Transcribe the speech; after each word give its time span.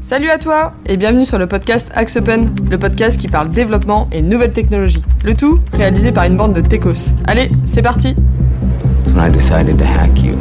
Salut 0.00 0.28
à 0.30 0.38
toi 0.38 0.72
et 0.86 0.96
bienvenue 0.96 1.26
sur 1.26 1.38
le 1.38 1.46
podcast 1.46 1.90
Axe 1.94 2.16
Open, 2.16 2.48
le 2.70 2.78
podcast 2.78 3.18
qui 3.20 3.28
parle 3.28 3.50
développement 3.50 4.08
et 4.12 4.22
nouvelles 4.22 4.52
technologies. 4.52 5.02
Le 5.24 5.34
tout 5.34 5.58
réalisé 5.72 6.12
par 6.12 6.24
une 6.24 6.36
bande 6.36 6.52
de 6.52 6.60
techos. 6.60 7.12
Allez, 7.26 7.50
c'est 7.64 7.82
parti 7.82 8.14
When 9.14 9.26
I 9.26 9.30
decided 9.32 9.78
to 9.78 9.84
hack 9.84 10.22
you, 10.22 10.34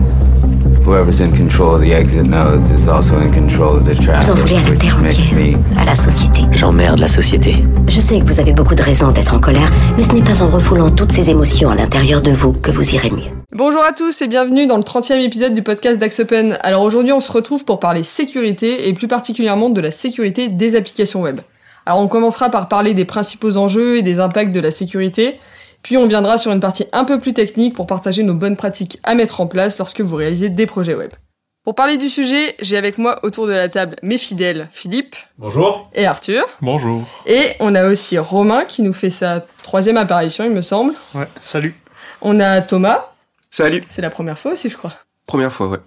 whoever's 0.86 1.20
in 1.22 1.32
control 1.32 1.76
of 1.76 1.82
the 1.82 1.94
exit 1.94 2.26
nodes 2.28 2.70
is 2.70 2.88
also 2.88 3.16
in 3.20 3.32
control 3.32 3.78
of 3.78 3.86
the 3.86 3.96
traffic, 4.00 4.26
Vous 4.28 4.32
en 4.34 4.36
voulez 4.36 4.56
à 4.58 4.62
la 4.62 4.70
which 4.72 4.80
terre 4.80 4.98
makes 5.02 5.20
entière, 5.20 5.58
me 5.78 5.80
à 5.82 5.86
la 5.86 5.96
société. 5.96 6.42
J'emmerde 6.52 7.00
la 7.00 7.08
société. 7.08 7.66
Je 7.88 8.02
sais 8.02 8.20
que 8.20 8.26
vous 8.26 8.40
avez 8.40 8.54
beaucoup 8.54 8.76
de 8.76 8.84
raisons 8.84 9.12
d'être 9.12 9.34
en 9.34 9.40
colère, 9.40 9.72
mais 9.98 10.04
ce 10.04 10.12
n'est 10.12 10.24
pas 10.24 10.44
en 10.44 10.50
refoulant 10.50 10.92
toutes 10.92 11.12
ces 11.14 11.30
émotions 11.30 11.70
à 11.70 11.76
l'intérieur 11.76 12.22
de 12.22 12.32
vous 12.32 12.52
que 12.54 12.72
vous 12.72 12.94
irez 12.94 13.10
mieux. 13.10 13.32
Bonjour 13.56 13.86
à 13.86 13.94
tous 13.94 14.22
et 14.22 14.28
bienvenue 14.28 14.68
dans 14.68 14.76
le 14.76 14.84
30e 14.84 15.22
épisode 15.22 15.54
du 15.54 15.64
podcast 15.64 15.98
d'Axe 15.98 16.20
Open. 16.20 16.58
Alors 16.62 16.82
aujourd'hui 16.82 17.14
on 17.14 17.22
se 17.22 17.32
retrouve 17.32 17.64
pour 17.64 17.80
parler 17.80 18.04
sécurité 18.04 18.90
et 18.90 18.94
plus 18.94 19.08
particulièrement 19.08 19.70
de 19.70 19.80
la 19.80 19.92
sécurité 19.92 20.50
des 20.50 20.76
applications 20.76 21.22
web. 21.22 21.40
Alors 21.86 22.02
on 22.02 22.10
commencera 22.10 22.50
par 22.50 22.68
parler 22.68 22.94
des 22.94 23.06
principaux 23.06 23.56
enjeux 23.56 23.96
et 23.96 24.02
des 24.02 24.20
impacts 24.20 24.52
de 24.52 24.60
la 24.60 24.72
sécurité, 24.72 25.40
puis 25.84 25.96
on 25.96 26.06
viendra 26.06 26.38
sur 26.38 26.52
une 26.52 26.60
partie 26.60 26.86
un 26.92 27.06
peu 27.06 27.18
plus 27.18 27.32
technique 27.34 27.76
pour 27.76 27.88
partager 27.88 28.24
nos 28.24 28.34
bonnes 28.34 28.58
pratiques 28.58 29.00
à 29.04 29.16
mettre 29.16 29.40
en 29.40 29.48
place 29.48 29.78
lorsque 29.78 30.02
vous 30.02 30.18
réalisez 30.18 30.50
des 30.50 30.66
projets 30.66 30.96
web. 30.96 31.12
Pour 31.64 31.76
parler 31.76 31.96
du 31.96 32.10
sujet, 32.10 32.56
j'ai 32.60 32.76
avec 32.76 32.98
moi 32.98 33.20
autour 33.24 33.48
de 33.48 33.54
la 33.54 33.70
table 33.70 33.96
mes 34.04 34.18
fidèles 34.18 34.68
Philippe 34.72 35.16
Bonjour. 35.38 35.90
et 35.94 36.06
Arthur. 36.06 36.44
Bonjour. 36.62 37.04
Et 37.26 37.54
on 37.62 37.74
a 37.74 37.88
aussi 37.88 38.18
Romain 38.18 38.66
qui 38.66 38.82
nous 38.82 38.92
fait 38.94 39.10
sa 39.10 39.46
troisième 39.64 39.96
apparition, 39.96 40.44
il 40.44 40.52
me 40.52 40.62
semble. 40.62 40.94
Ouais, 41.14 41.30
salut. 41.40 41.74
On 42.22 42.40
a 42.42 42.60
Thomas, 42.62 43.15
Salut. 43.56 43.84
c'est 43.88 44.02
la 44.02 44.10
première 44.10 44.38
fois 44.38 44.52
aussi, 44.54 44.68
je 44.70 44.76
crois. 44.76 44.94
Première 45.28 45.52
fois, 45.52 45.68
ouais. 45.70 45.80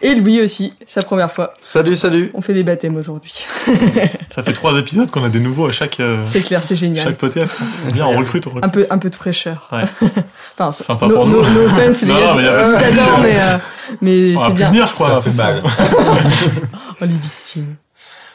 Et 0.00 0.14
Louis 0.14 0.40
aussi, 0.40 0.72
sa 0.86 1.02
première 1.02 1.30
fois. 1.30 1.52
Salut, 1.60 1.96
salut. 1.96 2.30
On 2.34 2.40
fait 2.40 2.54
des 2.54 2.62
baptêmes 2.62 2.96
aujourd'hui. 2.96 3.44
Ça 4.34 4.42
fait 4.42 4.52
trois 4.54 4.78
épisodes 4.78 5.10
qu'on 5.10 5.22
a 5.24 5.28
des 5.28 5.40
nouveaux 5.40 5.66
à 5.66 5.70
chaque, 5.70 5.98
euh, 6.00 6.22
C'est 6.24 6.40
clair, 6.42 6.62
c'est 6.62 6.76
génial. 6.76 7.04
chaque 7.04 7.18
podcast. 7.18 7.56
Bien, 7.92 8.06
on 8.06 8.16
recrute, 8.18 8.46
on 8.46 8.50
recrute. 8.50 8.64
Un 8.64 8.68
peu, 8.68 8.86
un 8.88 8.98
peu 8.98 9.10
de 9.10 9.14
fraîcheur. 9.14 9.68
Ouais. 9.72 9.82
enfin, 10.58 10.70
Sympa 10.72 11.06
no, 11.08 11.14
pour 11.14 11.26
no- 11.26 11.42
nous. 11.42 11.50
no 11.50 11.66
offense, 11.66 12.00
les 12.02 12.08
Non, 12.08 12.18
gars, 12.18 12.34
mais 12.36 12.64
vous 12.64 12.72
souci. 12.74 12.84
adore, 12.84 13.18
mais, 13.20 13.36
euh, 13.40 13.58
mais 14.00 14.34
On 14.36 14.38
va 14.38 14.46
c'est 14.46 14.52
bien. 14.54 14.68
venir, 14.68 14.86
je 14.86 14.94
crois. 14.94 15.08
Ça 15.22 15.30
fait 15.30 15.36
mal. 15.36 15.62
Oh, 15.64 16.94
les 17.04 17.06
victimes. 17.08 17.74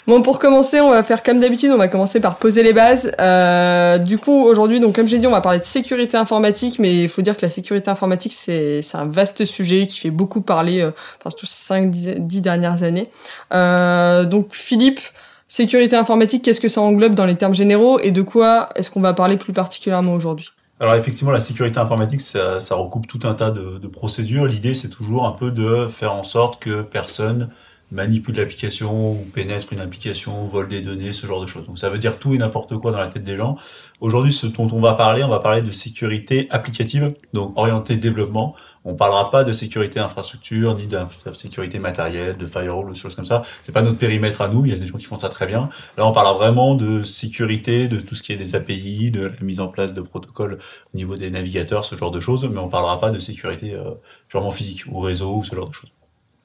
Bon, 0.08 0.24
pour 0.24 0.40
commencer, 0.40 0.82
on 0.82 0.90
va 0.90 1.04
faire 1.04 1.22
comme 1.22 1.40
d'habitude, 1.40 1.70
on 1.72 1.78
va 1.78 1.88
commencer 1.88 2.20
par 2.20 2.38
poser 2.38 2.64
les 2.64 2.74
bases. 2.74 3.12
Euh, 3.20 4.00
du 4.00 4.18
coup, 4.18 4.32
aujourd'hui, 4.32 4.80
donc 4.80 4.96
comme 4.96 5.08
j'ai 5.08 5.20
dit, 5.20 5.28
on 5.28 5.32
va 5.32 5.42
parler 5.42 5.60
de 5.60 5.64
sécurité 5.64 6.18
informatique, 6.18 6.80
mais 6.80 7.04
il 7.04 7.10
faut 7.10 7.22
dire 7.22 7.38
que 7.38 7.44
la 7.44 7.52
sécurité 7.52 7.90
informatique, 7.90 8.34
c'est 8.34 8.82
un 8.96 9.06
vaste 9.06 9.46
sujet 9.46 9.86
qui 9.86 10.00
fait 10.00 10.10
beaucoup 10.10 10.42
parler, 10.42 10.82
euh, 10.82 10.92
tous 11.38 11.46
ces 11.46 11.74
5-10 11.74 12.42
dernières 12.42 12.82
années. 12.82 13.12
Euh, 13.54 14.26
donc, 14.26 14.48
Philippe, 14.52 15.00
sécurité 15.48 15.96
informatique, 15.96 16.44
qu'est-ce 16.44 16.62
que 16.62 16.70
ça 16.70 16.82
englobe 16.82 17.14
dans 17.14 17.26
les 17.26 17.36
termes 17.36 17.56
généraux 17.56 18.00
et 18.00 18.10
de 18.10 18.24
quoi 18.24 18.70
est-ce 18.76 18.90
qu'on 18.90 19.02
va 19.02 19.14
parler 19.14 19.38
plus 19.38 19.54
particulièrement 19.54 20.14
aujourd'hui? 20.14 20.50
Alors 20.80 20.96
effectivement, 20.96 21.30
la 21.30 21.40
sécurité 21.40 21.80
informatique, 21.80 22.22
ça, 22.22 22.60
ça 22.60 22.74
recoupe 22.74 23.06
tout 23.06 23.20
un 23.26 23.36
tas 23.36 23.52
de, 23.52 23.78
de 23.78 23.88
procédures. 23.88 24.48
L'idée, 24.48 24.74
c'est 24.74 24.90
toujours 24.90 25.28
un 25.28 25.32
peu 25.32 25.52
de 25.52 25.88
faire 25.90 26.16
en 26.16 26.24
sorte 26.24 26.60
que 26.60 26.82
personne 26.82 27.50
manipule 27.92 28.36
l'application 28.36 29.14
ou 29.14 29.26
pénètre 29.34 29.72
une 29.74 29.80
application, 29.80 30.46
vole 30.48 30.70
des 30.70 30.82
données, 30.82 31.14
ce 31.14 31.28
genre 31.28 31.42
de 31.42 31.48
choses. 31.48 31.66
Donc 31.66 31.78
ça 31.78 31.90
veut 31.90 32.00
dire 32.00 32.18
tout 32.20 32.34
et 32.34 32.38
n'importe 32.38 32.78
quoi 32.78 32.92
dans 32.92 33.00
la 33.00 33.08
tête 33.08 33.24
des 33.24 33.38
gens. 33.38 33.58
Aujourd'hui, 34.00 34.32
ce 34.32 34.48
dont 34.48 34.70
on 34.72 34.82
va 34.82 34.94
parler, 34.94 35.24
on 35.24 35.30
va 35.30 35.40
parler 35.40 35.62
de 35.62 35.72
sécurité 35.72 36.48
applicative, 36.50 37.14
donc 37.34 37.54
orientée 37.58 37.98
développement. 37.98 38.56
On 38.84 38.96
parlera 38.96 39.30
pas 39.30 39.44
de 39.44 39.54
sécurité 39.54 40.00
infrastructure, 40.00 40.76
ni 40.76 40.88
de 40.88 40.98
sécurité 41.34 41.78
matérielle, 41.78 42.36
de 42.38 42.48
firewall 42.48 42.90
ou 42.90 42.94
de 42.94 42.98
choses 42.98 43.14
comme 43.14 43.28
ça. 43.28 43.44
C'est 43.62 43.72
pas 43.72 43.84
notre 43.84 44.00
périmètre 44.00 44.42
à 44.42 44.48
nous. 44.48 44.66
Il 44.66 44.72
y 44.72 44.76
a 44.76 44.78
des 44.80 44.88
gens 44.88 44.98
qui 44.98 45.06
font 45.06 45.16
ça 45.18 45.30
très 45.30 45.46
bien. 45.46 45.70
Là, 45.98 46.08
on 46.08 46.12
parlera 46.12 46.34
vraiment 46.34 46.74
de 46.74 47.04
sécurité, 47.04 47.88
de 47.88 48.00
tout 48.00 48.16
ce 48.16 48.24
qui 48.24 48.32
est 48.34 48.38
des 48.38 48.56
API, 48.56 49.12
de 49.12 49.28
la 49.28 49.32
mise 49.42 49.60
en 49.60 49.68
place 49.68 49.94
de 49.94 50.02
protocoles 50.02 50.58
au 50.94 50.98
niveau 50.98 51.16
des 51.16 51.30
navigateurs, 51.30 51.86
ce 51.86 51.96
genre 51.96 52.10
de 52.10 52.20
choses. 52.20 52.44
Mais 52.46 52.60
on 52.60 52.70
parlera 52.70 53.00
pas 53.00 53.12
de 53.12 53.20
sécurité 53.20 53.76
euh, 53.76 53.92
purement 54.30 54.52
physique 54.52 54.86
ou 54.88 55.00
réseau 55.00 55.36
ou 55.36 55.44
ce 55.44 55.54
genre 55.54 55.68
de 55.68 55.74
choses. 55.76 55.92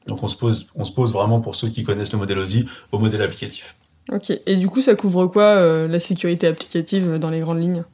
Donc 0.06 0.22
on 0.22 0.28
se 0.28 0.36
pose, 0.36 0.66
on 0.74 0.84
se 0.84 0.92
pose 0.92 1.12
vraiment 1.12 1.40
pour 1.40 1.54
ceux 1.54 1.68
qui 1.68 1.82
connaissent 1.82 2.12
le 2.12 2.18
modèle 2.18 2.38
OSI 2.38 2.66
au 2.92 2.98
modèle 2.98 3.22
applicatif. 3.22 3.76
Ok. 4.12 4.30
Et 4.46 4.56
du 4.56 4.68
coup, 4.68 4.80
ça 4.80 4.94
couvre 4.94 5.26
quoi 5.26 5.42
euh, 5.42 5.88
la 5.88 5.98
sécurité 5.98 6.46
applicative 6.46 7.12
euh, 7.12 7.18
dans 7.18 7.30
les 7.30 7.40
grandes 7.40 7.60
lignes? 7.60 7.84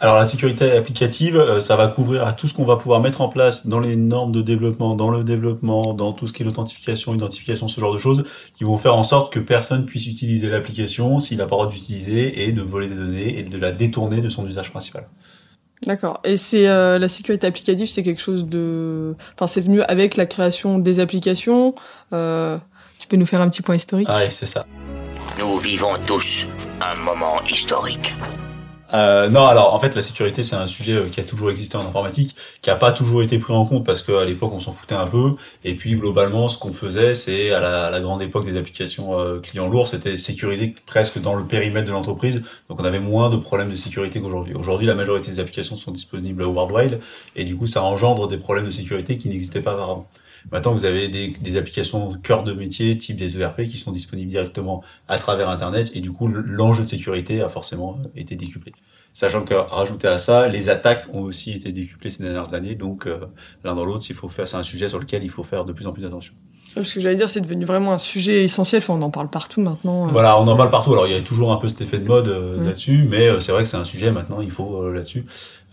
Alors 0.00 0.14
la 0.14 0.28
sécurité 0.28 0.70
applicative, 0.76 1.36
euh, 1.36 1.60
ça 1.60 1.74
va 1.74 1.88
couvrir 1.88 2.24
à 2.24 2.32
tout 2.32 2.46
ce 2.46 2.54
qu'on 2.54 2.64
va 2.64 2.76
pouvoir 2.76 3.00
mettre 3.00 3.20
en 3.20 3.28
place 3.28 3.66
dans 3.66 3.80
les 3.80 3.96
normes 3.96 4.30
de 4.30 4.42
développement, 4.42 4.94
dans 4.94 5.10
le 5.10 5.24
développement, 5.24 5.92
dans 5.92 6.12
tout 6.12 6.28
ce 6.28 6.32
qui 6.32 6.42
est 6.42 6.46
l'authentification, 6.46 7.14
identification, 7.14 7.66
ce 7.66 7.80
genre 7.80 7.92
de 7.92 7.98
choses, 7.98 8.22
qui 8.56 8.62
vont 8.62 8.76
faire 8.76 8.94
en 8.94 9.02
sorte 9.02 9.32
que 9.32 9.40
personne 9.40 9.86
puisse 9.86 10.06
utiliser 10.06 10.48
l'application 10.48 11.18
s'il 11.18 11.38
n'a 11.38 11.46
pas 11.46 11.56
le 11.56 11.62
droit 11.62 11.68
d'utiliser 11.68 12.44
et 12.44 12.52
de 12.52 12.62
voler 12.62 12.88
des 12.88 12.94
données 12.94 13.38
et 13.38 13.42
de 13.42 13.58
la 13.58 13.72
détourner 13.72 14.20
de 14.20 14.28
son 14.28 14.46
usage 14.46 14.70
principal. 14.70 15.08
D'accord. 15.86 16.20
Et 16.24 16.36
c'est 16.36 16.68
euh, 16.68 16.98
la 16.98 17.08
sécurité 17.08 17.46
applicative, 17.46 17.86
c'est 17.86 18.02
quelque 18.02 18.20
chose 18.20 18.44
de, 18.44 19.14
enfin, 19.34 19.46
c'est 19.46 19.60
venu 19.60 19.82
avec 19.82 20.16
la 20.16 20.26
création 20.26 20.78
des 20.78 21.00
applications. 21.00 21.74
Euh, 22.12 22.58
tu 22.98 23.06
peux 23.06 23.16
nous 23.16 23.26
faire 23.26 23.40
un 23.40 23.48
petit 23.48 23.62
point 23.62 23.76
historique? 23.76 24.08
Ah, 24.10 24.18
ouais, 24.18 24.30
c'est 24.30 24.46
ça. 24.46 24.66
Nous 25.38 25.56
vivons 25.58 25.94
tous 26.06 26.46
un 26.80 27.00
moment 27.00 27.40
historique. 27.48 28.12
Euh, 28.94 29.28
non, 29.28 29.46
alors 29.46 29.74
en 29.74 29.78
fait, 29.78 29.94
la 29.94 30.02
sécurité, 30.02 30.42
c'est 30.42 30.56
un 30.56 30.66
sujet 30.66 30.94
euh, 30.94 31.08
qui 31.10 31.20
a 31.20 31.24
toujours 31.24 31.50
existé 31.50 31.76
en 31.76 31.86
informatique, 31.86 32.34
qui 32.62 32.70
a 32.70 32.76
pas 32.76 32.92
toujours 32.92 33.22
été 33.22 33.38
pris 33.38 33.52
en 33.52 33.66
compte 33.66 33.84
parce 33.84 34.02
qu'à 34.02 34.24
l'époque, 34.24 34.52
on 34.54 34.60
s'en 34.60 34.72
foutait 34.72 34.94
un 34.94 35.06
peu. 35.06 35.34
Et 35.64 35.74
puis, 35.76 35.94
globalement, 35.96 36.48
ce 36.48 36.58
qu'on 36.58 36.72
faisait, 36.72 37.12
c'est 37.12 37.52
à 37.52 37.60
la, 37.60 37.86
à 37.86 37.90
la 37.90 38.00
grande 38.00 38.22
époque 38.22 38.46
des 38.46 38.56
applications 38.56 39.18
euh, 39.18 39.40
clients 39.40 39.68
lourds, 39.68 39.88
c'était 39.88 40.16
sécurisé 40.16 40.74
presque 40.86 41.20
dans 41.20 41.34
le 41.34 41.44
périmètre 41.46 41.86
de 41.86 41.92
l'entreprise. 41.92 42.42
Donc, 42.70 42.80
on 42.80 42.84
avait 42.84 43.00
moins 43.00 43.28
de 43.28 43.36
problèmes 43.36 43.70
de 43.70 43.76
sécurité 43.76 44.20
qu'aujourd'hui. 44.22 44.54
Aujourd'hui, 44.54 44.86
la 44.86 44.94
majorité 44.94 45.30
des 45.30 45.40
applications 45.40 45.76
sont 45.76 45.90
disponibles 45.92 46.44
worldwide, 46.44 47.00
et 47.36 47.44
du 47.44 47.56
coup, 47.56 47.66
ça 47.66 47.82
engendre 47.82 48.26
des 48.26 48.38
problèmes 48.38 48.66
de 48.66 48.70
sécurité 48.70 49.18
qui 49.18 49.28
n'existaient 49.28 49.60
pas 49.62 49.74
auparavant. 49.74 50.08
Maintenant, 50.52 50.72
vous 50.72 50.84
avez 50.84 51.08
des, 51.08 51.28
des 51.28 51.56
applications 51.56 52.14
cœur 52.22 52.44
de 52.44 52.52
métier, 52.52 52.96
type 52.98 53.16
des 53.16 53.38
ERP, 53.40 53.62
qui 53.64 53.76
sont 53.78 53.92
disponibles 53.92 54.30
directement 54.30 54.82
à 55.08 55.18
travers 55.18 55.48
Internet, 55.48 55.90
et 55.94 56.00
du 56.00 56.12
coup, 56.12 56.28
l'enjeu 56.28 56.84
de 56.84 56.88
sécurité 56.88 57.40
a 57.42 57.48
forcément 57.48 57.98
euh, 58.04 58.08
été 58.16 58.36
décuplé. 58.36 58.72
Sachant 59.12 59.42
que, 59.42 59.54
rajouté 59.54 60.06
à 60.06 60.18
ça, 60.18 60.46
les 60.48 60.68
attaques 60.68 61.06
ont 61.12 61.22
aussi 61.22 61.52
été 61.52 61.72
décuplées 61.72 62.10
ces 62.10 62.22
dernières 62.22 62.54
années, 62.54 62.74
donc 62.76 63.06
euh, 63.06 63.18
l'un 63.64 63.74
dans 63.74 63.84
l'autre, 63.84 64.04
il 64.08 64.14
faut 64.14 64.28
faire, 64.28 64.46
c'est 64.46 64.56
un 64.56 64.62
sujet 64.62 64.88
sur 64.88 64.98
lequel 64.98 65.24
il 65.24 65.30
faut 65.30 65.42
faire 65.44 65.64
de 65.64 65.72
plus 65.72 65.86
en 65.86 65.92
plus 65.92 66.02
d'attention. 66.02 66.34
Parce 66.74 66.92
que 66.92 67.00
j'allais 67.00 67.16
dire, 67.16 67.30
c'est 67.30 67.40
devenu 67.40 67.64
vraiment 67.64 67.94
un 67.94 67.98
sujet 67.98 68.44
essentiel. 68.44 68.82
Enfin, 68.82 68.92
on 68.94 69.02
en 69.02 69.10
parle 69.10 69.30
partout 69.30 69.62
maintenant. 69.62 70.06
euh. 70.06 70.10
Voilà, 70.12 70.38
on 70.38 70.46
en 70.46 70.54
parle 70.56 70.70
partout. 70.70 70.92
Alors 70.92 71.06
il 71.06 71.14
y 71.14 71.16
a 71.16 71.22
toujours 71.22 71.50
un 71.50 71.56
peu 71.56 71.66
cet 71.66 71.80
effet 71.80 71.98
de 71.98 72.06
mode 72.06 72.28
euh, 72.28 72.62
là-dessus, 72.62 73.06
mais 73.10 73.26
euh, 73.26 73.40
c'est 73.40 73.52
vrai 73.52 73.62
que 73.62 73.68
c'est 73.68 73.78
un 73.78 73.86
sujet 73.86 74.10
maintenant, 74.12 74.42
il 74.42 74.50
faut 74.50 74.82
euh, 74.82 74.92
là-dessus. 74.92 75.24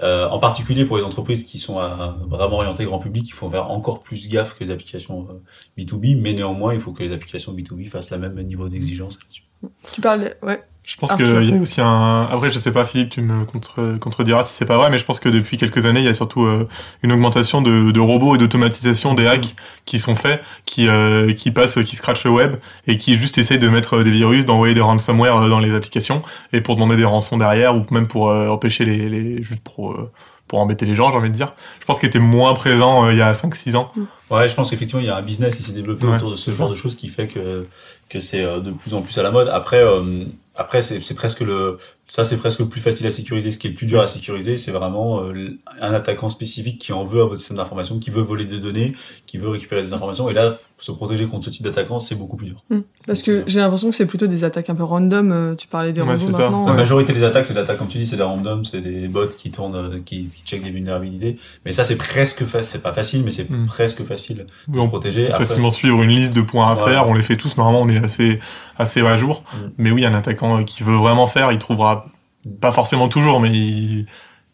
Euh, 0.02 0.28
en 0.28 0.40
particulier 0.40 0.84
pour 0.84 0.98
les 0.98 1.04
entreprises 1.04 1.44
qui 1.44 1.58
sont 1.58 1.80
à- 1.80 2.18
vraiment 2.28 2.58
orientées 2.58 2.84
grand 2.84 3.00
public, 3.00 3.28
il 3.30 3.34
faut 3.34 3.50
faire 3.50 3.72
encore 3.72 4.04
plus 4.04 4.28
gaffe 4.28 4.54
que 4.56 4.64
les 4.66 4.72
applications 4.72 5.28
euh, 5.30 5.42
B2B, 5.78 6.20
mais 6.20 6.34
néanmoins, 6.34 6.74
il 6.74 6.82
faut 6.82 6.92
que 6.92 7.02
les 7.04 7.14
applications 7.14 7.54
B2B 7.54 7.90
fassent 7.90 8.12
le 8.12 8.18
même 8.18 8.38
niveau 8.44 8.68
d'exigence 8.68 9.18
là-dessus. 9.22 9.44
Tu 9.94 10.02
parles, 10.02 10.36
ouais. 10.44 10.62
Je 10.86 10.98
pense 10.98 11.16
qu'il 11.16 11.26
y 11.50 11.54
a 11.54 11.60
aussi 11.60 11.82
un. 11.82 12.28
Après, 12.32 12.50
je 12.52 12.60
sais 12.60 12.72
pas, 12.72 12.86
Philippe, 12.86 13.10
tu 13.10 13.22
me 13.22 13.44
contre... 13.46 13.98
contrediras 14.00 14.44
si 14.44 14.54
c'est 14.54 14.66
pas 14.66 14.78
vrai, 14.78 14.90
mais 14.92 14.98
je 15.00 15.06
pense 15.06 15.20
que 15.20 15.30
depuis 15.30 15.58
quelques 15.58 15.86
années, 15.88 16.00
il 16.02 16.06
y 16.06 16.10
a 16.10 16.14
surtout 16.14 16.46
euh, 16.46 16.68
une 17.02 17.12
augmentation 17.12 17.62
de, 17.64 17.90
de 17.92 18.00
robots 18.00 18.36
et 18.36 18.38
d'automatisation 18.38 19.16
des 19.16 19.26
hacks 19.26 19.56
qui 19.86 19.98
sont 20.00 20.16
faits, 20.16 20.42
qui, 20.66 20.88
euh, 20.88 21.34
qui 21.34 21.50
passent, 21.52 21.80
qui 21.84 21.96
scratchent 21.96 22.26
le 22.26 22.32
web 22.32 22.58
et 22.86 22.98
qui 22.98 23.16
juste 23.16 23.38
essayent 23.40 23.58
de 23.60 23.68
mettre 23.70 24.04
des 24.04 24.12
virus, 24.12 24.46
d'envoyer 24.46 24.76
des 24.76 24.82
ransomware 24.82 25.38
euh, 25.38 25.50
dans 25.50 25.60
les 25.60 25.74
applications 25.74 26.22
et 26.54 26.62
pour 26.62 26.76
demander 26.76 26.96
des 26.98 27.06
rançons 27.06 27.38
derrière 27.38 27.76
ou 27.76 27.84
même 27.90 28.08
pour 28.08 28.30
euh, 28.30 28.48
empêcher 28.50 28.86
les, 28.86 29.10
les. 29.10 29.44
juste 29.44 29.62
pour. 29.64 29.94
euh, 29.94 30.12
pour 30.48 30.60
embêter 30.60 30.86
les 30.86 30.94
gens, 30.94 31.10
j'ai 31.10 31.18
envie 31.18 31.32
de 31.32 31.36
dire. 31.36 31.54
Je 31.80 31.86
pense 31.86 32.00
qu'il 32.00 32.06
était 32.08 32.20
moins 32.20 32.54
présent 32.54 33.08
euh, 33.08 33.14
il 33.14 33.18
y 33.18 33.22
a 33.24 33.32
5-6 33.34 33.76
ans. 33.76 33.92
Ouais, 34.30 34.48
je 34.48 34.54
pense 34.54 34.70
qu'effectivement, 34.70 35.02
il 35.02 35.08
y 35.08 35.10
a 35.10 35.18
un 35.18 35.24
business 35.24 35.56
qui 35.56 35.64
s'est 35.64 35.72
développé 35.72 36.06
Ouais, 36.06 36.18
autour 36.18 36.30
de 36.30 36.36
ce 36.36 36.52
genre 36.52 36.68
ça. 36.68 36.70
de 36.70 36.78
choses 36.78 36.94
qui 36.94 37.10
fait 37.10 37.26
que, 37.28 37.66
que 38.10 38.20
c'est 38.20 38.44
euh, 38.44 38.60
de 38.60 38.70
plus 38.70 38.94
en 38.94 39.02
plus 39.02 39.18
à 39.18 39.24
la 39.24 39.32
mode. 39.32 39.48
Après, 39.48 39.82
euh, 39.82 40.26
après 40.56 40.82
c'est 40.82 41.14
presque 41.16 41.42
le, 41.42 41.80
ça 42.08 42.24
c'est 42.24 42.38
presque 42.38 42.60
le 42.60 42.68
plus 42.68 42.82
facile 42.82 43.08
à 43.08 43.12
sécuriser. 43.12 43.52
Ce 43.52 43.58
qui 43.58 43.68
est 43.68 43.72
le 43.72 43.76
plus 43.76 43.88
dur 43.88 44.00
à 44.02 44.08
sécuriser, 44.08 44.58
c'est 44.58 44.72
vraiment 44.72 45.22
euh, 45.24 45.58
un 45.82 45.94
attaquant 45.94 46.30
spécifique 46.30 46.80
qui 46.80 46.94
en 46.94 47.04
veut 47.06 47.22
à 47.22 47.26
votre 47.26 47.38
système 47.40 47.58
d'information, 47.58 48.00
qui 48.00 48.10
veut 48.12 48.22
voler 48.22 48.46
des 48.46 48.60
données, 48.60 48.94
qui 49.26 49.38
veut 49.38 49.50
récupérer 49.50 49.82
des 49.84 49.94
informations. 49.94 50.30
Et 50.30 50.34
là, 50.34 50.60
se 50.78 50.92
protéger 50.92 51.26
contre 51.26 51.46
ce 51.46 51.50
type 51.52 51.64
d'attaquant, 51.64 52.00
c'est 52.00 52.16
beaucoup 52.16 52.36
plus 52.36 52.48
dur. 52.48 52.58
Parce 53.08 53.22
que 53.24 53.44
j'ai 53.48 53.60
l'impression 53.62 53.90
que 53.90 53.96
c'est 53.96 54.06
plutôt 54.06 54.28
des 54.28 54.44
attaques 54.44 54.70
un 54.70 54.76
peu 54.76 54.84
random. 54.84 55.32
euh, 55.32 55.56
Tu 55.56 55.68
parlais 55.68 55.94
des 55.94 56.02
Ouais, 56.02 56.18
ça. 56.18 56.30
maintenant. 56.32 56.66
La 56.68 56.74
euh. 56.74 56.76
majorité 56.76 57.14
des 57.14 57.24
attaques, 57.24 57.46
c'est 57.46 57.54
des 57.54 57.60
attaques, 57.62 57.78
comme 57.78 57.88
tu 57.88 57.98
dis, 57.98 58.06
c'est 58.06 58.18
des 58.18 58.24
random, 58.24 58.66
c'est 58.66 58.82
des 58.82 59.08
bots 59.08 59.28
qui 59.30 59.52
tournent, 59.52 59.76
euh, 59.76 60.00
qui, 60.06 60.28
qui 60.28 60.44
checkent 60.44 60.64
des 60.64 60.72
vulnérabilités. 60.72 61.38
Mais 61.66 61.72
ça, 61.72 61.84
c'est 61.86 61.96
presque 61.96 62.44
facile. 62.44 62.70
C'est 62.70 62.82
pas 62.84 62.92
facile, 62.94 63.24
mais 63.24 63.32
c'est 63.32 63.50
Mm. 63.50 63.66
presque 63.68 64.04
facile 64.04 64.38
de 64.38 64.46
Oui, 64.74 64.80
se 64.80 64.86
on 64.86 64.88
protéger. 64.90 65.24
peut 65.24 65.32
Après, 65.34 65.46
facilement 65.46 65.70
suivre 65.70 66.04
une 66.04 66.10
liste 66.10 66.34
de 66.34 66.42
points 66.42 66.68
à 66.70 66.76
Ouais. 66.76 66.84
faire. 66.92 67.08
On 67.08 67.14
les 67.14 67.22
fait 67.22 67.38
tous. 67.38 67.56
Normalement, 67.58 67.82
on 67.82 67.90
est 67.90 68.04
assez, 68.04 68.40
assez 68.78 69.00
à 69.02 69.16
jour. 69.16 69.44
Mm. 69.54 69.58
Mais 69.78 69.92
oui, 69.92 70.06
un 70.06 70.14
attaquant 70.14 70.60
euh, 70.60 70.64
qui 70.64 70.84
veut 70.84 70.96
vraiment 70.96 71.26
faire, 71.28 71.52
il 71.54 71.58
trouvera 71.58 72.05
pas 72.62 72.72
forcément 72.72 73.08
toujours, 73.08 73.40
mais 73.40 73.50
il, 73.52 74.06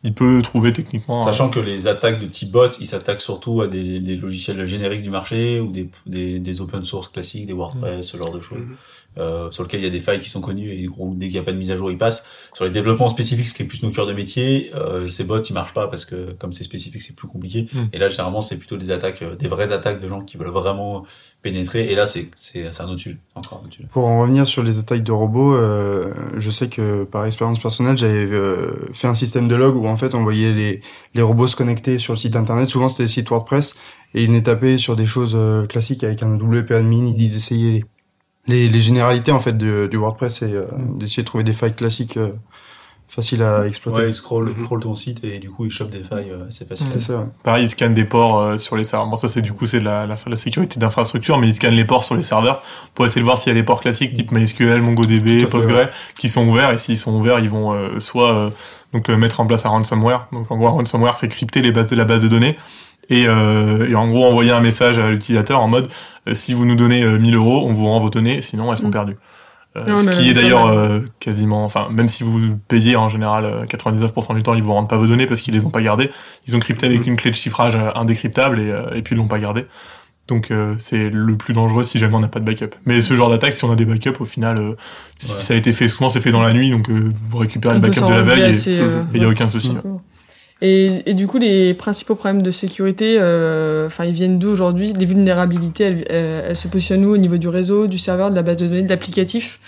il 0.04 0.14
peut 0.14 0.42
trouver 0.42 0.74
techniquement. 0.74 1.22
Sachant 1.22 1.50
que 1.50 1.60
les 1.60 1.88
attaques 1.88 2.20
de 2.20 2.26
type 2.26 2.52
bots, 2.52 2.70
ils 2.80 2.88
s'attaquent 2.88 3.22
surtout 3.22 3.62
à 3.62 3.68
des, 3.68 4.00
des 4.00 4.16
logiciels 4.16 4.66
génériques 4.66 5.04
du 5.04 5.10
marché 5.10 5.60
ou 5.60 5.72
des, 5.72 5.90
des, 6.06 6.40
des 6.40 6.62
open 6.62 6.84
source 6.84 7.10
classiques, 7.10 7.46
des 7.46 7.54
WordPress, 7.54 8.08
ce 8.08 8.18
genre 8.18 8.32
de 8.32 8.42
choses. 8.42 8.60
Mhm. 8.60 8.78
Euh, 9.18 9.52
sur 9.52 9.64
lequel 9.64 9.82
il 9.82 9.84
y 9.84 9.88
a 9.88 9.92
des 9.92 10.00
failles 10.00 10.20
qui 10.20 10.30
sont 10.30 10.42
connues 10.42 10.72
et 10.72 10.84
gros, 10.86 11.14
dès 11.16 11.28
qu'il 11.28 11.36
n'y 11.36 11.40
a 11.40 11.44
pas 11.44 11.52
de 11.52 11.58
mise 11.58 11.72
à 11.72 11.76
jour, 11.76 11.92
ils 11.92 11.98
passent. 11.98 12.24
Sur 12.54 12.66
les 12.66 12.72
développements 12.72 13.10
spécifiques, 13.10 13.48
ce 13.48 13.54
qui 13.54 13.64
est 13.64 13.66
plus 13.66 13.84
nos 13.84 13.92
cœurs 13.92 14.08
de 14.08 14.14
métier, 14.14 14.72
euh, 14.76 15.10
ces 15.10 15.24
bots 15.24 15.42
ils 15.42 15.54
marchent 15.54 15.74
pas 15.74 15.88
parce 15.88 16.06
que 16.06 16.32
comme 16.34 16.54
c'est 16.54 16.64
spécifique, 16.64 17.02
c'est 17.02 17.16
plus 17.16 17.28
compliqué. 17.28 17.68
Mm. 17.74 17.84
Et 17.94 17.98
là, 17.98 18.10
généralement, 18.10 18.42
c'est 18.42 18.58
plutôt 18.58 18.78
des 18.78 18.92
attaques, 18.92 19.22
euh, 19.22 19.36
des 19.36 19.48
vraies 19.48 19.72
attaques 19.72 20.02
de 20.02 20.08
gens 20.08 20.22
qui 20.22 20.38
veulent 20.38 20.50
vraiment 20.50 21.06
pénétrer. 21.42 21.92
Et 21.92 21.96
là, 21.96 22.06
c'est 22.06 22.30
c'est 22.36 22.72
c'est 22.72 22.82
un 22.82 22.88
autre 22.88 23.00
sujet, 23.00 23.18
encore 23.36 23.62
un 23.62 23.66
autre 23.66 23.76
sujet. 23.76 23.88
Pour 23.92 24.06
en 24.06 24.22
revenir 24.22 24.48
sur 24.48 24.64
les 24.64 24.78
attaques 24.78 25.04
de 25.04 25.12
robots, 25.12 25.56
euh, 25.56 26.14
je 26.38 26.52
sais 26.52 26.68
que 26.68 27.04
par 27.04 27.26
expérience 27.26 27.60
personnelle, 27.60 27.98
j'avais 27.98 28.26
euh, 28.26 28.72
fait 28.94 29.08
un 29.08 29.14
système 29.14 29.48
de 29.48 29.56
log 29.56 29.76
où 29.76 29.88
en 29.88 29.98
fait 29.98 30.14
on 30.16 30.24
voyait 30.24 30.52
les, 30.52 30.82
les 31.16 31.22
robots 31.22 31.48
se 31.48 31.56
connecter 31.56 31.98
sur 31.98 32.14
le 32.14 32.18
site 32.18 32.36
internet. 32.36 32.70
Souvent 32.70 32.90
c'était 32.90 33.04
des 33.04 33.10
sites 33.10 33.30
WordPress 33.30 33.76
et 34.14 34.24
ils 34.24 34.28
venaient 34.28 34.44
taper 34.44 34.78
sur 34.78 34.96
des 34.96 35.06
choses 35.06 35.34
euh, 35.36 35.66
classiques 35.66 36.04
avec 36.04 36.22
un 36.24 36.36
WP 36.36 36.72
admin. 36.72 37.14
Ils 37.16 37.36
essayaient 37.36 37.86
les, 38.48 38.68
les, 38.68 38.82
généralités 38.82 39.32
en 39.32 39.40
fait 39.40 39.58
de, 39.58 39.88
du 39.88 39.98
WordPress 39.98 40.42
et 40.42 40.54
euh, 40.54 40.66
d'essayer 40.96 41.24
de 41.24 41.28
trouver 41.28 41.44
des 41.44 41.54
failles 41.54 41.76
classiques 41.76 42.18
euh, 42.18 42.32
faciles 43.12 43.44
à 43.44 43.68
exploiter. 43.68 44.00
Ouais, 44.00 44.10
ils 44.10 44.14
scrollent, 44.14 44.54
scrollent 44.64 44.80
ton 44.80 44.96
site 44.96 45.24
et 45.26 45.38
du 45.40 45.50
coup, 45.50 45.66
ils 45.66 45.72
chopent 45.72 45.90
des 45.90 46.04
failles 46.04 46.32
euh. 46.32 46.46
C'est 46.50 46.74
ça. 47.02 47.18
ouais. 47.18 47.26
Pareil, 47.44 47.66
ils 47.66 47.70
scannent 47.70 47.94
des 47.94 48.06
ports 48.06 48.40
euh, 48.40 48.58
sur 48.58 48.78
les 48.78 48.86
serveurs. 48.86 49.10
Bon, 49.10 49.18
ça, 49.18 49.28
c'est 49.28 49.42
du 49.42 49.52
coup, 49.52 49.66
c'est 49.66 49.82
de 49.82 49.86
la, 49.86 50.08
la, 50.08 50.16
la 50.26 50.36
sécurité 50.38 50.80
d'infrastructure, 50.80 51.38
mais 51.38 51.50
ils 51.50 51.54
scannent 51.54 51.74
les 51.74 51.84
ports 51.84 52.06
sur 52.06 52.16
les 52.16 52.24
serveurs 52.24 52.62
pour 52.96 53.06
essayer 53.06 53.20
de 53.20 53.26
voir 53.26 53.38
s'il 53.38 53.50
y 53.50 53.52
a 53.52 53.60
des 53.60 53.66
ports 53.66 53.82
classiques 53.82 54.14
type 54.14 54.32
MySQL, 54.32 54.82
MongoDB, 54.82 55.46
Postgre, 55.50 55.90
qui 56.18 56.30
sont 56.30 56.48
ouverts. 56.48 56.72
Et 56.72 56.78
s'ils 56.78 56.98
sont 56.98 57.14
ouverts, 57.14 57.40
ils 57.40 57.50
vont 57.50 57.74
euh, 57.74 58.00
soit 58.00 58.34
euh, 58.34 58.50
donc 58.94 59.10
euh, 59.10 59.18
mettre 59.18 59.42
en 59.42 59.46
place 59.46 59.66
un 59.66 59.70
ransomware. 59.70 60.28
Donc 60.32 60.50
en 60.50 60.56
gros, 60.56 60.68
un 60.68 60.72
ransomware, 60.72 61.16
c'est 61.16 61.28
crypter 61.28 61.62
les 61.62 61.74
bases 61.74 61.88
de 61.88 61.98
la 61.98 62.06
base 62.06 62.24
de 62.24 62.30
données. 62.30 62.58
Et, 63.12 63.26
euh, 63.28 63.88
et 63.88 63.94
en 63.96 64.08
gros, 64.08 64.26
envoyer 64.26 64.52
un 64.52 64.62
message 64.62 64.98
à 64.98 65.10
l'utilisateur 65.12 65.60
en 65.60 65.68
mode 65.68 65.90
euh, 66.28 66.34
si 66.34 66.54
vous 66.54 66.66
nous 66.66 66.76
donnez 66.76 67.04
euh, 67.04 67.20
1000 67.20 67.36
euros, 67.36 67.66
on 67.68 67.72
vous 67.74 67.86
rend 67.86 68.00
vos 68.00 68.10
données, 68.10 68.42
sinon 68.42 68.72
elles 68.72 68.78
sont 68.80 68.88
Mm. 68.88 68.92
perdues. 68.92 69.18
Euh, 69.78 69.86
Non, 69.88 69.98
ce 70.00 70.10
qui 70.10 70.30
est 70.30 70.34
d'ailleurs 70.34 70.68
euh, 70.68 71.00
quasiment, 71.22 71.64
enfin, 71.64 71.88
même 71.92 72.08
si 72.10 72.24
vous 72.24 72.58
payez 72.68 72.96
en 72.98 73.08
général 73.10 73.46
euh, 73.46 73.66
99% 73.66 74.36
du 74.36 74.44
temps, 74.44 74.54
ils 74.54 74.62
vous 74.64 74.74
rendent 74.74 74.90
pas 74.90 74.98
vos 74.98 75.08
données 75.08 75.28
parce 75.28 75.42
qu'ils 75.42 75.54
les 75.54 75.64
ont 75.66 75.70
pas 75.70 75.82
gardées. 75.82 76.10
Ils 76.48 76.56
ont 76.56 76.60
crypté 76.60 76.86
avec 76.88 77.06
une 77.08 77.16
clé 77.16 77.32
de 77.32 77.36
chiffrage 77.38 77.76
euh, 77.78 77.90
indécryptable 77.96 78.60
et, 78.60 78.70
euh, 78.70 78.94
et 78.96 79.02
puis 79.02 79.16
ils 79.16 79.18
l'ont 79.18 79.28
pas 79.30 79.40
gardé. 79.40 79.66
Donc 80.28 80.52
euh, 80.52 80.76
c'est 80.78 81.10
le 81.10 81.36
plus 81.38 81.54
dangereux 81.54 81.84
si 81.84 82.00
jamais 82.00 82.16
on 82.16 82.20
n'a 82.20 82.28
pas 82.28 82.40
de 82.42 82.46
backup. 82.46 82.76
Mais 82.86 83.02
ce 83.02 83.14
genre 83.16 83.30
d'attaque, 83.30 83.54
si 83.54 83.64
on 83.66 83.72
a 83.72 83.76
des 83.76 83.86
backups, 83.86 84.20
au 84.20 84.26
final, 84.26 84.58
euh, 84.60 84.74
si 85.18 85.32
Ouais. 85.34 85.40
ça 85.40 85.54
a 85.54 85.58
été 85.58 85.72
fait, 85.72 85.88
souvent 85.88 86.10
c'est 86.10 86.22
fait 86.22 86.32
dans 86.32 86.42
la 86.44 86.54
nuit, 86.54 86.70
donc 86.70 86.90
euh, 86.90 87.12
vous 87.30 87.38
récupérez 87.38 87.76
On 87.76 87.82
le 87.82 87.88
backup 87.88 88.06
de 88.08 88.12
la 88.14 88.22
veille 88.22 88.42
et 88.52 88.80
euh, 88.82 89.04
il 89.14 89.22
y 89.22 89.26
a 89.26 89.30
aucun 89.30 89.48
souci. 89.48 89.72
Mm. 89.72 89.98
Et, 90.62 91.02
et 91.08 91.14
du 91.14 91.26
coup, 91.26 91.40
les 91.40 91.74
principaux 91.74 92.16
problèmes 92.16 92.44
de 92.44 92.52
sécurité, 92.52 93.16
euh, 93.20 93.88
enfin, 93.88 94.06
ils 94.06 94.14
viennent 94.14 94.38
d'où 94.38 94.50
aujourd'hui? 94.50 94.94
Les 94.94 95.06
vulnérabilités, 95.06 95.86
elles, 95.86 96.06
elles, 96.10 96.46
elles 96.50 96.58
se 96.58 96.68
positionnent 96.68 97.06
où? 97.06 97.14
Au 97.14 97.18
niveau 97.18 97.38
du 97.38 97.48
réseau, 97.48 97.88
du 97.88 97.98
serveur, 97.98 98.30
de 98.30 98.36
la 98.36 98.44
base 98.44 98.58
de 98.58 98.68
données, 98.68 98.84
de 98.84 98.90
l'applicatif? 98.90 99.60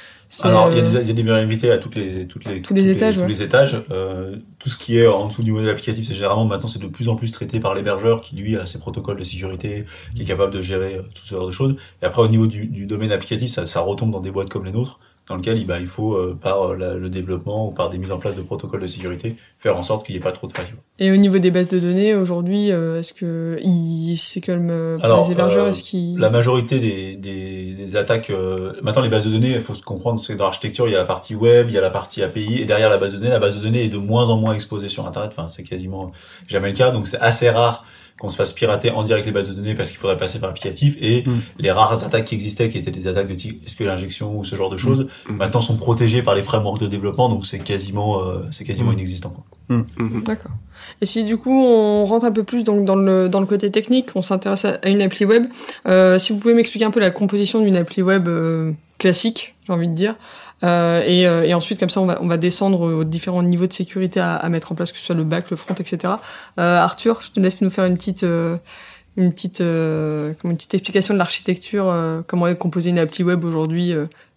Alors, 0.41 0.69
il 0.71 0.77
y 0.77 0.79
a 0.79 0.83
euh, 0.83 0.89
des, 0.89 1.01
il 1.01 1.07
y 1.07 1.11
a 1.11 1.13
des 1.13 1.21
vulnérabilités 1.21 1.71
à 1.71 1.77
toutes 1.77 1.95
les, 1.95 2.27
toutes 2.27 2.45
les, 2.45 2.61
Tous 2.61 2.73
les 2.73 2.89
étages, 2.89 3.15
tous 3.15 3.21
ouais. 3.21 3.27
les 3.27 3.41
étages. 3.43 3.77
Euh, 3.91 4.35
tout 4.57 4.69
ce 4.69 4.77
qui 4.77 4.97
est 4.97 5.05
en 5.05 5.27
dessous 5.27 5.43
du 5.43 5.51
modèle 5.51 5.69
applicatif, 5.69 6.05
c'est 6.05 6.15
généralement 6.15 6.45
maintenant 6.45 6.67
c'est 6.67 6.81
de 6.81 6.87
plus 6.87 7.07
en 7.07 7.15
plus 7.15 7.31
traité 7.31 7.59
par 7.59 7.75
l'hébergeur 7.75 8.21
qui 8.21 8.35
lui 8.35 8.57
a 8.57 8.65
ses 8.65 8.79
protocoles 8.79 9.17
de 9.17 9.23
sécurité, 9.23 9.85
qui 10.15 10.23
est 10.23 10.25
capable 10.25 10.51
de 10.51 10.61
gérer 10.61 10.95
euh, 10.95 11.01
tout 11.13 11.25
ce 11.25 11.35
genre 11.35 11.45
de 11.45 11.51
choses. 11.51 11.75
Et 12.01 12.05
après, 12.05 12.21
au 12.21 12.27
niveau 12.27 12.47
du, 12.47 12.65
du 12.65 12.87
domaine 12.87 13.11
applicatif, 13.11 13.51
ça, 13.51 13.67
ça 13.67 13.81
retombe 13.81 14.11
dans 14.11 14.21
des 14.21 14.31
boîtes 14.31 14.49
comme 14.49 14.65
les 14.65 14.71
nôtres, 14.71 14.99
dans 15.29 15.37
lequel 15.37 15.57
il, 15.57 15.65
bah, 15.65 15.79
il 15.79 15.87
faut, 15.87 16.15
euh, 16.15 16.37
par 16.39 16.71
euh, 16.71 16.75
la- 16.75 16.93
le 16.95 17.09
développement 17.09 17.69
ou 17.69 17.71
par 17.71 17.89
des 17.89 17.97
mises 17.97 18.11
en 18.11 18.17
place 18.17 18.35
de 18.35 18.41
protocoles 18.41 18.81
de 18.81 18.87
sécurité, 18.87 19.37
faire 19.57 19.77
en 19.77 19.81
sorte 19.81 20.05
qu'il 20.05 20.13
n'y 20.15 20.19
ait 20.19 20.23
pas 20.23 20.33
trop 20.33 20.47
de 20.47 20.51
failles. 20.51 20.73
Et 20.99 21.11
au 21.11 21.15
niveau 21.15 21.37
des 21.39 21.49
bases 21.49 21.69
de 21.69 21.79
données, 21.79 22.13
aujourd'hui, 22.13 22.71
euh, 22.71 22.99
est-ce 22.99 23.13
que 23.13 23.57
ils, 23.63 24.17
c'est 24.17 24.41
comme 24.41 24.69
euh, 24.69 24.97
pour 24.97 25.05
Alors, 25.05 25.25
les 25.25 25.31
hébergeurs, 25.31 25.67
est-ce 25.67 25.81
qu'ils 25.83 26.17
La 26.17 26.29
majorité 26.29 26.79
des, 26.79 27.15
des, 27.15 27.73
des 27.73 27.95
attaques, 27.95 28.31
maintenant 28.81 29.01
les 29.01 29.09
bases 29.09 29.25
de 29.25 29.31
données, 29.31 29.51
il 29.55 29.61
faut 29.61 29.73
se 29.75 29.83
comprendre, 29.83 30.19
c'est 30.19 30.35
dans 30.35 30.43
l'architecture, 30.43 30.87
il 30.87 30.91
y 30.91 30.95
a 30.95 30.99
la 30.99 31.05
partie 31.05 31.35
web, 31.35 31.67
il 31.69 31.73
y 31.73 31.77
a 31.77 31.81
la 31.81 31.89
partie 31.89 32.21
API, 32.21 32.59
et 32.61 32.65
derrière 32.65 32.89
la 32.89 32.97
base 32.97 33.13
de 33.13 33.17
données, 33.17 33.29
la 33.29 33.39
base 33.39 33.55
de 33.57 33.61
données 33.61 33.85
est 33.85 33.89
de 33.89 33.97
moins 33.97 34.29
en 34.29 34.37
moins 34.37 34.53
exposée 34.53 34.89
sur 34.89 35.07
Internet, 35.07 35.31
enfin 35.35 35.47
c'est 35.49 35.63
quasiment 35.63 36.11
jamais 36.47 36.69
le 36.69 36.75
cas, 36.75 36.91
donc 36.91 37.07
c'est 37.07 37.19
assez 37.19 37.49
rare 37.49 37.85
qu'on 38.19 38.29
se 38.29 38.35
fasse 38.35 38.53
pirater 38.53 38.91
en 38.91 39.03
direct 39.03 39.25
les 39.25 39.31
bases 39.31 39.49
de 39.49 39.53
données 39.53 39.73
parce 39.73 39.89
qu'il 39.89 39.97
faudrait 39.99 40.17
passer 40.17 40.39
par 40.39 40.49
l'applicatif, 40.49 40.95
et 41.01 41.23
Mm. 41.27 41.39
les 41.59 41.71
rares 41.71 42.03
attaques 42.03 42.25
qui 42.25 42.35
existaient, 42.35 42.69
qui 42.69 42.77
étaient 42.77 42.91
des 42.91 43.07
attaques 43.07 43.27
de 43.27 43.33
type 43.35 43.67
SQL 43.67 43.89
injection 43.89 44.37
ou 44.37 44.43
ce 44.45 44.55
genre 44.55 44.69
de 44.69 44.77
choses, 44.77 45.07
Mm. 45.29 45.35
maintenant 45.37 45.61
sont 45.61 45.77
protégées 45.77 46.21
par 46.21 46.35
les 46.35 46.43
frameworks 46.43 46.79
de 46.79 46.87
développement, 46.87 47.27
donc 47.29 47.45
c'est 47.45 47.59
quasiment, 47.59 48.21
euh, 48.23 48.39
c'est 48.51 48.63
quasiment 48.65 48.91
Mm. 48.91 48.99
inexistant. 48.99 49.29
Quoi. 49.29 49.43
Mhm. 49.97 50.23
D'accord. 50.23 50.51
Et 51.01 51.05
si 51.05 51.23
du 51.23 51.37
coup 51.37 51.51
on 51.63 52.05
rentre 52.05 52.25
un 52.25 52.31
peu 52.31 52.43
plus 52.43 52.63
donc 52.63 52.85
dans 52.85 52.95
le 52.95 53.29
dans 53.29 53.39
le 53.39 53.45
côté 53.45 53.71
technique, 53.71 54.09
on 54.15 54.21
s'intéresse 54.21 54.65
à, 54.65 54.79
à 54.83 54.89
une 54.89 55.01
appli 55.01 55.25
web. 55.25 55.45
Euh, 55.87 56.19
si 56.19 56.33
vous 56.33 56.39
pouvez 56.39 56.53
m'expliquer 56.53 56.85
un 56.85 56.91
peu 56.91 56.99
la 56.99 57.11
composition 57.11 57.61
d'une 57.61 57.75
appli 57.77 58.01
web 58.01 58.27
euh, 58.27 58.71
classique, 58.99 59.55
j'ai 59.65 59.73
envie 59.73 59.87
de 59.87 59.93
dire. 59.95 60.15
Euh, 60.63 61.03
et, 61.05 61.27
euh, 61.27 61.43
et 61.43 61.53
ensuite, 61.53 61.79
comme 61.79 61.89
ça, 61.89 62.01
on 62.01 62.27
va, 62.27 62.37
descendre 62.37 62.81
aux 62.81 63.03
différents 63.03 63.43
niveaux 63.43 63.67
de 63.67 63.73
sécurité 63.73 64.19
à, 64.19 64.47
mettre 64.49 64.71
en 64.71 64.75
place, 64.75 64.91
que 64.91 64.97
ce 64.97 65.03
soit 65.03 65.15
le 65.15 65.23
back, 65.23 65.49
le 65.49 65.57
front, 65.57 65.75
etc. 65.75 66.13
Euh, 66.59 66.77
Arthur, 66.77 67.21
je 67.21 67.31
te 67.31 67.39
laisse 67.39 67.61
nous 67.61 67.69
faire 67.69 67.85
une 67.85 67.97
petite, 67.97 68.23
une 68.23 69.33
petite, 69.33 69.61
euh, 69.61 70.33
une 70.43 70.55
petite 70.55 70.73
explication 70.73 71.13
de 71.13 71.19
l'architecture, 71.19 71.93
comment 72.27 72.47
est 72.47 72.55
composée 72.55 72.89
une 72.89 72.99
appli 72.99 73.23
web 73.23 73.43
aujourd'hui 73.43 73.95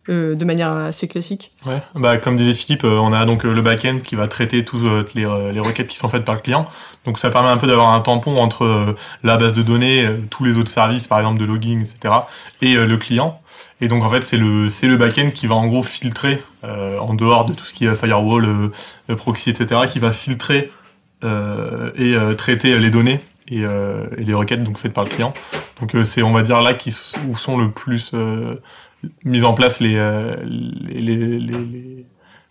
de 0.08 0.44
manière 0.44 0.70
assez 0.70 1.08
classique. 1.08 1.50
Ouais, 1.66 1.82
bah 1.96 2.16
comme 2.16 2.36
disait 2.36 2.54
Philippe, 2.54 2.84
on 2.84 3.12
a 3.12 3.24
donc 3.24 3.42
le 3.42 3.60
back-end 3.60 3.98
qui 3.98 4.14
va 4.14 4.28
traiter 4.28 4.64
toutes 4.64 5.14
les, 5.14 5.22
les 5.52 5.60
requêtes 5.60 5.88
qui 5.88 5.96
sont 5.96 6.08
faites 6.08 6.24
par 6.24 6.36
le 6.36 6.40
client. 6.40 6.66
Donc 7.04 7.18
ça 7.18 7.30
permet 7.30 7.48
un 7.48 7.56
peu 7.56 7.66
d'avoir 7.66 7.92
un 7.92 8.00
tampon 8.00 8.36
entre 8.36 8.94
la 9.24 9.36
base 9.36 9.52
de 9.52 9.62
données, 9.62 10.06
tous 10.30 10.44
les 10.44 10.56
autres 10.58 10.70
services, 10.70 11.08
par 11.08 11.18
exemple 11.18 11.40
de 11.40 11.44
logging, 11.44 11.80
etc., 11.80 12.14
et 12.62 12.74
le 12.74 12.96
client. 12.96 13.40
Et 13.80 13.88
donc 13.88 14.02
en 14.04 14.08
fait 14.08 14.22
c'est 14.22 14.38
le 14.38 14.68
c'est 14.70 14.86
le 14.88 14.96
back-end 14.96 15.30
qui 15.34 15.46
va 15.46 15.54
en 15.54 15.66
gros 15.66 15.82
filtrer 15.82 16.42
euh, 16.64 16.98
en 16.98 17.12
dehors 17.14 17.44
de 17.44 17.52
tout 17.52 17.64
ce 17.66 17.74
qui 17.74 17.84
est 17.84 17.94
firewall, 17.94 18.44
euh, 18.46 18.68
euh, 19.10 19.16
proxy, 19.16 19.50
etc., 19.50 19.82
qui 19.90 19.98
va 19.98 20.12
filtrer 20.12 20.72
euh, 21.24 21.90
et 21.96 22.14
euh, 22.14 22.34
traiter 22.34 22.78
les 22.78 22.90
données 22.90 23.20
et, 23.48 23.64
euh, 23.64 24.06
et 24.16 24.24
les 24.24 24.34
requêtes 24.34 24.62
donc 24.62 24.78
faites 24.78 24.92
par 24.92 25.04
le 25.04 25.10
client. 25.10 25.32
Donc 25.80 25.94
euh, 25.94 26.04
c'est 26.04 26.22
on 26.22 26.32
va 26.32 26.42
dire 26.42 26.60
là 26.62 26.74
qui 26.74 26.94
où 27.28 27.36
sont 27.36 27.56
le 27.58 27.70
plus 27.70 28.12
euh, 28.14 28.54
mis 29.24 29.44
en 29.44 29.52
place 29.54 29.78
les 29.80 29.96
euh, 29.96 30.36
les, 30.44 31.00
les, 31.00 31.16
les- 31.16 31.38
les 31.38 32.06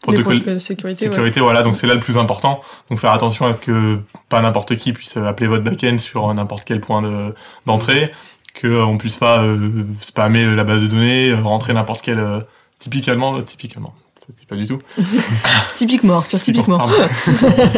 Les 0.07 0.13
protocoles 0.13 0.43
de 0.43 0.59
sécurité, 0.59 1.05
ouais. 1.05 1.11
sécurité, 1.15 1.39
voilà, 1.39 1.63
donc 1.63 1.75
c'est 1.75 1.87
là 1.87 1.95
le 1.95 1.99
plus 1.99 2.17
important. 2.19 2.61
Donc 2.89 2.99
faire 2.99 3.11
attention 3.11 3.47
à 3.47 3.53
ce 3.53 3.59
que 3.59 3.99
pas 4.29 4.39
n'importe 4.41 4.75
qui 4.77 4.93
puisse 4.93 5.17
appeler 5.17 5.47
votre 5.47 5.63
backend 5.63 5.97
sur 5.99 6.31
n'importe 6.33 6.63
quel 6.65 6.79
point 6.79 7.01
de- 7.01 7.33
d'entrée, 7.65 8.11
que 8.55 8.67
euh, 8.67 8.85
on 8.85 8.97
puisse 8.97 9.17
pas 9.17 9.43
euh, 9.43 9.83
spammer 10.01 10.45
la 10.55 10.63
base 10.63 10.81
de 10.81 10.87
données, 10.87 11.29
euh, 11.29 11.41
rentrer 11.41 11.73
n'importe 11.73 12.01
quel 12.01 12.19
euh, 12.19 12.39
typiquement, 12.79 13.41
typiquement, 13.43 13.93
dit 14.39 14.45
pas 14.47 14.55
du 14.55 14.65
tout. 14.65 14.79
Typiquement, 15.75 16.15
Arthur, 16.17 16.39
typiquement. 16.41 16.79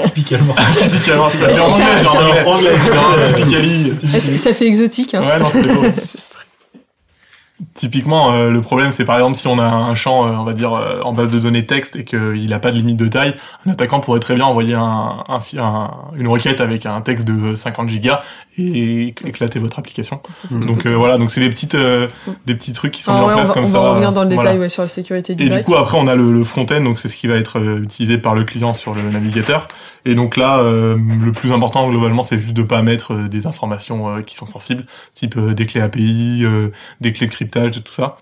Typiquement. 0.05 0.55
typiquement, 0.77 1.29
Ça- 1.31 1.47
dire 1.47 1.63
en 1.65 1.69
anglais, 1.69 1.85
ça- 1.97 2.03
genre 2.03 2.15
en 2.15 2.33
ça- 2.35 2.47
anglais. 2.49 2.75
ça- 2.75 3.33
Typically. 3.33 3.93
Ça, 4.21 4.37
ça 4.37 4.53
fait 4.53 4.67
exotique. 4.67 5.13
Hein. 5.15 5.27
Ouais, 5.27 5.39
non, 5.39 5.49
c'était 5.51 5.73
beau. 5.73 5.83
Typiquement, 7.77 8.33
euh, 8.33 8.49
le 8.49 8.59
problème, 8.61 8.91
c'est 8.91 9.05
par 9.05 9.17
exemple 9.17 9.37
si 9.37 9.47
on 9.47 9.59
a 9.59 9.63
un 9.63 9.93
champ, 9.93 10.25
euh, 10.25 10.31
on 10.31 10.43
va 10.43 10.53
dire, 10.53 10.73
euh, 10.73 10.99
en 11.03 11.13
base 11.13 11.29
de 11.29 11.37
données 11.37 11.67
texte 11.67 11.95
et 11.95 12.03
qu'il 12.05 12.49
n'a 12.49 12.57
pas 12.57 12.71
de 12.71 12.75
limite 12.77 12.97
de 12.97 13.07
taille, 13.07 13.35
un 13.67 13.71
attaquant 13.71 13.99
pourrait 13.99 14.19
très 14.19 14.33
bien 14.33 14.45
envoyer 14.45 14.73
un, 14.73 15.23
un 15.29 15.91
une 16.17 16.27
requête 16.27 16.59
avec 16.59 16.87
un 16.87 17.01
texte 17.01 17.23
de 17.27 17.53
50 17.53 17.87
gigas 17.87 18.21
et 18.57 19.09
éclater 19.23 19.59
votre 19.59 19.77
application. 19.77 20.19
Donc 20.49 20.87
euh, 20.87 20.95
voilà, 20.95 21.19
donc 21.19 21.29
c'est 21.29 21.39
des 21.39 21.49
petites, 21.51 21.75
euh, 21.75 22.07
des 22.47 22.55
petits 22.55 22.73
trucs 22.73 22.93
qui 22.93 23.03
sont 23.03 23.11
Ah 23.13 23.19
mis 23.19 23.21
en 23.21 23.27
ouais, 23.27 23.33
on 23.33 23.35
place 23.37 23.49
va, 23.49 23.53
comme 23.53 23.63
on 23.65 23.67
ça. 23.67 23.79
va 23.79 23.89
revenir 23.91 24.11
dans 24.11 24.23
le 24.23 24.33
Voilà. 24.33 24.49
détail 24.53 24.59
ouais, 24.61 24.69
sur 24.69 24.81
la 24.81 24.87
sécurité 24.89 25.35
du 25.35 25.45
Et 25.45 25.49
du 25.49 25.61
coup, 25.61 25.75
après, 25.75 25.99
on 25.99 26.07
a 26.07 26.15
le, 26.15 26.31
le 26.31 26.43
front-end, 26.43 26.81
donc 26.81 26.97
c'est 26.97 27.09
ce 27.09 27.15
qui 27.15 27.27
va 27.27 27.35
être 27.35 27.59
euh, 27.59 27.83
utilisé 27.83 28.17
par 28.17 28.33
le 28.33 28.43
client 28.43 28.73
sur 28.73 28.95
le 28.95 29.03
navigateur. 29.03 29.67
Et 30.05 30.15
donc 30.15 30.37
là, 30.37 30.59
euh, 30.59 30.97
le 30.97 31.31
plus 31.33 31.51
important 31.51 31.87
globalement, 31.89 32.23
c'est 32.23 32.39
juste 32.39 32.55
de 32.55 32.63
pas 32.63 32.81
mettre 32.81 33.13
des 33.27 33.45
informations 33.45 34.21
qui 34.23 34.35
sont 34.35 34.45
sensibles, 34.47 34.85
type 35.13 35.37
des 35.37 35.65
clés 35.65 35.81
API, 35.81 36.41
euh, 36.45 36.69
des 37.01 37.11
clés 37.13 37.27
de 37.27 37.31
cryptage, 37.31 37.66
tout 37.69 37.93
ça. 37.93 38.17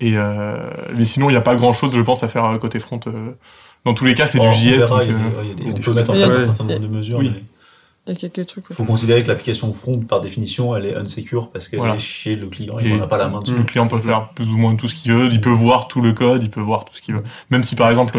Et 0.00 0.12
euh, 0.16 0.70
mais 0.96 1.04
sinon, 1.04 1.28
il 1.28 1.32
n'y 1.32 1.38
a 1.38 1.42
pas 1.42 1.54
grand-chose, 1.56 1.94
je 1.94 2.00
pense, 2.00 2.22
à 2.22 2.28
faire 2.28 2.44
euh, 2.46 2.58
côté 2.58 2.78
front. 2.80 3.00
euh. 3.06 3.32
Dans 3.84 3.94
tous 3.94 4.04
les 4.04 4.14
cas, 4.14 4.26
c'est 4.26 4.38
Bon, 4.38 4.50
du 4.50 4.56
JS. 4.56 4.76
verra, 4.78 4.86
donc, 4.86 5.02
il 5.04 5.10
y 5.10 5.14
a 5.14 5.16
des- 5.18 5.22
ouais, 5.24 5.30
il 5.42 5.48
y 5.48 5.50
a 5.50 5.54
des- 5.54 5.62
il 5.62 5.66
y 5.66 5.68
a 5.68 5.70
on 5.70 5.74
des 5.74 5.80
peut 5.80 5.82
choses 5.84 5.94
mettre 5.94 6.10
en 6.10 6.14
à 6.14 6.16
place 6.16 6.30
faire. 6.32 6.40
un 6.40 6.44
certain 6.46 6.64
nombre 6.64 6.74
Ouais. 6.74 6.80
de 6.88 6.88
mesures. 6.88 7.18
Oui. 7.18 7.30
mais 7.34 7.42
Il 8.06 8.14
y 8.14 8.16
a 8.16 8.28
quelques 8.30 8.46
trucs. 8.48 8.64
ouais. 8.64 8.70
Il 8.70 8.76
faut 8.76 8.84
considérer 8.84 9.22
que 9.22 9.28
l'application 9.28 9.72
front, 9.74 9.98
par 10.00 10.22
définition, 10.22 10.74
elle 10.74 10.86
est 10.86 10.96
unsecure 10.96 11.50
parce 11.50 11.68
qu'elle 11.68 11.78
Voilà. 11.80 11.96
est 11.96 11.98
chez 11.98 12.34
le 12.34 12.46
client 12.48 12.78
Et- 12.78 12.88
et 12.88 12.92
on 12.94 12.96
n'a 12.96 13.06
pas 13.06 13.18
la 13.18 13.28
main 13.28 13.40
dessus. 13.40 13.54
Le 13.54 13.62
client 13.62 13.86
peut 13.88 14.00
faire 14.00 14.30
plus 14.30 14.46
ou 14.46 14.56
moins 14.56 14.74
tout 14.74 14.88
ce 14.88 14.94
qu'il 14.94 15.12
veut, 15.12 15.28
il 15.30 15.40
peut 15.40 15.50
voir 15.50 15.86
tout 15.86 16.00
le 16.00 16.12
code, 16.12 16.42
il 16.42 16.50
peut 16.50 16.62
voir 16.62 16.86
tout 16.86 16.94
ce 16.94 17.02
qu'il 17.02 17.14
veut. 17.14 17.22
Même 17.50 17.62
si 17.62 17.76
par 17.76 17.90
exemple 17.90 18.18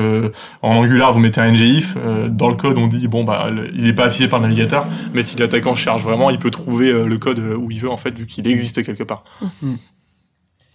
en 0.61 0.75
Angular 0.75 1.11
vous 1.11 1.19
mettez 1.19 1.41
un 1.41 1.51
ngif, 1.51 1.97
dans 2.29 2.47
le 2.49 2.55
code 2.55 2.77
on 2.77 2.85
dit 2.87 3.07
bon 3.07 3.23
bah 3.23 3.49
il 3.73 3.83
n'est 3.83 3.93
pas 3.93 4.05
affiché 4.05 4.27
par 4.27 4.39
le 4.39 4.43
navigateur, 4.47 4.85
mais 5.15 5.23
si 5.23 5.35
l'attaquant 5.35 5.73
cherche 5.73 6.03
vraiment, 6.03 6.29
il 6.29 6.37
peut 6.37 6.51
trouver 6.51 6.91
le 6.93 7.17
code 7.17 7.39
où 7.39 7.71
il 7.71 7.79
veut 7.79 7.89
en 7.89 7.97
fait 7.97 8.11
vu 8.17 8.27
qu'il 8.27 8.47
existe 8.47 8.83
quelque 8.83 9.03
part. 9.03 9.23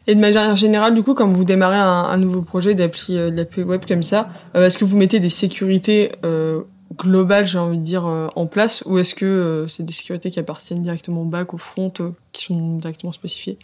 Et 0.06 0.14
de 0.14 0.20
manière 0.20 0.54
générale, 0.54 0.94
du 0.94 1.02
coup, 1.02 1.14
quand 1.14 1.28
vous 1.28 1.44
démarrez 1.44 1.76
un, 1.76 2.04
un 2.04 2.16
nouveau 2.16 2.42
projet 2.42 2.74
d'appli 2.74 3.18
euh, 3.18 3.30
d'appli 3.30 3.62
web 3.62 3.84
comme 3.86 4.02
ça, 4.02 4.28
euh, 4.54 4.66
est-ce 4.66 4.78
que 4.78 4.84
vous 4.84 4.96
mettez 4.96 5.18
des 5.18 5.30
sécurités 5.30 6.12
euh, 6.24 6.62
globales, 6.96 7.46
j'ai 7.46 7.58
envie 7.58 7.78
de 7.78 7.82
dire, 7.82 8.06
euh, 8.06 8.28
en 8.36 8.46
place, 8.46 8.84
ou 8.86 8.98
est-ce 8.98 9.14
que 9.14 9.26
euh, 9.26 9.66
c'est 9.66 9.82
des 9.82 9.92
sécurités 9.92 10.30
qui 10.30 10.38
appartiennent 10.38 10.82
directement 10.82 11.22
au 11.22 11.24
back, 11.24 11.54
au 11.54 11.58
front, 11.58 11.92
euh, 12.00 12.10
qui 12.32 12.44
sont 12.44 12.76
directement 12.76 13.12
spécifiées? 13.12 13.58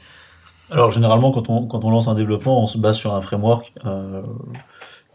Alors 0.70 0.90
généralement, 0.90 1.30
quand 1.30 1.48
on, 1.48 1.66
quand 1.66 1.84
on 1.84 1.90
lance 1.90 2.08
un 2.08 2.14
développement, 2.14 2.60
on 2.60 2.66
se 2.66 2.78
base 2.78 2.96
sur 2.96 3.14
un 3.14 3.20
framework 3.20 3.72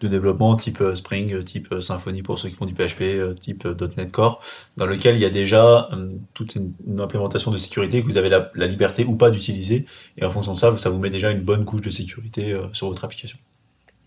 de 0.01 0.08
développement 0.08 0.56
type 0.56 0.82
euh, 0.82 0.96
Spring, 0.96 1.34
euh, 1.34 1.44
type 1.44 1.72
euh, 1.72 1.82
Symfony 1.82 2.22
pour 2.22 2.38
ceux 2.38 2.50
qui 2.50 2.56
font 2.56 2.66
du 2.66 2.74
PHP, 2.74 3.39
type 3.39 3.66
.NET 3.66 4.12
Core, 4.12 4.42
dans 4.77 4.86
lequel 4.86 5.16
il 5.16 5.22
y 5.22 5.25
a 5.25 5.30
déjà 5.30 5.89
toute 6.34 6.56
une, 6.56 6.74
une 6.86 7.00
implémentation 7.00 7.51
de 7.51 7.58
sécurité 7.58 8.01
que 8.01 8.08
vous 8.08 8.18
avez 8.18 8.30
la, 8.30 8.51
la 8.56 8.68
liberté 8.68 9.06
ou 9.06 9.16
pas 9.16 9.30
d'utiliser. 9.30 9.86
Et 10.18 10.25
en 10.25 10.30
fonction 10.30 10.54
de 10.54 10.58
ça, 10.58 10.75
ça 10.77 10.89
vous 10.89 11.00
met 11.00 11.10
déjà 11.10 11.32
une 11.32 11.42
bonne 11.42 11.66
couche 11.66 11.82
de 11.82 11.89
sécurité 11.89 12.60
sur 12.74 12.88
votre 12.88 13.04
application. 13.04 13.38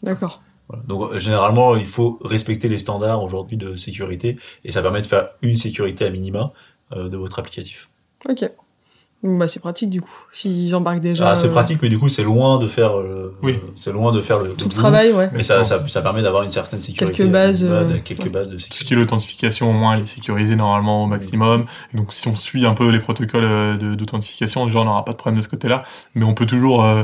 D'accord. 0.03 0.43
Voilà. 0.69 0.85
Donc 0.87 1.19
généralement, 1.19 1.77
il 1.77 1.87
faut 1.87 2.19
respecter 2.23 2.69
les 2.69 2.79
standards 2.79 3.23
aujourd'hui 3.23 3.57
de 3.57 3.77
sécurité 3.77 4.39
et 4.65 4.73
ça 4.73 4.83
permet 4.83 5.03
de 5.03 5.07
faire 5.07 5.31
une 5.43 5.57
sécurité 5.57 6.05
à 6.05 6.11
minima 6.11 6.53
de 6.95 7.17
votre 7.17 7.39
applicatif. 7.39 7.89
Ok. 8.29 8.49
Bah, 9.23 9.49
c'est 9.49 9.61
pratique 9.61 9.91
du 9.91 10.01
coup. 10.01 10.17
S'ils 10.33 10.75
embarquent 10.75 11.01
déjà. 11.01 11.31
Ah, 11.31 11.35
c'est 11.35 11.49
euh, 11.49 11.51
pratique, 11.51 11.81
mais 11.83 11.91
du 11.91 11.99
coup, 11.99 12.09
c'est 12.09 12.23
loin 12.23 12.59
de 12.59 12.67
faire, 12.69 12.99
euh, 12.99 13.37
Oui. 13.43 13.59
c'est 13.77 13.93
loin 13.93 14.13
de 14.13 14.21
faire 14.23 14.39
le, 14.39 14.55
Tout 14.55 14.65
le 14.65 14.71
le 14.71 14.75
travail, 14.75 15.13
ouais. 15.13 15.29
Mais 15.35 15.43
ça, 15.43 15.63
ça, 15.67 15.87
ça 15.89 16.01
permet 16.01 16.23
d'avoir 16.23 16.43
une 16.43 16.51
certaine 16.51 16.81
sécurité. 16.81 17.19
Quelques 17.19 17.31
bases, 17.31 17.63
euh, 17.63 17.69
euh, 17.83 17.99
quelques 18.03 18.23
ouais. 18.25 18.29
bases 18.31 18.49
de 18.49 18.55
Tout 18.55 18.61
ce 18.61 18.67
qui 18.69 18.79
sécurité. 18.79 18.95
est 18.95 18.97
l'authentification, 19.05 19.69
au 19.69 19.75
moins, 19.75 19.95
elle 19.95 20.05
est 20.05 20.07
sécurisée 20.07 20.57
normalement 20.57 21.05
au 21.05 21.07
maximum. 21.07 21.67
Et 21.93 21.99
donc, 21.99 22.15
si 22.15 22.27
on 22.29 22.35
suit 22.35 22.65
un 22.65 22.73
peu 22.73 22.89
les 22.89 22.99
protocoles 22.99 23.45
euh, 23.45 23.77
d'authentification, 23.77 24.65
déjà, 24.65 24.79
on 24.79 24.85
n'aura 24.87 25.05
pas 25.05 25.13
de 25.13 25.19
problème 25.19 25.39
de 25.39 25.45
ce 25.45 25.49
côté-là. 25.51 25.83
Mais 26.15 26.25
on 26.25 26.33
peut 26.33 26.47
toujours, 26.47 26.83
euh, 26.87 27.03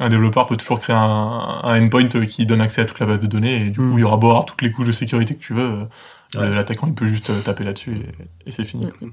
un 0.00 0.10
développeur 0.10 0.46
peut 0.46 0.58
toujours 0.58 0.80
créer 0.80 0.94
un, 0.96 1.00
un 1.62 1.82
endpoint 1.82 2.06
qui 2.08 2.44
donne 2.44 2.60
accès 2.60 2.82
à 2.82 2.84
toute 2.84 3.00
la 3.00 3.06
base 3.06 3.20
de 3.20 3.26
données. 3.26 3.68
Et 3.68 3.70
du 3.70 3.78
coup, 3.78 3.84
Mm. 3.86 3.98
il 3.98 4.00
y 4.00 4.04
aura 4.04 4.18
beau 4.18 4.28
avoir 4.28 4.44
toutes 4.44 4.60
les 4.60 4.70
couches 4.70 4.88
de 4.88 4.92
sécurité 4.92 5.34
que 5.34 5.42
tu 5.42 5.54
veux. 5.54 5.70
Ouais. 6.34 6.50
L'attaquant, 6.50 6.88
il 6.88 6.94
peut 6.94 7.06
juste 7.06 7.32
taper 7.44 7.64
là-dessus 7.64 7.96
et, 7.96 8.48
et 8.48 8.50
c'est 8.50 8.64
fini. 8.64 8.86
quoi. 8.98 9.08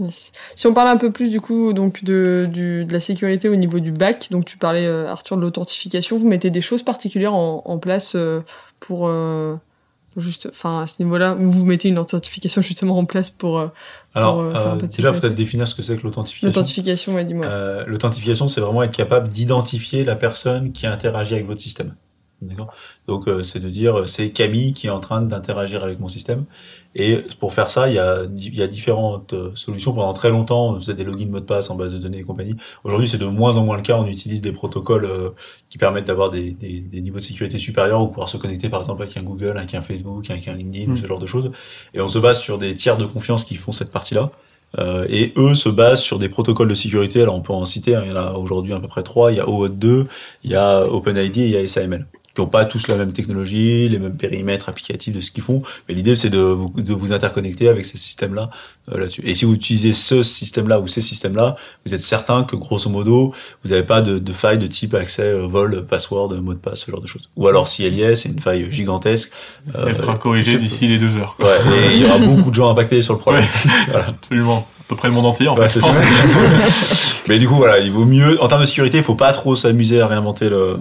Yes. 0.00 0.32
Si 0.56 0.66
on 0.66 0.74
parle 0.74 0.88
un 0.88 0.96
peu 0.96 1.12
plus 1.12 1.30
du 1.30 1.40
coup 1.40 1.72
donc 1.72 2.02
de, 2.02 2.48
du, 2.52 2.84
de 2.84 2.92
la 2.92 3.00
sécurité 3.00 3.48
au 3.48 3.54
niveau 3.54 3.78
du 3.78 3.92
bac, 3.92 4.28
donc 4.30 4.44
tu 4.44 4.58
parlais 4.58 4.86
euh, 4.86 5.08
Arthur 5.08 5.36
de 5.36 5.42
l'authentification, 5.42 6.18
vous 6.18 6.26
mettez 6.26 6.50
des 6.50 6.60
choses 6.60 6.82
particulières 6.82 7.34
en, 7.34 7.62
en 7.64 7.78
place 7.78 8.14
euh, 8.16 8.40
pour 8.80 9.06
euh, 9.06 9.54
juste, 10.16 10.48
enfin 10.50 10.80
à 10.80 10.86
ce 10.86 11.02
niveau-là, 11.02 11.34
où 11.34 11.50
vous 11.50 11.64
mettez 11.64 11.88
une 11.88 11.98
authentification 11.98 12.62
justement 12.62 12.98
en 12.98 13.04
place 13.04 13.30
pour 13.30 13.58
euh, 13.58 13.68
Alors, 14.14 14.34
pour, 14.34 14.42
euh, 14.42 14.52
faire 14.52 14.66
un 14.66 14.76
euh, 14.76 14.80
de 14.80 14.86
déjà, 14.86 15.12
faut 15.12 15.20
peut-être 15.20 15.34
définir 15.34 15.68
ce 15.68 15.74
que 15.74 15.82
c'est 15.82 15.96
que 15.96 16.02
l'authentification. 16.02 16.48
l'authentification, 16.48 17.14
ouais, 17.14 17.24
dis-moi. 17.24 17.46
Euh, 17.46 17.84
L'authentification, 17.86 18.48
c'est 18.48 18.60
vraiment 18.60 18.82
être 18.82 18.94
capable 18.96 19.28
d'identifier 19.28 20.04
la 20.04 20.16
personne 20.16 20.72
qui 20.72 20.86
interagit 20.86 21.34
avec 21.34 21.46
votre 21.46 21.60
système. 21.60 21.94
D'accord 22.48 22.72
Donc, 23.08 23.28
euh, 23.28 23.42
c'est 23.42 23.60
de 23.60 23.68
dire, 23.68 24.00
euh, 24.00 24.06
c'est 24.06 24.30
Camille 24.30 24.72
qui 24.72 24.86
est 24.86 24.90
en 24.90 25.00
train 25.00 25.22
d'interagir 25.22 25.82
avec 25.84 26.00
mon 26.00 26.08
système. 26.08 26.44
Et 26.96 27.18
pour 27.40 27.52
faire 27.52 27.70
ça, 27.70 27.88
il 27.88 27.94
y 27.94 27.98
a, 27.98 28.22
il 28.36 28.54
y 28.54 28.62
a 28.62 28.68
différentes 28.68 29.32
euh, 29.32 29.50
solutions. 29.56 29.92
Pendant 29.92 30.12
très 30.12 30.30
longtemps, 30.30 30.68
on 30.68 30.78
faisait 30.78 30.94
des 30.94 31.02
logins 31.02 31.26
mots 31.28 31.40
de 31.40 31.44
passe 31.44 31.68
en 31.70 31.74
base 31.74 31.92
de 31.92 31.98
données 31.98 32.18
et 32.18 32.22
compagnie. 32.22 32.54
Aujourd'hui, 32.84 33.08
c'est 33.08 33.18
de 33.18 33.26
moins 33.26 33.56
en 33.56 33.64
moins 33.64 33.76
le 33.76 33.82
cas. 33.82 33.96
On 33.96 34.06
utilise 34.06 34.42
des 34.42 34.52
protocoles 34.52 35.04
euh, 35.04 35.30
qui 35.70 35.78
permettent 35.78 36.06
d'avoir 36.06 36.30
des, 36.30 36.52
des, 36.52 36.80
des 36.80 37.00
niveaux 37.00 37.18
de 37.18 37.24
sécurité 37.24 37.58
supérieurs 37.58 38.00
ou 38.00 38.06
pouvoir 38.08 38.28
se 38.28 38.36
connecter, 38.36 38.68
par 38.68 38.80
exemple, 38.80 39.02
avec 39.02 39.16
un 39.16 39.22
Google, 39.22 39.58
avec 39.58 39.74
un 39.74 39.82
Facebook, 39.82 40.30
avec 40.30 40.46
un 40.46 40.54
LinkedIn, 40.54 40.90
ou 40.90 40.94
Mm. 40.94 40.96
ce 40.96 41.06
genre 41.06 41.18
de 41.18 41.26
choses. 41.26 41.50
Et 41.94 42.00
on 42.00 42.08
se 42.08 42.18
base 42.18 42.38
sur 42.40 42.58
des 42.58 42.74
tiers 42.74 42.96
de 42.96 43.04
confiance 43.04 43.44
qui 43.44 43.56
font 43.56 43.72
cette 43.72 43.90
partie-là. 43.90 44.30
Euh, 44.78 45.06
et 45.08 45.32
eux 45.36 45.54
se 45.54 45.68
basent 45.68 46.00
sur 46.02 46.18
des 46.18 46.28
protocoles 46.28 46.68
de 46.68 46.74
sécurité. 46.74 47.22
Alors 47.22 47.36
on 47.36 47.40
peut 47.42 47.52
en 47.52 47.64
citer, 47.64 47.94
hein, 47.94 48.02
il 48.04 48.10
y 48.10 48.12
en 48.12 48.16
a 48.16 48.32
aujourd'hui 48.32 48.72
à 48.72 48.80
peu 48.80 48.88
près 48.88 49.02
trois. 49.04 49.30
Il 49.32 49.36
y 49.36 49.40
a 49.40 49.48
OAuth 49.48 49.78
2, 49.78 50.06
il 50.42 50.50
y 50.50 50.56
a 50.56 50.84
OpenID 50.84 51.38
et 51.38 51.44
il 51.44 51.50
y 51.50 51.56
a 51.56 51.68
SAML 51.68 52.06
qui 52.34 52.40
n'ont 52.40 52.48
pas 52.48 52.64
tous 52.64 52.88
la 52.88 52.96
même 52.96 53.12
technologie, 53.12 53.88
les 53.88 53.98
mêmes 53.98 54.16
périmètres 54.16 54.68
applicatifs 54.68 55.14
de 55.14 55.20
ce 55.20 55.30
qu'ils 55.30 55.44
font. 55.44 55.62
Mais 55.88 55.94
l'idée, 55.94 56.14
c'est 56.16 56.30
de 56.30 56.38
vous, 56.40 56.72
de 56.76 56.92
vous 56.92 57.12
interconnecter 57.12 57.68
avec 57.68 57.84
ces 57.84 57.96
systèmes-là 57.96 58.50
euh, 58.92 58.98
là-dessus. 58.98 59.22
Et 59.24 59.34
si 59.34 59.44
vous 59.44 59.54
utilisez 59.54 59.92
ce 59.92 60.22
système-là 60.24 60.80
ou 60.80 60.88
ces 60.88 61.00
systèmes-là, 61.00 61.56
vous 61.86 61.94
êtes 61.94 62.00
certain 62.00 62.42
que 62.42 62.56
grosso 62.56 62.90
modo, 62.90 63.32
vous 63.62 63.70
n'avez 63.70 63.84
pas 63.84 64.00
de, 64.02 64.18
de 64.18 64.32
faille 64.32 64.58
de 64.58 64.66
type 64.66 64.94
accès, 64.94 65.22
euh, 65.22 65.46
vol, 65.46 65.86
password, 65.86 66.34
mot 66.42 66.54
de 66.54 66.58
passe, 66.58 66.80
ce 66.80 66.90
genre 66.90 67.00
de 67.00 67.06
choses. 67.06 67.30
Ou 67.36 67.46
alors 67.46 67.68
si 67.68 67.84
elle 67.84 67.94
y 67.94 68.02
est, 68.02 68.16
c'est 68.16 68.28
une 68.28 68.40
faille 68.40 68.70
gigantesque. 68.72 69.30
Euh, 69.76 69.86
Elle 69.88 69.96
sera 69.96 70.16
corrigée 70.16 70.58
d'ici 70.58 70.88
les 70.88 70.98
deux 70.98 71.16
heures. 71.16 71.36
quoi. 71.36 71.46
Ouais, 71.46 71.86
et 71.92 71.94
il 71.96 72.02
y 72.02 72.04
aura 72.04 72.18
beaucoup 72.26 72.50
de 72.50 72.54
gens 72.56 72.68
impactés 72.70 73.00
sur 73.00 73.14
le 73.14 73.20
problème. 73.20 73.44
voilà. 73.90 74.06
Absolument. 74.08 74.66
À 74.80 74.84
peu 74.88 74.96
près 74.96 75.08
le 75.08 75.14
monde 75.14 75.26
entier, 75.26 75.48
en 75.48 75.56
Ouais, 75.56 75.68
fait. 75.68 75.80
Mais 77.28 77.38
du 77.38 77.48
coup, 77.48 77.54
voilà, 77.54 77.78
il 77.78 77.90
vaut 77.90 78.04
mieux, 78.04 78.42
en 78.42 78.48
termes 78.48 78.60
de 78.60 78.66
sécurité, 78.66 78.98
il 78.98 79.02
faut 79.04 79.14
pas 79.14 79.32
trop 79.32 79.56
s'amuser 79.56 80.00
à 80.00 80.06
réinventer 80.06 80.50
le, 80.50 80.78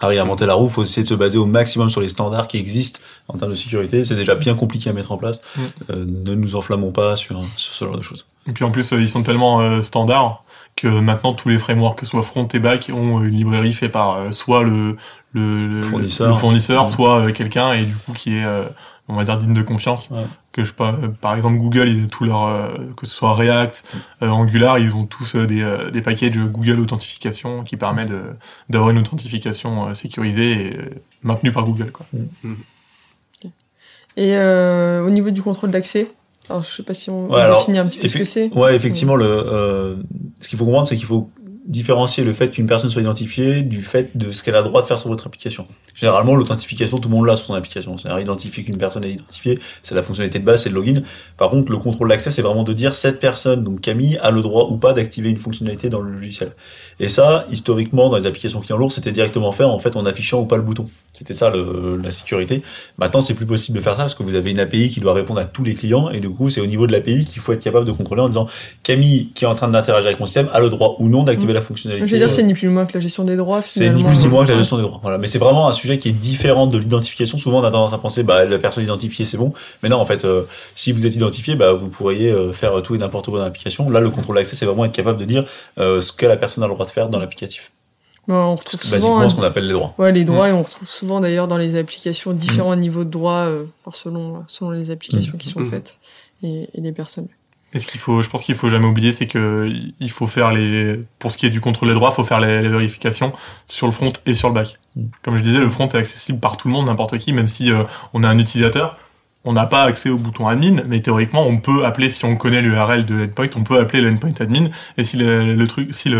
à 0.00 0.06
réinventer 0.06 0.46
la 0.46 0.54
roue. 0.54 0.68
Faut 0.68 0.82
essayer 0.82 1.02
de 1.02 1.08
se 1.08 1.14
baser 1.14 1.38
au 1.38 1.46
maximum 1.46 1.90
sur 1.90 2.00
les 2.00 2.08
standards 2.08 2.48
qui 2.48 2.56
existent 2.58 3.00
en 3.28 3.36
termes 3.36 3.50
de 3.52 3.56
sécurité. 3.56 4.02
C'est 4.04 4.14
déjà 4.16 4.34
bien 4.34 4.54
compliqué 4.54 4.90
à 4.90 4.92
mettre 4.92 5.12
en 5.12 5.16
place. 5.18 5.40
Mm. 5.56 5.60
Euh, 5.90 6.04
ne 6.06 6.34
nous 6.34 6.56
enflammons 6.56 6.90
pas 6.92 7.16
sur, 7.16 7.42
sur 7.56 7.72
ce 7.74 7.84
genre 7.84 7.96
de 7.96 8.02
choses. 8.02 8.26
Et 8.48 8.52
puis 8.52 8.64
en 8.64 8.70
plus, 8.70 8.92
euh, 8.92 9.00
ils 9.00 9.08
sont 9.08 9.22
tellement 9.22 9.60
euh, 9.60 9.82
standards 9.82 10.44
que 10.76 10.88
maintenant 10.88 11.34
tous 11.34 11.48
les 11.50 11.58
frameworks, 11.58 11.98
que 11.98 12.06
ce 12.06 12.10
soit 12.12 12.22
front 12.22 12.48
et 12.48 12.58
back, 12.58 12.90
ont 12.92 13.18
euh, 13.20 13.24
une 13.24 13.34
librairie 13.34 13.72
faite 13.72 13.92
par 13.92 14.16
euh, 14.16 14.32
soit 14.32 14.62
le, 14.62 14.96
le, 15.32 15.66
le- 15.68 15.82
Fournisseur. 15.82 16.28
le 16.28 16.34
fournisseur, 16.34 16.84
Ouais. 16.84 16.90
soit 16.90 17.32
quelqu'un 17.32 17.72
et 17.74 17.84
du 17.84 17.94
coup 17.94 18.12
qui 18.12 18.36
est, 18.36 18.44
on 19.08 19.14
va 19.16 19.24
dire, 19.24 19.36
digne 19.36 19.52
de 19.54 19.62
confiance. 19.62 20.08
Ouais. 20.10 20.24
Que 20.52 20.64
je 20.64 20.68
sais 20.70 20.74
pas, 20.74 20.90
euh, 21.00 21.08
par 21.08 21.36
exemple 21.36 21.58
Google, 21.58 21.88
ils, 21.88 22.08
tout 22.08 22.24
leur, 22.24 22.46
euh, 22.48 22.68
que 22.96 23.06
ce 23.06 23.14
soit 23.14 23.34
React, 23.36 23.84
euh, 24.22 24.28
Angular, 24.28 24.80
ils 24.80 24.96
ont 24.96 25.06
tous 25.06 25.36
euh, 25.36 25.46
des, 25.46 25.62
euh, 25.62 25.92
des 25.92 26.02
packages 26.02 26.36
Google 26.38 26.80
Authentification 26.80 27.62
qui 27.62 27.76
permet 27.76 28.04
de 28.04 28.20
d'avoir 28.68 28.90
une 28.90 28.98
authentification 28.98 29.86
euh, 29.88 29.94
sécurisée 29.94 30.50
et 30.50 30.76
euh, 30.76 30.90
maintenue 31.22 31.52
par 31.52 31.62
Google. 31.62 31.92
Quoi. 31.92 32.04
Et 34.16 34.36
euh, 34.36 35.06
au 35.06 35.10
niveau 35.10 35.30
du 35.30 35.40
contrôle 35.40 35.70
d'accès, 35.70 36.10
alors 36.48 36.64
je 36.64 36.68
sais 36.70 36.82
pas 36.82 36.94
si 36.94 37.10
on, 37.10 37.26
on 37.26 37.32
Ouais, 37.32 37.40
alors, 37.42 37.60
définit 37.60 37.78
un 37.78 37.86
petit 37.86 38.00
peu 38.00 38.08
ce 38.08 38.18
que 38.18 38.24
c'est. 38.24 38.52
Ouais, 38.52 38.74
effectivement, 38.74 39.14
le, 39.14 39.24
euh, 39.26 39.96
ce 40.40 40.48
qu'il 40.48 40.58
faut 40.58 40.64
comprendre, 40.64 40.88
c'est 40.88 40.96
qu'il 40.96 41.06
faut 41.06 41.30
différencier 41.70 42.24
le 42.24 42.32
fait 42.32 42.50
qu'une 42.50 42.66
personne 42.66 42.90
soit 42.90 43.00
identifiée 43.00 43.62
du 43.62 43.82
fait 43.82 44.16
de 44.16 44.32
ce 44.32 44.42
qu'elle 44.42 44.56
a 44.56 44.60
le 44.60 44.66
droit 44.66 44.82
de 44.82 44.88
faire 44.88 44.98
sur 44.98 45.08
votre 45.08 45.28
application. 45.28 45.68
Généralement, 45.94 46.34
l'authentification, 46.34 46.98
tout 46.98 47.08
le 47.08 47.14
monde 47.14 47.26
l'a 47.26 47.36
sur 47.36 47.46
son 47.46 47.54
application. 47.54 47.96
C'est-à-dire 47.96 48.20
identifier 48.20 48.64
qu'une 48.64 48.76
personne 48.76 49.04
est 49.04 49.12
identifiée, 49.12 49.58
c'est 49.82 49.94
la 49.94 50.02
fonctionnalité 50.02 50.40
de 50.40 50.44
base, 50.44 50.64
c'est 50.64 50.68
le 50.68 50.74
login. 50.74 51.02
Par 51.36 51.48
contre, 51.50 51.70
le 51.70 51.78
contrôle 51.78 52.08
d'accès, 52.08 52.32
c'est 52.32 52.42
vraiment 52.42 52.64
de 52.64 52.72
dire 52.72 52.92
cette 52.92 53.20
personne, 53.20 53.62
donc 53.62 53.80
Camille, 53.80 54.18
a 54.20 54.32
le 54.32 54.42
droit 54.42 54.64
ou 54.70 54.78
pas 54.78 54.92
d'activer 54.94 55.30
une 55.30 55.38
fonctionnalité 55.38 55.88
dans 55.88 56.00
le 56.00 56.10
logiciel. 56.10 56.56
Et 56.98 57.08
ça, 57.08 57.46
historiquement, 57.50 58.08
dans 58.08 58.18
les 58.18 58.26
applications 58.26 58.60
clients 58.60 58.76
lourds, 58.76 58.92
c'était 58.92 59.12
directement 59.12 59.52
fait 59.52 59.64
en 59.64 59.78
fait 59.78 59.94
en 59.94 60.04
affichant 60.06 60.40
ou 60.40 60.46
pas 60.46 60.56
le 60.56 60.62
bouton. 60.62 60.88
C'était 61.12 61.34
ça 61.34 61.50
le, 61.50 62.00
la 62.02 62.12
sécurité. 62.12 62.62
Maintenant, 62.96 63.20
c'est 63.20 63.34
plus 63.34 63.46
possible 63.46 63.76
de 63.76 63.82
faire 63.82 63.92
ça 63.94 64.02
parce 64.02 64.14
que 64.14 64.22
vous 64.22 64.34
avez 64.36 64.52
une 64.52 64.60
API 64.60 64.88
qui 64.88 65.00
doit 65.00 65.12
répondre 65.12 65.40
à 65.40 65.44
tous 65.44 65.64
les 65.64 65.74
clients 65.74 66.08
et 66.10 66.20
du 66.20 66.30
coup, 66.30 66.48
c'est 66.48 66.60
au 66.60 66.66
niveau 66.66 66.86
de 66.86 66.92
l'API 66.92 67.24
qu'il 67.26 67.42
faut 67.42 67.52
être 67.52 67.62
capable 67.62 67.84
de 67.84 67.92
contrôler 67.92 68.22
en 68.22 68.28
disant 68.28 68.46
Camille, 68.82 69.30
qui 69.34 69.44
est 69.44 69.48
en 69.48 69.54
train 69.54 69.68
d'interagir 69.68 70.06
avec 70.06 70.20
mon 70.20 70.26
système, 70.26 70.48
a 70.52 70.60
le 70.60 70.70
droit 70.70 70.96
ou 71.00 71.08
non 71.08 71.22
d'activer 71.22 71.50
Mm. 71.50 71.54
la 71.54 71.60
fonctionnalité. 71.60 72.06
Je 72.06 72.12
veux 72.12 72.18
dire, 72.18 72.30
c'est 72.30 72.42
ni 72.42 72.54
plus 72.54 72.66
ni 72.68 72.72
moins 72.72 72.86
que 72.86 72.94
la 72.94 73.00
gestion 73.00 73.24
des 73.24 73.36
droits. 73.36 73.60
c'est 73.66 73.90
ni 73.90 74.04
plus 74.04 74.18
ni 74.20 74.28
moins 74.28 74.44
que 74.44 74.52
la 74.52 74.56
gestion 74.58 74.76
des 74.76 74.82
droits. 74.82 75.00
Voilà. 75.02 75.18
Mais 75.18 75.26
c'est 75.26 75.38
vraiment 75.38 75.68
un 75.68 75.72
sujet 75.72 75.98
qui 75.98 76.08
est 76.08 76.12
différent 76.12 76.66
de 76.66 76.78
l'identification. 76.78 77.38
Souvent, 77.38 77.60
on 77.60 77.64
a 77.64 77.70
tendance 77.70 77.92
à 77.92 77.98
penser, 77.98 78.22
bah, 78.22 78.44
la 78.44 78.58
personne 78.58 78.84
identifiée, 78.84 79.24
c'est 79.24 79.36
bon. 79.38 79.52
Mais 79.82 79.88
non, 79.88 79.96
en 79.98 80.06
fait, 80.06 80.24
euh, 80.24 80.44
si 80.74 80.92
vous 80.92 81.06
êtes 81.06 81.16
identifié, 81.16 81.54
bah, 81.56 81.72
vous 81.72 81.88
pourriez 81.88 82.30
euh, 82.30 82.52
faire 82.52 82.82
tout 82.82 82.94
et 82.94 82.98
n'importe 82.98 83.26
quoi 83.26 83.38
dans 83.38 83.44
l'application. 83.44 83.90
Là, 83.90 84.00
le 84.00 84.10
contrôle 84.10 84.36
d'accès, 84.36 84.56
c'est 84.56 84.66
vraiment 84.66 84.84
être 84.84 84.92
capable 84.92 85.18
de 85.18 85.24
dire 85.24 85.44
euh, 85.78 86.00
ce 86.00 86.12
que 86.12 86.26
la 86.26 86.36
personne 86.36 86.62
a 86.64 86.66
le 86.66 86.74
droit 86.74 86.86
de 86.86 86.90
faire 86.90 87.08
dans 87.08 87.18
l'applicatif. 87.18 87.72
Ouais, 88.30 88.36
on 88.36 88.54
retrouve 88.56 88.80
souvent 88.80 88.92
Basiquement, 88.96 89.20
hein, 89.20 89.30
ce 89.30 89.34
qu'on 89.36 89.42
appelle 89.42 89.66
les 89.66 89.72
droits. 89.72 89.94
ouais, 89.98 90.12
les 90.12 90.22
Mm. 90.22 90.24
droits 90.26 90.48
et 90.48 90.52
on 90.52 90.62
retrouve 90.62 90.88
souvent 90.88 91.20
d'ailleurs 91.20 91.48
dans 91.48 91.58
les 91.58 91.76
applications 91.76 92.32
différents 92.32 92.76
niveaux 92.76 93.04
de 93.04 93.10
droits 93.10 93.46
euh, 93.46 93.64
par 93.84 93.94
selon, 93.94 94.44
selon 94.46 94.70
les 94.70 94.90
applications 94.90 95.36
qui 95.36 95.48
sont 95.48 95.60
Mm. 95.60 95.70
faites 95.70 95.98
et, 96.42 96.68
et 96.74 96.80
les 96.80 96.92
personnes. 96.92 97.28
Et 97.72 97.78
ce 97.78 97.86
qu'il 97.86 98.00
faut, 98.00 98.20
je 98.20 98.28
pense 98.28 98.42
qu'il 98.42 98.56
faut 98.56 98.68
jamais 98.68 98.86
oublier, 98.86 99.12
c'est 99.12 99.26
que 99.28 99.70
il 100.00 100.10
faut 100.10 100.26
faire 100.26 100.50
les, 100.52 100.98
pour 101.20 101.30
ce 101.30 101.38
qui 101.38 101.46
est 101.46 101.50
du 101.50 101.60
contrôle 101.60 101.88
des 101.88 101.94
droits, 101.94 102.10
il 102.12 102.14
faut 102.16 102.24
faire 102.24 102.40
les, 102.40 102.62
les 102.62 102.68
vérifications 102.68 103.32
sur 103.68 103.86
le 103.86 103.92
front 103.92 104.10
et 104.26 104.34
sur 104.34 104.48
le 104.48 104.54
back. 104.54 104.78
Mm. 104.96 105.02
Comme 105.22 105.36
je 105.36 105.42
disais, 105.42 105.58
le 105.58 105.68
front 105.68 105.88
est 105.88 105.96
accessible 105.96 106.40
par 106.40 106.56
tout 106.56 106.66
le 106.68 106.72
monde, 106.74 106.86
n'importe 106.86 107.16
qui, 107.18 107.32
même 107.32 107.46
si 107.48 107.70
euh, 107.72 107.84
on 108.12 108.22
a 108.24 108.28
un 108.28 108.38
utilisateur, 108.38 108.96
on 109.44 109.54
n'a 109.54 109.66
pas 109.66 109.84
accès 109.84 110.10
au 110.10 110.18
bouton 110.18 110.46
admin, 110.48 110.82
mais 110.86 111.00
théoriquement, 111.00 111.46
on 111.46 111.58
peut 111.58 111.86
appeler, 111.86 112.10
si 112.10 112.24
on 112.26 112.36
connaît 112.36 112.60
l'URL 112.60 113.06
de 113.06 113.14
l'endpoint, 113.14 113.48
on 113.56 113.62
peut 113.62 113.78
appeler 113.78 114.02
le 114.02 114.10
endpoint 114.10 114.32
admin, 114.38 114.68
et 114.98 115.04
si 115.04 115.16
le, 115.16 115.64
truc, 115.66 115.94
si 115.94 116.10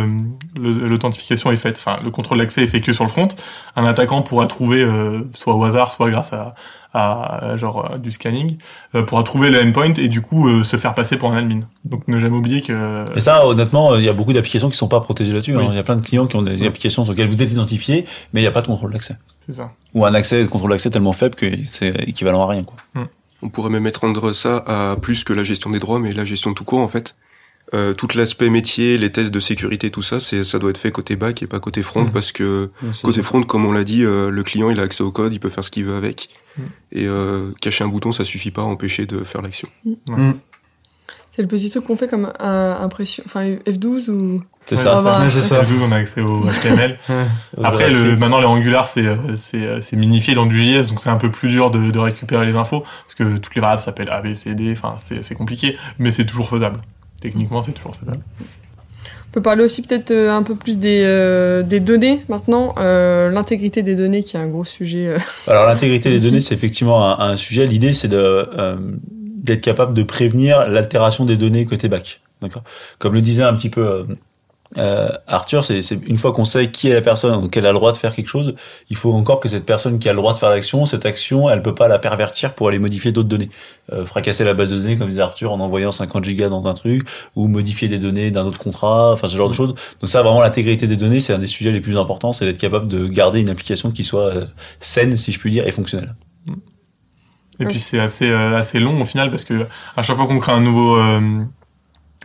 l'authentification 0.56 1.50
est 1.52 1.56
faite, 1.56 1.76
enfin, 1.78 2.02
le 2.02 2.10
contrôle 2.10 2.38
d'accès 2.38 2.62
est 2.62 2.66
fait 2.66 2.80
que 2.80 2.94
sur 2.94 3.04
le 3.04 3.10
front, 3.10 3.28
un 3.76 3.84
attaquant 3.84 4.22
pourra 4.22 4.46
trouver, 4.46 4.82
euh, 4.82 5.20
soit 5.34 5.54
au 5.54 5.62
hasard, 5.64 5.90
soit 5.90 6.10
grâce 6.10 6.32
à, 6.32 6.54
à, 6.92 7.56
genre, 7.56 7.92
euh, 7.92 7.98
du 7.98 8.10
scanning, 8.10 8.56
euh, 8.94 9.02
pourra 9.02 9.22
trouver 9.22 9.50
le 9.50 9.60
endpoint 9.62 9.94
et 9.94 10.08
du 10.08 10.20
coup 10.20 10.48
euh, 10.48 10.64
se 10.64 10.76
faire 10.76 10.94
passer 10.94 11.16
pour 11.16 11.30
un 11.32 11.36
admin. 11.36 11.60
Donc 11.84 12.08
ne 12.08 12.18
jamais 12.18 12.36
oublier 12.36 12.60
que 12.62 13.04
Et 13.16 13.20
ça, 13.20 13.46
honnêtement, 13.46 13.96
il 13.96 14.04
y 14.04 14.08
a 14.08 14.12
beaucoup 14.12 14.32
d'applications 14.32 14.68
qui 14.70 14.76
sont 14.76 14.88
pas 14.88 15.00
protégées 15.00 15.32
là-dessus. 15.32 15.56
Oui. 15.56 15.62
hein. 15.64 15.68
Il 15.70 15.76
y 15.76 15.78
a 15.78 15.82
plein 15.84 15.96
de 15.96 16.04
clients 16.04 16.26
qui 16.26 16.36
ont 16.36 16.42
des 16.42 16.56
Oui. 16.60 16.66
applications 16.66 17.04
sur 17.04 17.12
lesquelles 17.12 17.28
vous 17.28 17.40
êtes 17.42 17.52
identifié, 17.52 18.06
mais 18.32 18.40
il 18.40 18.44
n'y 18.44 18.48
a 18.48 18.52
pas 18.52 18.62
de 18.62 18.66
contrôle 18.66 18.92
d'accès. 18.92 19.16
c'est 19.46 19.52
ça. 19.54 19.70
Ou 19.94 20.04
un 20.04 20.14
accès, 20.14 20.44
contrôle 20.46 20.70
d'accès 20.70 20.90
tellement 20.90 21.12
faible 21.12 21.34
que 21.34 21.46
c'est 21.66 22.08
équivalent 22.08 22.42
à 22.42 22.46
rien, 22.52 22.64
quoi. 22.64 22.76
On 23.42 23.48
pourrait 23.48 23.70
même 23.70 23.86
étendre 23.86 24.32
ça 24.34 24.58
à 24.66 24.96
plus 25.00 25.24
que 25.24 25.32
la 25.32 25.44
gestion 25.44 25.70
des 25.70 25.78
droits, 25.78 25.98
mais 25.98 26.12
la 26.12 26.24
gestion 26.26 26.52
tout 26.52 26.64
court 26.64 26.80
en 26.80 26.88
fait. 26.88 27.14
Euh, 27.72 27.94
tout 27.94 28.08
l'aspect 28.14 28.50
métier, 28.50 28.98
les 28.98 29.12
tests 29.12 29.30
de 29.30 29.38
sécurité, 29.38 29.90
tout 29.90 30.02
ça, 30.02 30.18
c'est 30.18 30.42
ça 30.42 30.58
doit 30.58 30.70
être 30.70 30.78
fait 30.78 30.90
côté 30.90 31.14
back 31.14 31.42
et 31.42 31.46
pas 31.46 31.60
côté 31.60 31.82
front 31.82 32.06
parce 32.06 32.32
que 32.32 32.68
côté 33.02 33.18
ça. 33.20 33.22
front, 33.22 33.42
comme 33.42 33.64
on 33.64 33.72
l'a 33.72 33.84
dit, 33.84 34.04
euh, 34.04 34.28
le 34.30 34.42
client 34.42 34.70
il 34.70 34.80
a 34.80 34.82
accès 34.82 35.04
au 35.04 35.12
code, 35.12 35.32
il 35.32 35.38
peut 35.38 35.50
faire 35.50 35.64
ce 35.64 35.70
qu'il 35.70 35.84
veut 35.84 35.96
avec. 35.96 36.30
Et 36.92 37.06
euh, 37.06 37.52
cacher 37.60 37.84
un 37.84 37.88
bouton, 37.88 38.10
ça 38.12 38.24
suffit 38.24 38.50
pas 38.50 38.62
à 38.62 38.64
empêcher 38.64 39.06
de 39.06 39.22
faire 39.22 39.40
l'action. 39.40 39.68
C'est 41.30 41.42
le 41.42 41.48
petit 41.48 41.70
truc 41.70 41.84
qu'on 41.84 41.96
fait 41.96 42.08
comme 42.08 42.32
impression, 42.40 43.22
enfin 43.24 43.46
F12 43.66 44.10
ou? 44.10 44.42
C'est 44.66 44.74
Ouais, 44.74 44.82
ça. 44.82 44.98
Ah 44.98 45.02
bah, 45.02 45.20
Ouais, 45.20 45.30
c'est 45.30 45.40
ça. 45.40 45.62
Le 45.62 45.68
12, 45.68 45.82
on 45.82 45.92
a 45.92 45.96
accès 45.96 46.20
au 46.20 46.44
HTML. 46.44 46.98
Après, 47.62 47.88
le, 47.90 48.16
maintenant, 48.16 48.40
les 48.40 48.46
Angular, 48.46 48.88
c'est, 48.88 49.04
c'est, 49.36 49.80
c'est 49.80 49.96
minifié 49.96 50.34
dans 50.34 50.46
du 50.46 50.60
JS, 50.60 50.86
donc 50.88 51.00
c'est 51.00 51.08
un 51.08 51.16
peu 51.16 51.30
plus 51.30 51.48
dur 51.48 51.70
de, 51.70 51.90
de 51.90 51.98
récupérer 52.00 52.46
les 52.46 52.56
infos, 52.56 52.80
parce 52.80 53.14
que 53.14 53.38
toutes 53.38 53.54
les 53.54 53.60
variables 53.60 53.80
s'appellent 53.80 54.10
A, 54.10 54.20
B, 54.20 54.34
C, 54.34 54.54
D, 54.54 54.72
enfin, 54.72 54.96
c'est, 54.98 55.22
c'est 55.22 55.34
compliqué, 55.36 55.76
mais 55.98 56.10
c'est 56.10 56.26
toujours 56.26 56.48
faisable. 56.48 56.80
Techniquement, 57.20 57.62
c'est 57.62 57.72
toujours 57.72 57.94
faisable. 57.96 58.20
On 59.28 59.32
peut 59.32 59.42
parler 59.42 59.62
aussi 59.62 59.82
peut-être 59.82 60.10
euh, 60.10 60.30
un 60.30 60.42
peu 60.42 60.56
plus 60.56 60.78
des, 60.78 61.02
euh, 61.04 61.62
des 61.62 61.78
données 61.78 62.24
maintenant, 62.28 62.74
euh, 62.78 63.30
l'intégrité 63.30 63.82
des 63.84 63.94
données 63.94 64.24
qui 64.24 64.36
est 64.36 64.40
un 64.40 64.48
gros 64.48 64.64
sujet. 64.64 65.06
euh. 65.06 65.18
Alors 65.46 65.66
l'intégrité 65.66 66.10
des 66.10 66.18
données, 66.18 66.40
c'est 66.40 66.54
effectivement 66.54 67.20
un, 67.20 67.32
un 67.32 67.36
sujet. 67.36 67.64
L'idée, 67.66 67.92
c'est 67.92 68.08
de 68.08 68.16
euh, 68.16 68.76
d'être 69.12 69.60
capable 69.60 69.94
de 69.94 70.02
prévenir 70.02 70.68
l'altération 70.68 71.24
des 71.24 71.36
données 71.36 71.64
côté 71.64 71.88
back. 71.88 72.20
D'accord? 72.42 72.64
Comme 72.98 73.14
le 73.14 73.20
disait 73.20 73.44
un 73.44 73.54
petit 73.54 73.70
peu 73.70 74.04
euh, 74.78 75.10
Arthur, 75.26 75.64
c'est 75.64 75.82
c'est 75.82 75.98
une 76.06 76.16
fois 76.16 76.32
qu'on 76.32 76.44
sait 76.44 76.70
qui 76.70 76.88
est 76.88 76.94
la 76.94 77.00
personne, 77.00 77.50
qu'elle 77.50 77.66
a 77.66 77.72
le 77.72 77.78
droit 77.78 77.92
de 77.92 77.96
faire 77.96 78.14
quelque 78.14 78.28
chose, 78.28 78.54
il 78.88 78.96
faut 78.96 79.12
encore 79.12 79.40
que 79.40 79.48
cette 79.48 79.66
personne 79.66 79.98
qui 79.98 80.08
a 80.08 80.12
le 80.12 80.18
droit 80.18 80.32
de 80.32 80.38
faire 80.38 80.50
l'action, 80.50 80.86
cette 80.86 81.06
action, 81.06 81.50
elle 81.50 81.62
peut 81.62 81.74
pas 81.74 81.88
la 81.88 81.98
pervertir 81.98 82.54
pour 82.54 82.68
aller 82.68 82.78
modifier 82.78 83.12
d'autres 83.12 83.28
données, 83.28 83.50
Euh, 83.92 84.06
fracasser 84.06 84.44
la 84.44 84.54
base 84.54 84.70
de 84.70 84.78
données, 84.78 84.96
comme 84.96 85.08
disait 85.08 85.20
Arthur, 85.20 85.50
en 85.52 85.58
envoyant 85.58 85.90
50 85.90 86.24
gigas 86.24 86.48
dans 86.48 86.64
un 86.66 86.74
truc, 86.74 87.08
ou 87.34 87.48
modifier 87.48 87.88
des 87.88 87.98
données 87.98 88.30
d'un 88.30 88.44
autre 88.44 88.58
contrat, 88.58 89.12
enfin 89.12 89.26
ce 89.26 89.36
genre 89.36 89.48
de 89.48 89.54
choses. 89.54 89.74
Donc 90.00 90.08
ça, 90.08 90.22
vraiment, 90.22 90.40
l'intégrité 90.40 90.86
des 90.86 90.96
données, 90.96 91.18
c'est 91.18 91.32
un 91.32 91.38
des 91.38 91.48
sujets 91.48 91.72
les 91.72 91.80
plus 91.80 91.98
importants, 91.98 92.32
c'est 92.32 92.44
d'être 92.44 92.60
capable 92.60 92.86
de 92.86 93.08
garder 93.08 93.40
une 93.40 93.50
application 93.50 93.90
qui 93.90 94.04
soit 94.04 94.28
euh, 94.36 94.44
saine, 94.78 95.16
si 95.16 95.32
je 95.32 95.40
puis 95.40 95.50
dire, 95.50 95.66
et 95.66 95.72
fonctionnelle. 95.72 96.14
Et 97.60 97.66
puis 97.66 97.78
c'est 97.78 97.98
assez 97.98 98.28
euh, 98.28 98.56
assez 98.56 98.80
long 98.80 99.00
au 99.00 99.04
final 99.04 99.28
parce 99.28 99.44
que 99.44 99.66
à 99.96 100.02
chaque 100.02 100.16
fois 100.16 100.26
qu'on 100.26 100.38
crée 100.38 100.52
un 100.52 100.62
nouveau 100.62 100.96
euh, 100.98 101.42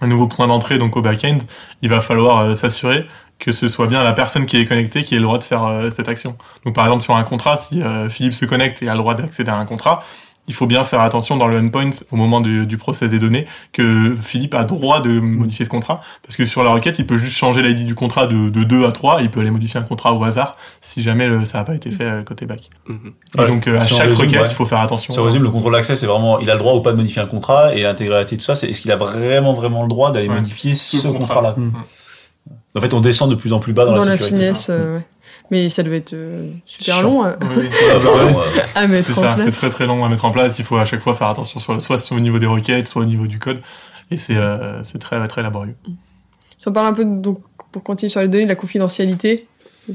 un 0.01 0.07
nouveau 0.07 0.27
point 0.27 0.47
d'entrée 0.47 0.77
donc 0.77 0.97
au 0.97 1.01
back-end, 1.01 1.37
il 1.81 1.89
va 1.89 2.01
falloir 2.01 2.39
euh, 2.39 2.55
s'assurer 2.55 3.05
que 3.39 3.51
ce 3.51 3.67
soit 3.67 3.87
bien 3.87 4.03
la 4.03 4.13
personne 4.13 4.45
qui 4.45 4.57
est 4.57 4.65
connectée 4.65 5.03
qui 5.03 5.15
ait 5.15 5.17
le 5.17 5.23
droit 5.23 5.37
de 5.37 5.43
faire 5.43 5.65
euh, 5.65 5.89
cette 5.89 6.09
action. 6.09 6.37
Donc 6.63 6.75
par 6.75 6.85
exemple 6.85 7.03
sur 7.03 7.15
un 7.15 7.23
contrat, 7.23 7.57
si 7.57 7.81
euh, 7.81 8.09
Philippe 8.09 8.33
se 8.33 8.45
connecte 8.45 8.81
et 8.81 8.89
a 8.89 8.93
le 8.93 8.99
droit 8.99 9.15
d'accéder 9.15 9.51
à 9.51 9.55
un 9.55 9.65
contrat, 9.65 10.03
il 10.47 10.53
faut 10.53 10.67
bien 10.67 10.83
faire 10.83 11.01
attention 11.01 11.37
dans 11.37 11.47
le 11.47 11.57
endpoint 11.57 11.89
au 12.11 12.15
moment 12.15 12.39
du, 12.39 12.65
du 12.67 12.77
process 12.77 13.09
des 13.09 13.17
données 13.19 13.47
que 13.73 14.13
Philippe 14.15 14.53
a 14.53 14.63
droit 14.63 15.01
de 15.01 15.19
modifier 15.19 15.65
ce 15.65 15.69
contrat 15.69 16.01
parce 16.21 16.35
que 16.37 16.45
sur 16.45 16.63
la 16.63 16.69
requête 16.71 16.99
il 16.99 17.07
peut 17.07 17.17
juste 17.17 17.35
changer 17.35 17.63
l'ID 17.63 17.85
du 17.85 17.95
contrat 17.95 18.27
de, 18.27 18.49
de 18.49 18.63
2 18.63 18.85
à 18.85 18.91
3 18.91 19.21
il 19.21 19.31
peut 19.31 19.39
aller 19.39 19.49
modifier 19.51 19.79
un 19.79 19.83
contrat 19.83 20.13
au 20.13 20.23
hasard 20.23 20.55
si 20.81 21.01
jamais 21.01 21.27
le- 21.27 21.45
ça 21.45 21.57
n'a 21.57 21.63
pas 21.63 21.73
été 21.75 21.89
fait 21.89 22.03
euh, 22.03 22.21
côté 22.23 22.45
back. 22.45 22.69
Mhm. 22.87 23.13
Et 23.37 23.41
Ouais. 23.41 23.47
donc 23.47 23.67
euh, 23.67 23.79
à 23.79 23.85
chaque 23.85 24.07
résume, 24.07 24.15
requête 24.27 24.41
ouais. 24.41 24.47
il 24.49 24.53
faut 24.53 24.65
faire 24.65 24.81
attention. 24.81 25.13
Si 25.13 25.19
on 25.19 25.23
résume, 25.23 25.43
le 25.43 25.49
contrôle 25.49 25.73
d'accès, 25.73 25.95
c'est 25.95 26.05
vraiment, 26.05 26.39
il 26.39 26.49
a 26.49 26.53
le 26.53 26.59
droit 26.59 26.73
ou 26.75 26.81
pas 26.81 26.91
de 26.91 26.97
modifier 26.97 27.21
un 27.21 27.27
contrat, 27.27 27.73
et 27.73 27.81
l'intégralité 27.81 28.35
de 28.35 28.41
tout 28.41 28.45
ça, 28.45 28.53
c'est 28.55 28.67
est-ce 28.69 28.81
qu'il 28.81 28.91
a 28.91 28.97
vraiment, 28.97 29.53
vraiment 29.55 29.81
le 29.81 29.89
droit 29.89 30.11
d'aller 30.11 30.29
Ouais. 30.29 30.35
modifier 30.35 30.75
ce, 30.75 30.97
Ce 30.97 31.07
contrat. 31.07 31.19
contrat-là? 31.41 31.55
Mm. 31.57 31.71
En 32.77 32.81
fait, 32.81 32.93
on 32.93 32.99
descend 33.01 33.29
de 33.29 33.35
plus 33.35 33.53
en 33.53 33.59
plus 33.59 33.73
bas 33.73 33.85
dans, 33.85 33.93
dans 33.93 33.99
la 33.99 34.05
la 34.05 34.17
sécurité. 34.17 34.35
finesse. 34.37 34.67
euh, 34.69 34.97
ouais. 34.97 35.05
Mais 35.51 35.69
ça 35.69 35.83
devait 35.83 35.97
être 35.97 36.15
super 36.65 36.95
Chiant. 36.95 37.01
long 37.03 37.23
Oui. 37.55 37.69
Ah, 37.81 37.99
bah, 37.99 38.49
à 38.75 38.87
mettre 38.87 39.13
C'est 39.13 39.25
en 39.25 39.51
très 39.51 39.69
très 39.69 39.85
long 39.85 40.03
à 40.03 40.09
mettre 40.09 40.25
en 40.25 40.31
place. 40.31 40.57
Il 40.59 40.65
faut 40.65 40.77
à 40.77 40.85
chaque 40.85 41.01
fois 41.01 41.13
faire 41.13 41.27
attention 41.27 41.59
sur, 41.59 41.79
soit 41.81 42.11
au 42.11 42.19
niveau 42.19 42.39
des 42.39 42.47
requêtes, 42.47 42.87
soit 42.87 43.03
au 43.03 43.05
niveau 43.05 43.27
du 43.27 43.37
code. 43.39 43.61
Et 44.11 44.17
c'est 44.17 44.35
euh, 44.37 44.81
c'est 44.83 44.97
très 44.99 45.25
très 45.27 45.41
laborieux. 45.43 45.75
Si 46.57 46.67
on 46.67 46.71
parle 46.71 46.87
un 46.87 46.93
peu, 46.93 47.05
donc, 47.05 47.39
pour 47.71 47.83
continuer 47.83 48.09
sur 48.09 48.21
les 48.21 48.27
données, 48.27 48.43
de 48.45 48.49
la 48.49 48.55
confidentialité. 48.55 49.45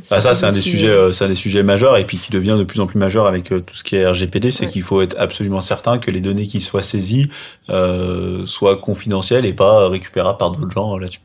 Bah, 0.09 0.21
ça, 0.21 0.35
c'est 0.35 0.47
un 0.47 0.53
des 0.53 0.61
sujets, 0.61 0.87
euh, 0.87 1.11
c'est 1.11 1.25
un 1.25 1.29
des 1.29 1.35
sujets 1.35 1.65
majeurs 1.65 1.97
et 1.97 2.05
puis 2.05 2.19
qui 2.19 2.31
devient 2.31 2.55
de 2.57 2.63
plus 2.63 2.79
en 2.79 2.87
plus 2.87 2.99
majeur 2.99 3.27
avec 3.27 3.51
euh, 3.51 3.59
tout 3.61 3.75
ce 3.75 3.83
qui 3.83 3.97
est 3.97 4.07
RGPD, 4.07 4.53
c'est 4.53 4.67
Ouais. 4.67 4.71
qu'il 4.71 4.83
faut 4.83 5.03
être 5.03 5.17
absolument 5.19 5.61
certain 5.61 5.99
que 5.99 6.13
les 6.13 6.21
données 6.21 6.47
qui 6.47 6.61
soient 6.61 6.83
saisies 6.83 7.29
euh, 7.71 8.47
soient 8.47 8.77
confidentielles 8.77 9.47
et 9.47 9.53
pas 9.53 9.89
récupérables 9.89 10.39
par 10.39 10.53
d'autres 10.53 10.71
gens 10.71 10.95
euh, 10.95 11.01
là-dessus. 11.01 11.19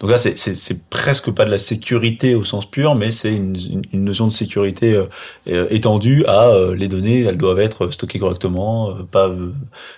Donc 0.00 0.10
là, 0.10 0.16
c'est- 0.16 0.90
presque 0.90 1.30
pas 1.30 1.44
de 1.44 1.50
la 1.50 1.58
sécurité 1.58 2.34
au 2.34 2.44
sens 2.44 2.66
pur, 2.70 2.94
mais 2.94 3.10
c'est 3.10 3.34
une, 3.34 3.56
notion 3.92 4.26
de 4.26 4.32
sécurité 4.32 4.94
euh, 4.94 5.04
euh, 5.48 5.66
étendue 5.70 6.24
à 6.26 6.48
euh, 6.48 6.74
les 6.74 6.88
données, 6.88 7.22
elles 7.22 7.38
doivent 7.38 7.60
être 7.60 7.88
stockées 7.90 8.18
correctement, 8.18 8.90
euh, 8.90 9.02
pas 9.10 9.30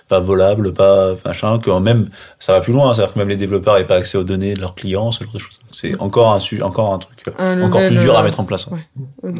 pas 0.07 0.19
volables, 0.19 0.73
pas 0.73 1.15
machin. 1.25 1.59
Que 1.59 1.71
même 1.79 2.09
ça 2.39 2.53
va 2.53 2.61
plus 2.61 2.71
loin, 2.73 2.89
hein, 2.89 2.93
c'est-à-dire 2.93 3.13
que 3.13 3.19
même 3.19 3.29
les 3.29 3.35
développeurs 3.35 3.75
n'aient 3.77 3.83
pas 3.85 3.95
accès 3.97 4.17
aux 4.17 4.23
données 4.23 4.53
de 4.53 4.61
leurs 4.61 4.75
clients, 4.75 5.11
ce 5.11 5.23
genre 5.23 5.33
de 5.33 5.39
choses. 5.39 5.59
C'est 5.71 5.99
encore 5.99 6.31
un 6.33 6.39
su- 6.39 6.61
encore 6.61 6.93
un 6.93 6.99
truc 6.99 7.25
un 7.37 7.61
encore 7.63 7.81
plus 7.87 7.97
dur 8.01 8.17
à 8.17 8.23
mettre 8.23 8.39
en 8.39 8.45
place. 8.45 8.67
hein. 8.71 8.77
ouais. 9.23 9.31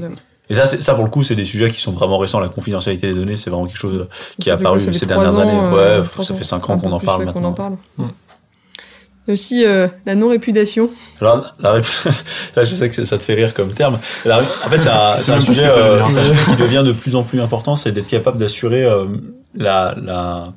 Et 0.48 0.54
ça, 0.54 0.66
ça 0.68 0.94
pour 0.94 1.04
le 1.04 1.10
coup, 1.10 1.24
c'est 1.24 1.36
des 1.36 1.44
sujets 1.46 1.72
qui 1.72 1.82
sont 1.82 1.92
vraiment 1.94 2.20
récents. 2.20 2.40
La 2.40 2.50
confidentialité 2.50 3.08
des 3.08 3.16
données, 3.16 3.36
c'est 3.36 3.50
vraiment 3.50 3.66
quelque 3.66 3.80
chose 3.80 4.08
qui 4.40 4.44
fait 4.44 4.52
apparu 4.52 4.80
ces 4.94 5.06
dernières 5.08 5.34
ans, 5.36 5.40
années. 5.40 5.76
Ouais, 5.76 6.24
ça 6.24 6.34
fait 6.36 6.44
cinq 6.44 6.70
ans 6.70 6.78
qu'on 6.78 6.92
en 6.92 7.00
parle 7.00 7.26
maintenant. 7.26 7.50
en 7.50 7.54
parle. 7.54 7.74
Il 9.28 9.30
y 9.30 9.32
a 9.32 9.34
aussi 9.34 9.66
euh, 9.66 9.88
la 10.06 10.16
non-répudiation. 10.16 10.90
Alors, 11.20 11.52
la 11.60 11.80
rép- 11.80 11.84
ça, 12.56 12.64
je 12.64 12.76
sais 12.76 12.90
que 12.90 13.06
ça 13.06 13.18
te 13.18 13.24
fait 13.24 13.34
rire 13.34 13.54
comme 13.54 13.74
terme. 13.74 14.00
La 14.24 14.40
en 14.40 14.70
fait, 14.70 14.80
c'est 14.82 14.90
un, 14.90 15.36
un 15.36 15.40
sujet, 15.40 15.66
euh, 15.66 16.02
c'est 16.12 16.20
un 16.20 16.24
sujet 16.26 16.40
qui 16.52 16.56
devient 16.62 16.84
de 16.86 16.92
plus 16.92 17.16
en 17.16 17.24
plus 17.24 17.42
important, 17.42 17.76
c'est 17.76 17.92
d'être 17.92 18.08
capable 18.08 18.38
d'assurer 18.38 18.84
euh, 18.86 19.06
la, 19.56 19.96
la, 20.04 20.54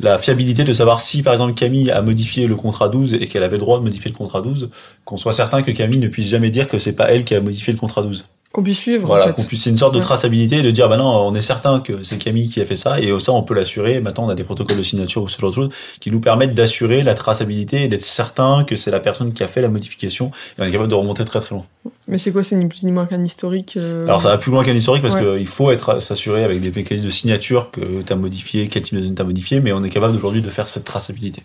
la 0.00 0.18
fiabilité 0.18 0.62
de 0.62 0.72
savoir 0.72 1.00
si, 1.00 1.22
par 1.24 1.32
exemple, 1.32 1.54
Camille 1.54 1.90
a 1.90 2.02
modifié 2.02 2.46
le 2.46 2.54
contrat 2.54 2.88
12 2.88 3.14
et 3.14 3.26
qu'elle 3.26 3.42
avait 3.42 3.56
le 3.56 3.60
droit 3.60 3.78
de 3.78 3.84
modifier 3.84 4.10
le 4.12 4.16
contrat 4.16 4.42
12, 4.42 4.70
qu'on 5.04 5.16
soit 5.16 5.32
certain 5.32 5.62
que 5.62 5.72
Camille 5.72 5.98
ne 5.98 6.06
puisse 6.08 6.28
jamais 6.28 6.50
dire 6.50 6.68
que 6.68 6.78
c'est 6.78 6.92
pas 6.92 7.10
elle 7.10 7.24
qui 7.24 7.34
a 7.34 7.40
modifié 7.40 7.72
le 7.72 7.78
contrat 7.80 8.02
12. 8.02 8.26
Qu'on 8.50 8.62
puisse 8.62 8.78
suivre, 8.78 9.06
Voilà, 9.06 9.24
en 9.24 9.26
fait. 9.28 9.32
qu'on 9.34 9.44
puisse, 9.44 9.62
c'est 9.64 9.68
une 9.70 9.76
sorte 9.76 9.94
de 9.94 10.00
traçabilité 10.00 10.56
et 10.56 10.62
de 10.62 10.70
dire, 10.70 10.88
bah 10.88 10.96
non, 10.96 11.04
on 11.04 11.34
est 11.34 11.42
certain 11.42 11.80
que 11.80 12.02
c'est 12.02 12.16
Camille 12.16 12.48
qui 12.48 12.62
a 12.62 12.64
fait 12.64 12.76
ça, 12.76 12.98
et 12.98 13.12
ça, 13.20 13.32
on 13.32 13.42
peut 13.42 13.52
l'assurer. 13.52 14.00
Maintenant, 14.00 14.24
on 14.24 14.30
a 14.30 14.34
des 14.34 14.42
protocoles 14.42 14.78
de 14.78 14.82
signature 14.82 15.22
ou 15.22 15.28
ce 15.28 15.38
genre 15.38 15.50
de 15.50 15.54
choses 15.54 15.68
qui 16.00 16.10
nous 16.10 16.18
permettent 16.20 16.54
d'assurer 16.54 17.02
la 17.02 17.14
traçabilité 17.14 17.82
et 17.84 17.88
d'être 17.88 18.04
certain 18.04 18.64
que 18.64 18.74
c'est 18.74 18.90
la 18.90 19.00
personne 19.00 19.34
qui 19.34 19.42
a 19.42 19.48
fait 19.48 19.60
la 19.60 19.68
modification, 19.68 20.30
et 20.58 20.62
on 20.62 20.64
est 20.64 20.70
capable 20.72 20.88
de 20.88 20.94
remonter 20.94 21.26
très 21.26 21.40
très 21.40 21.54
loin. 21.54 21.66
Mais 22.06 22.16
c'est 22.16 22.32
quoi 22.32 22.42
C'est 22.42 22.56
ni 22.56 22.66
plus 22.66 22.84
ni 22.84 22.90
moins 22.90 23.04
qu'un 23.04 23.22
historique. 23.22 23.74
euh, 23.76 24.04
Alors, 24.06 24.22
ça 24.22 24.28
va 24.28 24.38
plus 24.38 24.50
loin 24.50 24.64
qu'un 24.64 24.72
historique 24.74 25.02
parce 25.02 25.14
Ouais. 25.16 25.36
qu'il 25.38 25.46
faut 25.46 25.70
être, 25.70 26.00
s'assurer 26.00 26.42
avec 26.42 26.62
des 26.62 26.70
mécanismes 26.70 27.04
de 27.06 27.10
signature 27.10 27.70
que 27.70 28.00
tu 28.00 28.10
as 28.10 28.16
modifié, 28.16 28.66
quel 28.68 28.82
type 28.82 28.94
de 28.94 29.00
données 29.00 29.14
tu 29.14 29.20
as 29.20 29.26
modifié, 29.26 29.60
mais 29.60 29.72
on 29.72 29.84
est 29.84 29.90
capable 29.90 30.16
aujourd'hui 30.16 30.40
de 30.40 30.48
faire 30.48 30.68
cette 30.68 30.84
traçabilité. 30.84 31.42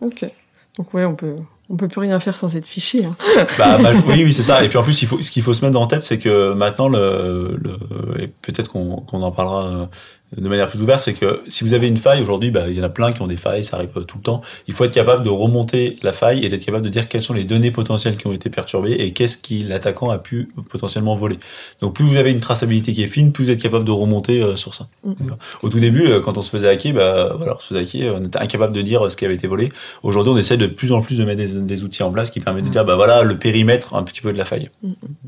Ok. 0.00 0.24
Donc 0.78 0.94
ouais, 0.94 1.04
on 1.04 1.14
peut, 1.14 1.36
on 1.68 1.76
peut 1.76 1.88
plus 1.88 2.00
rien 2.00 2.20
faire 2.20 2.36
sans 2.36 2.54
être 2.56 2.66
fiché. 2.66 3.04
Hein. 3.04 3.16
Bah, 3.58 3.78
bah, 3.78 3.90
oui, 4.06 4.24
oui, 4.24 4.32
c'est 4.32 4.42
ça. 4.42 4.62
Et 4.64 4.68
puis 4.68 4.78
en 4.78 4.82
plus, 4.82 5.02
il 5.02 5.08
faut, 5.08 5.20
ce 5.22 5.30
qu'il 5.30 5.42
faut 5.42 5.52
se 5.52 5.64
mettre 5.64 5.78
en 5.78 5.86
tête, 5.86 6.02
c'est 6.02 6.18
que 6.18 6.52
maintenant, 6.52 6.88
le, 6.88 7.58
le 7.60 8.22
et 8.22 8.28
peut-être 8.28 8.70
qu'on 8.70 8.96
qu'on 8.96 9.22
en 9.22 9.32
parlera 9.32 9.66
euh, 9.66 9.86
de 10.36 10.48
manière 10.48 10.66
plus 10.66 10.82
ouverte, 10.82 11.00
c'est 11.00 11.14
que 11.14 11.42
si 11.48 11.62
vous 11.62 11.72
avez 11.72 11.86
une 11.86 11.98
faille 11.98 12.20
aujourd'hui, 12.20 12.50
bah, 12.50 12.64
il 12.68 12.76
y 12.76 12.80
en 12.80 12.84
a 12.84 12.88
plein 12.88 13.12
qui 13.12 13.22
ont 13.22 13.28
des 13.28 13.36
failles, 13.36 13.64
ça 13.64 13.76
arrive 13.76 13.90
euh, 13.96 14.02
tout 14.02 14.18
le 14.18 14.22
temps. 14.22 14.42
Il 14.66 14.74
faut 14.74 14.84
être 14.84 14.92
capable 14.92 15.22
de 15.22 15.30
remonter 15.30 15.98
la 16.02 16.12
faille 16.12 16.44
et 16.44 16.48
d'être 16.48 16.64
capable 16.64 16.84
de 16.84 16.90
dire 16.90 17.08
quelles 17.08 17.22
sont 17.22 17.32
les 17.32 17.44
données 17.44 17.70
potentielles 17.70 18.16
qui 18.16 18.26
ont 18.26 18.32
été 18.32 18.50
perturbées 18.50 18.92
et 18.92 19.12
qu'est-ce 19.12 19.38
qui 19.38 19.62
l'attaquant 19.62 20.10
a 20.10 20.18
pu 20.18 20.48
potentiellement 20.70 21.14
voler. 21.14 21.38
Donc 21.80 21.94
plus 21.94 22.04
vous 22.04 22.16
avez 22.16 22.32
une 22.32 22.40
traçabilité 22.40 22.92
qui 22.92 23.02
est 23.02 23.08
fine, 23.08 23.32
plus 23.32 23.44
vous 23.44 23.50
êtes 23.50 23.62
capable 23.62 23.84
de 23.84 23.92
remonter 23.92 24.42
euh, 24.42 24.56
sur 24.56 24.74
ça. 24.74 24.88
Au 25.62 25.68
tout 25.68 25.78
début, 25.78 26.06
euh, 26.06 26.20
quand 26.20 26.36
on 26.36 26.42
se 26.42 26.50
faisait 26.50 26.68
hacker, 26.68 26.94
bah, 26.94 27.32
voilà, 27.36 27.54
on 27.56 27.60
se 27.60 27.68
faisait 27.68 27.80
hacker, 27.80 28.16
on 28.20 28.24
était 28.24 28.38
incapable 28.38 28.74
de 28.74 28.82
dire 28.82 29.10
ce 29.10 29.16
qui 29.16 29.24
avait 29.24 29.34
été 29.34 29.46
volé. 29.46 29.70
Aujourd'hui, 30.02 30.32
on 30.32 30.36
essaie 30.36 30.56
de 30.56 30.66
plus 30.66 30.92
en 30.92 31.02
plus 31.02 31.18
de 31.18 31.24
mettre 31.24 31.38
des, 31.38 31.60
des 31.60 31.84
outils 31.84 32.02
en 32.02 32.10
place 32.10 32.30
qui 32.30 32.40
permettent 32.40 32.66
de 32.66 32.70
dire, 32.70 32.84
bah 32.84 32.96
voilà, 32.96 33.22
le 33.22 33.38
périmètre 33.38 33.94
un 33.94 34.02
petit 34.02 34.20
peu 34.20 34.32
de 34.32 34.38
la 34.38 34.44
faille. 34.44 34.70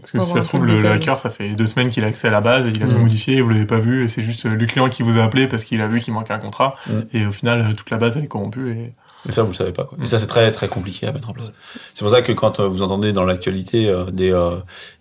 Parce 0.00 0.12
que 0.12 0.18
si 0.18 0.30
ça 0.32 0.42
se 0.42 0.48
trouve, 0.48 0.66
le, 0.66 0.84
hacker, 0.86 1.18
ça 1.18 1.30
fait 1.30 1.50
deux 1.50 1.66
semaines 1.66 1.88
qu'il 1.88 2.04
a 2.04 2.08
accès 2.08 2.28
à 2.28 2.30
la 2.30 2.40
base, 2.40 2.66
et 2.66 2.70
il 2.70 2.82
a 2.82 2.86
tout 2.86 2.98
Mm. 2.98 3.02
modifié, 3.02 3.40
vous 3.40 3.48
l'avez 3.48 3.66
pas 3.66 3.78
vu, 3.78 4.04
et 4.04 4.08
c'est 4.08 4.22
juste 4.22 4.44
le 4.44 4.66
client 4.66 4.88
qui 4.88 4.97
vous 5.04 5.18
a 5.18 5.22
appelé 5.24 5.46
parce 5.46 5.64
qu'il 5.64 5.80
a 5.80 5.88
vu 5.88 6.00
qu'il 6.00 6.12
manquait 6.14 6.32
un 6.32 6.38
contrat, 6.38 6.76
Mm. 6.86 6.92
et 7.12 7.26
au 7.26 7.32
final, 7.32 7.72
toute 7.76 7.90
la 7.90 7.96
base, 7.98 8.16
elle 8.16 8.24
est 8.24 8.28
corrompue. 8.28 8.70
Et... 8.72 8.92
Et 9.28 9.32
ça, 9.32 9.42
vous 9.42 9.50
le 9.50 9.54
savez 9.54 9.72
pas. 9.72 9.84
Quoi. 9.84 9.98
Et 10.00 10.06
ça, 10.06 10.18
c'est 10.18 10.28
très 10.28 10.50
très 10.52 10.68
compliqué 10.68 11.06
à 11.06 11.12
mettre 11.12 11.28
en 11.28 11.32
place. 11.32 11.52
C'est 11.92 12.04
pour 12.04 12.10
ça 12.10 12.22
que 12.22 12.30
quand 12.32 12.60
euh, 12.60 12.68
vous 12.68 12.82
entendez 12.82 13.12
dans 13.12 13.24
l'actualité 13.24 13.88
euh, 13.88 14.04
des, 14.12 14.32
euh, 14.32 14.56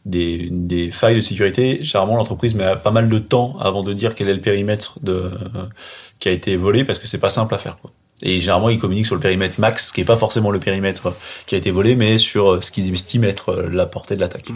des 0.05 0.49
des 0.51 0.89
failles 0.91 1.15
de 1.15 1.21
sécurité, 1.21 1.83
généralement 1.83 2.17
l'entreprise 2.17 2.55
met 2.55 2.75
pas 2.77 2.89
mal 2.91 3.10
de 3.10 3.19
temps 3.19 3.57
avant 3.60 3.83
de 3.83 3.93
dire 3.93 4.15
quel 4.15 4.27
est 4.27 4.33
le 4.33 4.41
périmètre 4.41 4.97
de 5.03 5.13
euh, 5.13 5.65
qui 6.19 6.29
a 6.29 6.31
été 6.31 6.55
volé 6.55 6.83
parce 6.83 6.97
que 6.97 7.05
c'est 7.07 7.19
pas 7.19 7.29
simple 7.29 7.53
à 7.53 7.60
faire. 7.60 7.77
Quoi. 7.77 7.91
Et 8.23 8.39
généralement, 8.39 8.69
ils 8.69 8.79
communiquent 8.79 9.05
sur 9.05 9.15
le 9.15 9.21
périmètre 9.21 9.60
max, 9.60 9.91
qui 9.91 10.01
est 10.01 10.05
pas 10.05 10.17
forcément 10.17 10.49
le 10.49 10.60
périmètre 10.60 11.13
qui 11.45 11.53
a 11.53 11.60
été 11.60 11.69
volé, 11.69 11.95
mais 11.95 12.17
sur 12.17 12.63
ce 12.63 12.71
qu'ils 12.71 12.91
estiment 12.91 13.27
être 13.27 13.53
la 13.71 13.86
portée 13.86 14.15
de 14.15 14.21
l'attaque. 14.21 14.49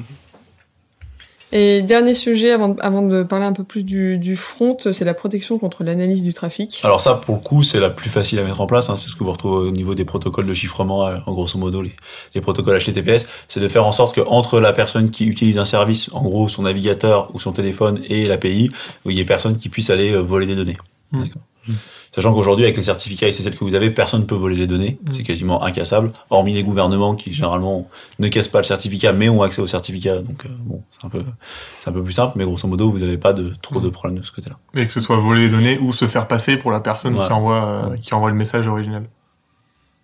Et 1.54 1.82
dernier 1.82 2.14
sujet, 2.14 2.52
avant, 2.52 2.70
de- 2.70 2.82
avant 2.82 3.02
de 3.02 3.24
parler 3.24 3.46
un 3.46 3.52
peu 3.54 3.64
plus 3.64 3.84
du, 3.84 4.18
du 4.18 4.36
front, 4.36 4.78
c'est 4.92 5.04
la 5.04 5.14
protection 5.14 5.58
contre 5.60 5.84
l'analyse 5.84 6.24
du 6.24 6.34
trafic. 6.34 6.80
Alors 6.84 7.02
ça, 7.02 7.16
pour 7.16 7.36
le 7.36 7.42
coup, 7.42 7.62
c'est 7.64 7.80
la 7.80 7.90
plus 7.90 8.10
facile 8.10 8.40
à 8.40 8.44
mettre 8.44 8.62
en 8.62 8.68
place. 8.68 8.90
Hein. 8.90 8.96
C'est 8.96 9.10
ce 9.10 9.16
que 9.16 9.24
vous 9.24 9.32
retrouvez 9.32 9.68
au 9.68 9.72
niveau 9.72 9.94
des 9.96 10.06
protocoles 10.06 10.48
de 10.48 10.54
chiffrement, 10.54 11.08
euh, 11.08 11.18
en 11.26 11.34
grosso 11.34 11.60
modo, 11.60 11.82
les, 11.82 11.92
les 12.36 12.42
protocoles 12.42 12.80
HTTPS. 12.80 13.28
C'est 13.48 13.60
de 13.60 13.68
faire 13.68 13.86
en 13.86 13.92
sorte 13.92 14.16
que 14.16 14.22
entre 14.22 14.60
la 14.60 14.72
personne 14.74 15.12
qui 15.12 15.26
utilise 15.26 15.58
un 15.58 15.66
service, 15.66 16.10
en 16.14 16.22
gros 16.24 16.48
son 16.48 16.64
navigateur 16.64 17.30
ou 17.34 17.40
son 17.40 17.52
téléphone, 17.52 18.00
et 18.08 18.28
l'API, 18.28 18.72
il 19.06 19.12
y 19.12 19.20
ait 19.20 19.26
personne 19.26 19.58
qui 19.58 19.70
puisse 19.70 19.90
aller 19.90 20.12
euh, 20.14 20.20
voler 20.20 20.46
des 20.46 20.56
données. 20.56 20.78
Mm. 21.12 21.24
D'accord. 21.24 21.42
Sachant 22.14 22.34
qu'aujourd'hui, 22.34 22.66
avec 22.66 22.76
les 22.76 22.84
certificats 22.84 23.28
et 23.28 23.32
c'est 23.32 23.44
celle 23.44 23.56
que 23.56 23.64
vous 23.64 23.74
avez, 23.76 23.90
personne 23.92 24.22
ne 24.22 24.26
peut 24.26 24.36
voler 24.36 24.56
les 24.58 24.68
données. 24.68 25.00
Mm. 25.04 25.12
C'est 25.12 25.24
quasiment 25.24 25.64
incassable, 25.64 26.12
hormis 26.30 26.54
les 26.54 26.64
gouvernements 26.64 27.16
qui 27.16 27.32
généralement 27.32 27.88
ne 28.20 28.28
cassent 28.28 28.48
pas 28.50 28.58
le 28.60 28.64
certificat, 28.66 29.14
mais 29.14 29.30
ont 29.30 29.42
accès 29.44 29.62
au 29.62 29.68
certificat. 29.68 30.20
Donc 30.20 30.46
euh, 30.46 30.50
bon, 30.66 30.82
c'est 30.92 31.06
un 31.06 31.10
peu, 31.10 31.24
c'est 31.80 31.90
un 31.90 31.94
peu 31.94 32.04
plus 32.04 32.14
simple, 32.14 32.34
mais 32.38 32.44
grosso 32.46 32.68
modo, 32.68 32.90
vous 32.92 33.00
n'avez 33.00 33.18
pas 33.18 33.34
de 33.34 33.54
trop 33.62 33.80
de 33.80 33.88
Mm. 33.88 33.92
problèmes 33.92 34.20
de 34.20 34.26
ce 34.26 34.32
côté-là. 34.32 34.58
Et 34.74 34.86
que 34.88 34.92
ce 34.92 35.00
soit 35.00 35.18
voler 35.18 35.44
les 35.44 35.50
données 35.50 35.78
ou 35.80 35.94
se 35.94 36.06
faire 36.08 36.28
passer 36.28 36.58
pour 36.58 36.72
la 36.72 36.80
personne 36.82 37.18
Ouais. 37.18 37.26
qui 37.28 37.32
envoie, 37.34 37.66
euh, 37.92 37.98
qui 37.98 38.14
envoie 38.14 38.30
le 38.30 38.36
message 38.36 38.68
original. 38.68 39.04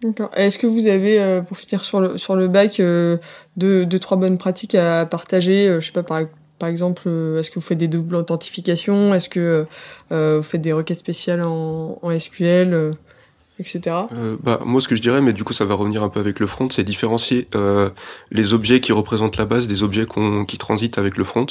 D'accord. 0.03 0.29
Est-ce 0.35 0.59
que 0.59 0.67
vous 0.67 0.85
avez, 0.85 1.19
euh, 1.19 1.41
pour 1.41 1.57
finir 1.57 1.83
sur 1.83 1.99
le, 1.99 2.19
sur 2.19 2.35
le 2.35 2.47
bac, 2.47 2.79
euh, 2.79 3.17
deux, 3.55 3.83
deux, 3.83 3.97
trois 3.97 4.15
bonnes 4.15 4.37
pratiques 4.37 4.75
à 4.75 5.07
partager 5.07 5.67
euh, 5.67 5.79
Je 5.79 5.87
sais 5.87 5.91
pas, 5.91 6.03
par, 6.03 6.21
par 6.59 6.69
exemple, 6.69 7.03
euh, 7.07 7.39
est-ce 7.39 7.49
que 7.51 7.55
vous 7.55 7.65
faites 7.65 7.77
des 7.77 7.87
doubles 7.87 8.15
authentifications? 8.15 9.13
Est-ce 9.13 9.29
que 9.29 9.65
euh, 10.11 10.37
vous 10.37 10.43
faites 10.43 10.61
des 10.61 10.73
requêtes 10.73 10.97
spéciales 10.97 11.43
en, 11.43 11.99
en 12.01 12.19
SQL, 12.19 12.93
etc. 13.59 13.95
Euh, 14.13 14.37
bah, 14.41 14.59
moi, 14.65 14.81
ce 14.81 14.87
que 14.87 14.95
je 14.95 15.01
dirais, 15.01 15.21
mais 15.21 15.33
du 15.33 15.43
coup, 15.43 15.53
ça 15.53 15.65
va 15.65 15.73
revenir 15.75 16.03
un 16.03 16.09
peu 16.09 16.19
avec 16.19 16.39
le 16.39 16.47
front, 16.47 16.69
c'est 16.69 16.83
différencier 16.83 17.47
euh, 17.55 17.89
les 18.31 18.53
objets 18.53 18.79
qui 18.79 18.91
représentent 18.91 19.37
la 19.37 19.45
base 19.45 19.67
des 19.67 19.83
objets 19.83 20.05
qu'on- 20.05 20.45
qui 20.45 20.57
transitent 20.57 20.97
avec 20.97 21.17
le 21.17 21.23
front. 21.23 21.45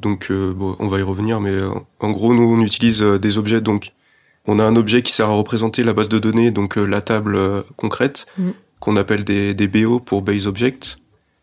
Donc, 0.00 0.28
euh, 0.30 0.52
bon, 0.54 0.76
on 0.78 0.86
va 0.86 0.98
y 0.98 1.02
revenir, 1.02 1.40
mais 1.40 1.56
en 2.00 2.10
gros, 2.10 2.32
nous, 2.34 2.42
on 2.54 2.60
utilise 2.62 3.00
des 3.02 3.36
objets. 3.38 3.60
Donc, 3.60 3.92
on 4.46 4.58
a 4.60 4.64
un 4.64 4.76
objet 4.76 5.02
qui 5.02 5.12
sert 5.12 5.28
à 5.28 5.34
représenter 5.34 5.82
la 5.84 5.92
base 5.92 6.08
de 6.08 6.18
données, 6.18 6.50
donc 6.50 6.76
la 6.76 7.02
table 7.02 7.38
concrète, 7.76 8.26
Mhm. 8.38 8.52
qu'on 8.80 8.96
appelle 8.96 9.24
des, 9.24 9.54
des 9.54 9.66
BO 9.68 9.98
pour 10.00 10.22
Base 10.22 10.46
Object. 10.46 10.98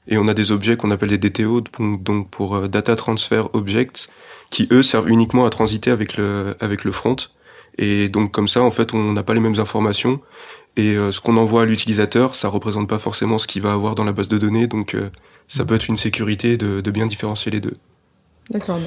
Et 0.08 0.18
on 0.18 0.28
a 0.28 0.34
des 0.34 0.52
objets 0.52 0.78
qu'on 0.78 0.92
appelle 0.92 1.18
des 1.18 1.30
DTO, 1.30 1.62
donc, 1.80 2.30
pour 2.30 2.56
euh, 2.56 2.68
Data 2.68 2.96
Transfer 2.96 3.44
Object, 3.54 4.08
qui 4.52 4.68
eux 4.72 4.84
servent 4.84 5.10
uniquement 5.10 5.46
à 5.46 5.50
transiter 5.50 5.92
avec 5.92 6.18
le, 6.18 6.56
avec 6.60 6.84
le 6.84 6.92
front. 6.92 7.16
Et 7.78 8.08
donc 8.10 8.32
comme 8.32 8.48
ça, 8.48 8.62
en 8.62 8.72
fait, 8.72 8.94
on 8.94 9.14
n'a 9.14 9.24
pas 9.24 9.34
les 9.34 9.40
mêmes 9.40 9.60
informations. 9.60 10.22
Et 10.78 10.96
euh, 10.96 11.12
ce 11.12 11.22
qu'on 11.22 11.38
envoie 11.38 11.64
à 11.64 11.66
l'utilisateur, 11.66 12.36
ça 12.36 12.50
représente 12.50 12.88
pas 12.88 13.00
forcément 13.00 13.38
ce 13.38 13.48
qu'il 13.48 13.62
va 13.62 13.74
avoir 13.74 13.96
dans 13.96 14.04
la 14.04 14.14
base 14.14 14.28
de 14.28 14.38
données. 14.38 14.68
Donc 14.68 14.94
euh, 14.94 15.10
ça 15.48 15.66
peut 15.66 15.76
être 15.76 15.88
une 15.88 15.98
sécurité 15.98 16.58
de, 16.58 16.82
de 16.82 16.92
bien 16.92 17.06
différencier 17.06 17.52
les 17.52 17.60
deux. 17.60 17.78
D'accord. 18.50 18.80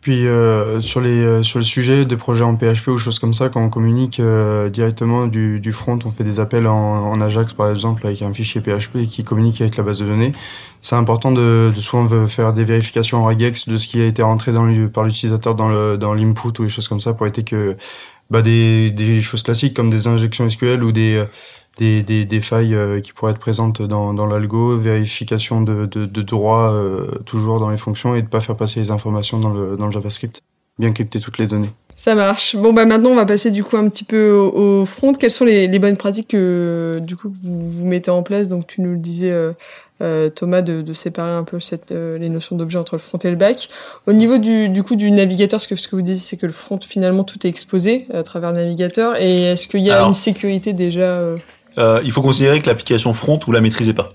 Puis 0.00 0.28
euh, 0.28 0.80
sur 0.82 1.00
les 1.00 1.20
euh, 1.20 1.42
sur 1.42 1.58
le 1.58 1.64
sujet 1.64 2.04
des 2.04 2.16
projets 2.16 2.44
en 2.44 2.56
PHP 2.56 2.88
ou 2.88 2.98
choses 2.98 3.18
comme 3.18 3.34
ça, 3.34 3.48
quand 3.48 3.60
on 3.60 3.70
communique 3.70 4.20
euh, 4.20 4.68
directement 4.68 5.26
du, 5.26 5.58
du 5.58 5.72
front, 5.72 5.98
on 6.04 6.10
fait 6.10 6.22
des 6.22 6.38
appels 6.38 6.68
en, 6.68 6.76
en 6.76 7.20
Ajax 7.20 7.54
par 7.54 7.70
exemple 7.70 8.06
avec 8.06 8.22
un 8.22 8.32
fichier 8.32 8.60
PHP 8.60 9.04
qui 9.08 9.24
communique 9.24 9.60
avec 9.60 9.76
la 9.76 9.82
base 9.82 9.98
de 9.98 10.06
données. 10.06 10.30
C'est 10.80 10.94
important 10.94 11.32
de, 11.32 11.72
de 11.74 11.80
souvent 11.80 12.26
faire 12.28 12.52
des 12.52 12.64
vérifications 12.64 13.18
en 13.18 13.26
regex 13.26 13.68
de 13.68 13.76
ce 13.78 13.88
qui 13.88 14.00
a 14.00 14.06
été 14.06 14.22
rentré 14.22 14.52
dans 14.52 14.64
le, 14.66 14.88
par 14.88 15.04
l'utilisateur 15.04 15.56
dans 15.56 15.68
le 15.68 15.98
dans 15.98 16.14
l'input 16.14 16.48
ou 16.60 16.64
des 16.64 16.68
choses 16.68 16.86
comme 16.86 17.00
ça 17.00 17.12
pour 17.12 17.26
éviter 17.26 17.42
que 17.42 17.76
bah, 18.30 18.42
des, 18.42 18.92
des 18.92 19.20
choses 19.20 19.42
classiques 19.42 19.74
comme 19.74 19.90
des 19.90 20.06
injections 20.06 20.48
SQL 20.48 20.84
ou 20.84 20.92
des 20.92 21.24
des, 21.76 22.02
des, 22.02 22.24
des 22.24 22.40
failles 22.40 22.74
euh, 22.74 23.00
qui 23.00 23.12
pourraient 23.12 23.32
être 23.32 23.38
présentes 23.38 23.82
dans, 23.82 24.14
dans 24.14 24.26
l'algo, 24.26 24.76
vérification 24.78 25.60
de, 25.60 25.86
de, 25.86 26.06
de 26.06 26.22
droit 26.22 26.70
euh, 26.72 27.06
toujours 27.26 27.60
dans 27.60 27.68
les 27.70 27.76
fonctions 27.76 28.14
et 28.14 28.22
de 28.22 28.28
pas 28.28 28.40
faire 28.40 28.56
passer 28.56 28.80
les 28.80 28.90
informations 28.90 29.38
dans 29.38 29.52
le, 29.52 29.76
dans 29.76 29.86
le 29.86 29.92
JavaScript. 29.92 30.42
Bien 30.78 30.92
crypter 30.92 31.20
toutes 31.20 31.38
les 31.38 31.46
données. 31.46 31.70
Ça 31.94 32.14
marche. 32.14 32.54
Bon, 32.54 32.74
bah 32.74 32.84
maintenant, 32.84 33.08
on 33.08 33.14
va 33.14 33.24
passer 33.24 33.50
du 33.50 33.64
coup 33.64 33.78
un 33.78 33.88
petit 33.88 34.04
peu 34.04 34.30
au, 34.30 34.80
au 34.82 34.84
front. 34.84 35.14
Quelles 35.14 35.30
sont 35.30 35.46
les, 35.46 35.66
les 35.66 35.78
bonnes 35.78 35.96
pratiques 35.96 36.28
que 36.28 37.00
du 37.02 37.16
coup 37.16 37.32
vous, 37.42 37.70
vous 37.70 37.86
mettez 37.86 38.10
en 38.10 38.22
place? 38.22 38.48
Donc, 38.48 38.66
tu 38.66 38.82
nous 38.82 38.90
le 38.90 38.98
disais, 38.98 39.30
euh, 39.30 39.52
euh, 40.02 40.28
Thomas, 40.28 40.60
de, 40.60 40.82
de 40.82 40.92
séparer 40.92 41.30
un 41.32 41.44
peu 41.44 41.58
cette, 41.58 41.92
euh, 41.92 42.18
les 42.18 42.28
notions 42.28 42.54
d'objet 42.56 42.78
entre 42.78 42.96
le 42.96 42.98
front 42.98 43.16
et 43.16 43.30
le 43.30 43.36
back. 43.36 43.70
Au 44.06 44.12
niveau 44.12 44.36
du, 44.36 44.68
du 44.68 44.82
coup 44.82 44.96
du 44.96 45.10
navigateur, 45.10 45.58
ce 45.58 45.66
que, 45.68 45.76
ce 45.76 45.88
que 45.88 45.96
vous 45.96 46.02
dites, 46.02 46.18
c'est 46.18 46.36
que 46.36 46.44
le 46.44 46.52
front, 46.52 46.78
finalement, 46.86 47.24
tout 47.24 47.46
est 47.46 47.48
exposé 47.48 48.06
à 48.12 48.22
travers 48.22 48.52
le 48.52 48.58
navigateur. 48.58 49.18
Et 49.18 49.44
est-ce 49.44 49.66
qu'il 49.66 49.80
y 49.80 49.90
a 49.90 49.96
Alors- 49.96 50.08
une 50.08 50.14
sécurité 50.14 50.74
déjà 50.74 51.22
euh, 51.78 52.00
il 52.04 52.12
faut 52.12 52.22
considérer 52.22 52.60
que 52.60 52.66
l'application 52.68 53.12
front, 53.12 53.38
vous 53.44 53.52
la 53.52 53.60
maîtrisez 53.60 53.92
pas. 53.92 54.10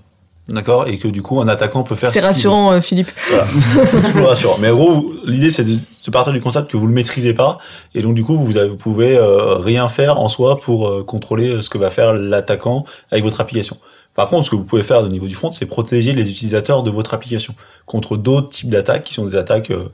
D'accord? 0.48 0.88
Et 0.88 0.98
que 0.98 1.06
du 1.06 1.22
coup, 1.22 1.40
un 1.40 1.46
attaquant 1.46 1.84
peut 1.84 1.94
faire 1.94 2.10
C'est 2.10 2.18
rassurant, 2.18 2.72
euh, 2.72 2.80
Philippe. 2.80 3.08
Voilà. 3.28 3.44
C'est 3.86 4.02
toujours 4.12 4.28
rassurant. 4.28 4.56
Mais 4.60 4.70
en 4.70 4.74
gros, 4.74 5.12
l'idée, 5.24 5.50
c'est 5.50 5.62
de, 5.62 5.74
de 5.74 6.10
partir 6.10 6.32
du 6.32 6.40
concept 6.40 6.68
que 6.68 6.76
vous 6.76 6.88
le 6.88 6.92
maîtrisez 6.92 7.32
pas. 7.32 7.58
Et 7.94 8.02
donc, 8.02 8.14
du 8.14 8.24
coup, 8.24 8.36
vous, 8.36 8.56
avez- 8.56 8.68
vous 8.68 8.76
pouvez 8.76 9.16
euh, 9.16 9.54
rien 9.58 9.88
faire 9.88 10.18
en 10.18 10.28
soi 10.28 10.58
pour 10.58 10.88
euh, 10.88 11.04
contrôler 11.04 11.62
ce 11.62 11.70
que 11.70 11.78
va 11.78 11.90
faire 11.90 12.12
l'attaquant 12.14 12.84
avec 13.12 13.22
votre 13.22 13.40
application. 13.40 13.76
Par 14.14 14.28
contre, 14.28 14.44
ce 14.44 14.50
que 14.50 14.56
vous 14.56 14.64
pouvez 14.64 14.82
faire 14.82 14.98
au 14.98 15.08
niveau 15.08 15.26
du 15.26 15.34
front, 15.34 15.50
c'est 15.52 15.64
protéger 15.64 16.12
les 16.12 16.28
utilisateurs 16.28 16.82
de 16.82 16.90
votre 16.90 17.14
application 17.14 17.54
contre 17.86 18.16
d'autres 18.16 18.50
types 18.50 18.68
d'attaques 18.68 19.04
qui 19.04 19.14
sont 19.14 19.24
des 19.24 19.36
attaques, 19.36 19.70
euh, 19.70 19.88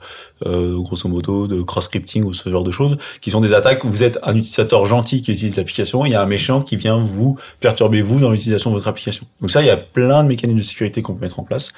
euh, 0.44 0.76
grosso 0.78 1.09
modo, 1.09 1.46
de 1.46 1.62
cross-scripting 1.62 2.24
ou 2.24 2.35
ce 2.35 2.48
genre 2.48 2.64
de 2.64 2.70
choses, 2.72 2.96
qui 3.20 3.31
sont 3.31 3.40
des 3.40 3.54
attaques 3.54 3.85
où 3.85 3.88
vous 3.88 4.02
êtes 4.02 4.18
un 4.24 4.35
utilisateur 4.35 4.87
gentil 4.87 5.22
qui 5.22 5.33
utilise 5.33 5.57
l'application, 5.57 6.04
il 6.04 6.12
y 6.12 6.14
a 6.14 6.22
un 6.22 6.26
méchant 6.26 6.62
qui 6.62 6.76
vient 6.76 6.98
vous 6.98 7.38
perturber 7.61 8.02
vous 8.02 8.18
dans 8.18 8.31
l'utilisation 8.31 8.70
de 8.70 8.76
votre 8.76 8.88
application. 8.88 9.26
Donc 9.40 9.50
ça, 9.50 9.62
il 9.62 9.66
y 9.66 9.70
a 9.70 9.76
plein 9.76 10.24
de 10.24 10.28
mécanismes 10.28 10.59
de 10.59 10.64
sécurité 10.64 11.00
qu'on 11.00 11.14
peut 11.14 11.22
mettre 11.22 11.38
en 11.38 11.44
place. 11.44 11.70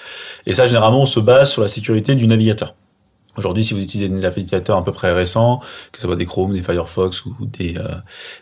Et 0.46 0.54
ça, 0.54 0.66
généralement, 0.66 1.02
on 1.02 1.06
se 1.06 1.20
base 1.20 1.50
sur 1.50 1.62
la 1.62 1.68
sécurité 1.68 2.14
du 2.14 2.26
navigateur. 2.26 2.74
Aujourd'hui, 3.36 3.64
si 3.64 3.74
vous 3.74 3.80
utilisez 3.80 4.08
des 4.08 4.20
navigateurs 4.20 4.76
à 4.76 4.84
peu 4.84 4.92
près 4.92 5.12
récents, 5.12 5.60
que 5.92 6.00
ce 6.00 6.06
soit 6.06 6.16
des 6.16 6.26
Chrome, 6.26 6.52
des 6.52 6.62
Firefox 6.62 7.24
ou 7.24 7.34
des, 7.46 7.76
euh, 7.76 7.94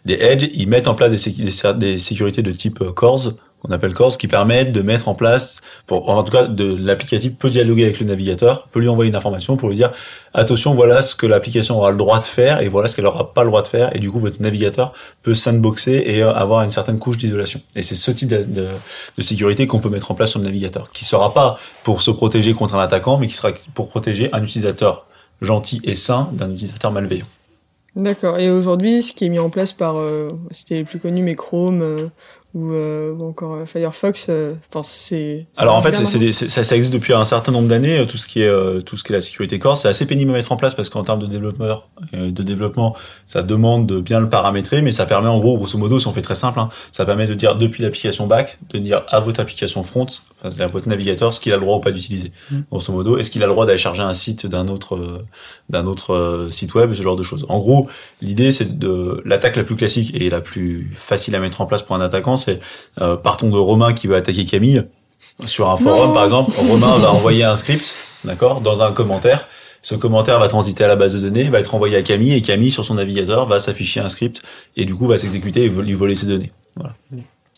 des 0.06 0.14
Edge, 0.14 0.48
ils 0.54 0.66
mettent 0.68 0.88
en 0.88 0.94
place 0.94 1.12
des 1.12 1.98
sécurités 1.98 2.42
de 2.42 2.52
type 2.52 2.80
euh, 2.80 2.92
CORS, 2.92 3.34
qu'on 3.60 3.70
appelle 3.72 3.94
CORS, 3.94 4.16
qui 4.16 4.28
permettent 4.28 4.72
de 4.72 4.82
mettre 4.82 5.08
en 5.08 5.14
place, 5.14 5.60
pour, 5.86 6.08
en 6.08 6.22
tout 6.22 6.32
cas, 6.32 6.46
de 6.46 6.76
l'applicatif 6.78 7.36
peut 7.36 7.50
dialoguer 7.50 7.84
avec 7.84 8.00
le 8.00 8.06
navigateur, 8.06 8.68
peut 8.68 8.80
lui 8.80 8.88
envoyer 8.88 9.08
une 9.08 9.16
information 9.16 9.56
pour 9.56 9.68
lui 9.68 9.76
dire 9.76 9.90
attention, 10.34 10.74
voilà 10.74 11.02
ce 11.02 11.16
que 11.16 11.26
l'application 11.26 11.76
aura 11.78 11.90
le 11.90 11.96
droit 11.96 12.20
de 12.20 12.26
faire 12.26 12.60
et 12.60 12.68
voilà 12.68 12.88
ce 12.88 12.96
qu'elle 12.96 13.06
aura 13.06 13.34
pas 13.34 13.42
le 13.42 13.50
droit 13.50 13.62
de 13.62 13.68
faire. 13.68 13.94
Et 13.96 13.98
du 13.98 14.10
coup, 14.10 14.20
votre 14.20 14.40
navigateur 14.40 14.92
peut 15.22 15.34
sandboxer 15.34 16.02
et 16.06 16.22
euh, 16.22 16.32
avoir 16.32 16.62
une 16.62 16.70
certaine 16.70 16.98
couche 16.98 17.16
d'isolation. 17.16 17.60
Et 17.74 17.82
c'est 17.82 17.96
ce 17.96 18.10
type 18.10 18.28
de, 18.28 18.44
de, 18.44 18.66
de 19.16 19.22
sécurité 19.22 19.66
qu'on 19.66 19.80
peut 19.80 19.90
mettre 19.90 20.10
en 20.10 20.14
place 20.14 20.30
sur 20.30 20.38
le 20.38 20.44
navigateur, 20.44 20.92
qui 20.92 21.04
sera 21.04 21.34
pas 21.34 21.58
pour 21.82 22.02
se 22.02 22.10
protéger 22.10 22.54
contre 22.54 22.74
un 22.74 22.80
attaquant, 22.80 23.18
mais 23.18 23.26
qui 23.26 23.34
sera 23.34 23.50
pour 23.74 23.88
protéger 23.88 24.28
un 24.32 24.42
utilisateur 24.42 25.06
gentil 25.40 25.80
et 25.84 25.94
sain 25.94 26.30
d'un 26.32 26.52
utilisateur 26.52 26.92
malveillant. 26.92 27.26
D'accord. 27.96 28.38
Et 28.38 28.50
aujourd'hui, 28.50 29.02
ce 29.02 29.12
qui 29.12 29.24
est 29.24 29.28
mis 29.28 29.40
en 29.40 29.50
place 29.50 29.72
par, 29.72 29.96
euh, 29.96 30.32
c'était 30.52 30.76
les 30.76 30.84
plus 30.84 31.00
connus, 31.00 31.22
mais 31.22 31.34
Chrome 31.34 31.82
euh, 31.82 32.08
ou, 32.54 32.72
euh, 32.72 33.12
ou 33.12 33.28
encore 33.28 33.54
euh, 33.54 33.66
Firefox, 33.66 34.26
euh, 34.30 34.54
enfin 34.72 34.82
c'est. 34.82 35.46
c'est 35.54 35.60
Alors 35.60 35.76
en 35.76 35.82
fait, 35.82 35.90
des- 36.18 36.32
c'est- 36.32 36.48
ça, 36.48 36.64
ça 36.64 36.76
existe 36.76 36.92
depuis 36.94 37.12
un 37.12 37.24
certain 37.26 37.52
nombre 37.52 37.68
d'années. 37.68 37.98
euh, 37.98 38.06
Tout 38.06 38.16
ce 38.16 38.26
qui 38.26 38.40
est 38.40 38.48
euh, 38.48 38.80
tout 38.80 38.96
ce 38.96 39.04
qui 39.04 39.12
est 39.12 39.16
la 39.16 39.20
sécurité 39.20 39.58
core, 39.58 39.76
c'est 39.76 39.88
assez 39.88 40.06
pénible 40.06 40.30
à 40.30 40.34
mettre 40.34 40.50
en 40.52 40.56
place 40.56 40.74
parce 40.74 40.88
qu'en 40.88 41.04
termes 41.04 41.20
de 41.20 41.26
développeur, 41.26 41.88
euh, 42.14 42.30
de 42.30 42.42
développement, 42.42 42.96
ça 43.26 43.42
demande 43.42 43.86
de 43.86 44.00
bien 44.00 44.18
le 44.20 44.28
paramétrer, 44.28 44.80
mais 44.80 44.92
ça 44.92 45.04
permet 45.04 45.28
en 45.28 45.38
gros, 45.40 45.56
grosso 45.58 45.76
modo, 45.78 45.98
si 45.98 46.06
on 46.06 46.12
fait 46.12 46.22
très 46.22 46.34
simple, 46.34 46.58
hein, 46.58 46.70
ça 46.90 47.04
permet 47.04 47.26
de 47.26 47.34
dire 47.34 47.56
depuis 47.56 47.82
l'application 47.82 48.26
back, 48.26 48.58
de 48.70 48.78
dire 48.78 49.02
à 49.08 49.20
votre 49.20 49.40
application 49.40 49.82
front, 49.82 50.06
enfin, 50.42 50.50
à 50.58 50.66
votre 50.68 50.88
navigateur, 50.88 51.34
ce 51.34 51.40
qu'il 51.40 51.52
a 51.52 51.56
le 51.56 51.62
droit 51.62 51.76
ou 51.76 51.80
pas 51.80 51.90
d'utiliser. 51.92 52.32
Grosso 52.70 52.92
modo, 52.92 53.18
est-ce 53.18 53.30
qu'il 53.30 53.42
a 53.42 53.46
le 53.46 53.52
droit 53.52 53.66
d'aller 53.66 53.78
charger 53.78 54.02
un 54.02 54.14
site 54.14 54.46
d'un 54.46 54.68
autre 54.68 55.24
d'un 55.68 55.86
autre 55.86 56.48
site 56.50 56.74
web, 56.74 56.94
ce 56.94 57.02
genre 57.02 57.16
de 57.16 57.22
choses. 57.22 57.44
En 57.50 57.58
gros, 57.58 57.88
l'idée 58.22 58.52
c'est 58.52 58.78
de 58.78 59.20
l'attaque 59.26 59.56
la 59.56 59.64
plus 59.64 59.76
classique 59.76 60.12
et 60.14 60.30
la 60.30 60.40
plus 60.40 60.90
facile 60.94 61.34
à 61.34 61.40
mettre 61.40 61.60
en 61.60 61.66
place 61.66 61.82
pour 61.82 61.94
un 61.94 62.00
attaquant, 62.00 62.37
c'est 62.38 62.60
euh, 63.00 63.16
partons 63.16 63.50
de 63.50 63.58
Romain 63.58 63.92
qui 63.92 64.06
veut 64.06 64.16
attaquer 64.16 64.46
Camille 64.46 64.84
sur 65.46 65.68
un 65.68 65.76
forum 65.76 66.08
Non. 66.08 66.14
par 66.14 66.24
exemple. 66.24 66.52
Romain 66.56 66.98
va 66.98 67.12
envoyer 67.12 67.44
un 67.44 67.56
script, 67.56 67.94
d'accord, 68.24 68.60
dans 68.60 68.82
un 68.82 68.92
commentaire. 68.92 69.46
Ce 69.82 69.94
commentaire 69.94 70.40
va 70.40 70.48
transiter 70.48 70.84
à 70.84 70.88
la 70.88 70.96
base 70.96 71.14
de 71.14 71.20
données, 71.20 71.44
va 71.44 71.60
être 71.60 71.74
envoyé 71.74 71.96
à 71.96 72.02
Camille 72.02 72.34
et 72.34 72.42
Camille 72.42 72.70
sur 72.70 72.84
son 72.84 72.94
navigateur 72.94 73.46
va 73.46 73.60
s'afficher 73.60 74.00
un 74.00 74.08
script 74.08 74.42
et 74.76 74.84
du 74.84 74.94
coup 74.94 75.06
va 75.06 75.18
s'exécuter 75.18 75.64
et 75.64 75.68
lui 75.68 75.92
voler 75.92 76.16
ses 76.16 76.26
données. 76.26 76.52
Voilà. 76.74 76.94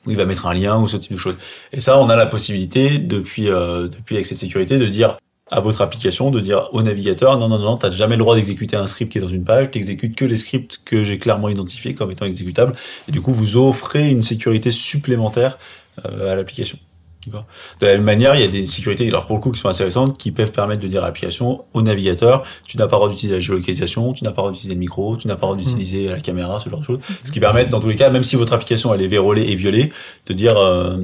Ou 0.06 0.10
il 0.10 0.16
va 0.16 0.24
mettre 0.26 0.46
un 0.46 0.54
lien 0.54 0.78
ou 0.78 0.88
ce 0.88 0.96
type 0.96 1.12
de 1.12 1.18
choses. 1.18 1.36
Et 1.72 1.80
ça, 1.80 1.98
on 1.98 2.08
a 2.08 2.16
la 2.16 2.26
possibilité 2.26 2.98
depuis 2.98 3.48
euh, 3.48 3.88
depuis 3.88 4.16
avec 4.16 4.26
cette 4.26 4.38
sécurité 4.38 4.78
de 4.78 4.86
dire 4.86 5.18
à 5.50 5.60
votre 5.60 5.80
application 5.80 6.30
de 6.30 6.40
dire 6.40 6.68
au 6.72 6.82
navigateur 6.82 7.38
non 7.38 7.48
non 7.48 7.58
non 7.58 7.76
t'as 7.76 7.90
jamais 7.90 8.16
le 8.16 8.20
droit 8.20 8.36
d'exécuter 8.36 8.76
un 8.76 8.86
script 8.86 9.12
qui 9.12 9.18
est 9.18 9.20
dans 9.20 9.28
une 9.28 9.44
page 9.44 9.70
t'exécutes 9.70 10.16
que 10.16 10.24
les 10.24 10.36
scripts 10.36 10.80
que 10.84 11.04
j'ai 11.04 11.18
clairement 11.18 11.48
identifiés 11.48 11.94
comme 11.94 12.10
étant 12.10 12.26
exécutables 12.26 12.74
et 13.08 13.12
du 13.12 13.20
coup 13.20 13.32
vous 13.32 13.56
offrez 13.56 14.08
une 14.10 14.22
sécurité 14.22 14.70
supplémentaire 14.70 15.58
euh, 16.06 16.32
à 16.32 16.36
l'application. 16.36 16.78
De 17.26 17.86
la 17.86 17.94
même 17.96 18.04
manière, 18.04 18.34
il 18.34 18.40
y 18.40 18.44
a 18.44 18.48
des 18.48 18.64
sécurités, 18.64 19.06
alors 19.08 19.26
pour 19.26 19.36
le 19.36 19.42
coup, 19.42 19.50
qui 19.50 19.60
sont 19.60 19.68
récentes, 19.68 20.16
qui 20.16 20.32
peuvent 20.32 20.52
permettre 20.52 20.82
de 20.82 20.88
dire 20.88 21.02
à 21.02 21.06
l'application, 21.06 21.64
au 21.74 21.82
navigateur, 21.82 22.44
tu 22.64 22.78
n'as 22.78 22.86
pas 22.86 22.96
le 22.96 23.00
droit 23.00 23.08
d'utiliser 23.10 23.34
la 23.34 23.40
géolocalisation, 23.40 24.14
tu 24.14 24.24
n'as 24.24 24.30
pas 24.30 24.36
le 24.36 24.42
droit 24.44 24.52
d'utiliser 24.52 24.74
le 24.74 24.80
micro, 24.80 25.18
tu 25.18 25.28
n'as 25.28 25.36
pas 25.36 25.46
le 25.48 25.54
droit 25.54 25.62
d'utiliser 25.62 26.08
la 26.08 26.20
caméra, 26.20 26.58
ce 26.58 26.70
genre 26.70 26.80
de 26.80 26.84
choses. 26.84 27.00
Ce 27.24 27.30
qui 27.30 27.40
permet, 27.40 27.66
dans 27.66 27.80
tous 27.80 27.88
les 27.88 27.96
cas, 27.96 28.08
même 28.08 28.24
si 28.24 28.36
votre 28.36 28.54
application 28.54 28.94
elle 28.94 29.02
est 29.02 29.06
vérolée 29.06 29.42
et 29.42 29.54
violée, 29.54 29.92
de 30.26 30.32
dire 30.32 30.56
euh, 30.56 30.96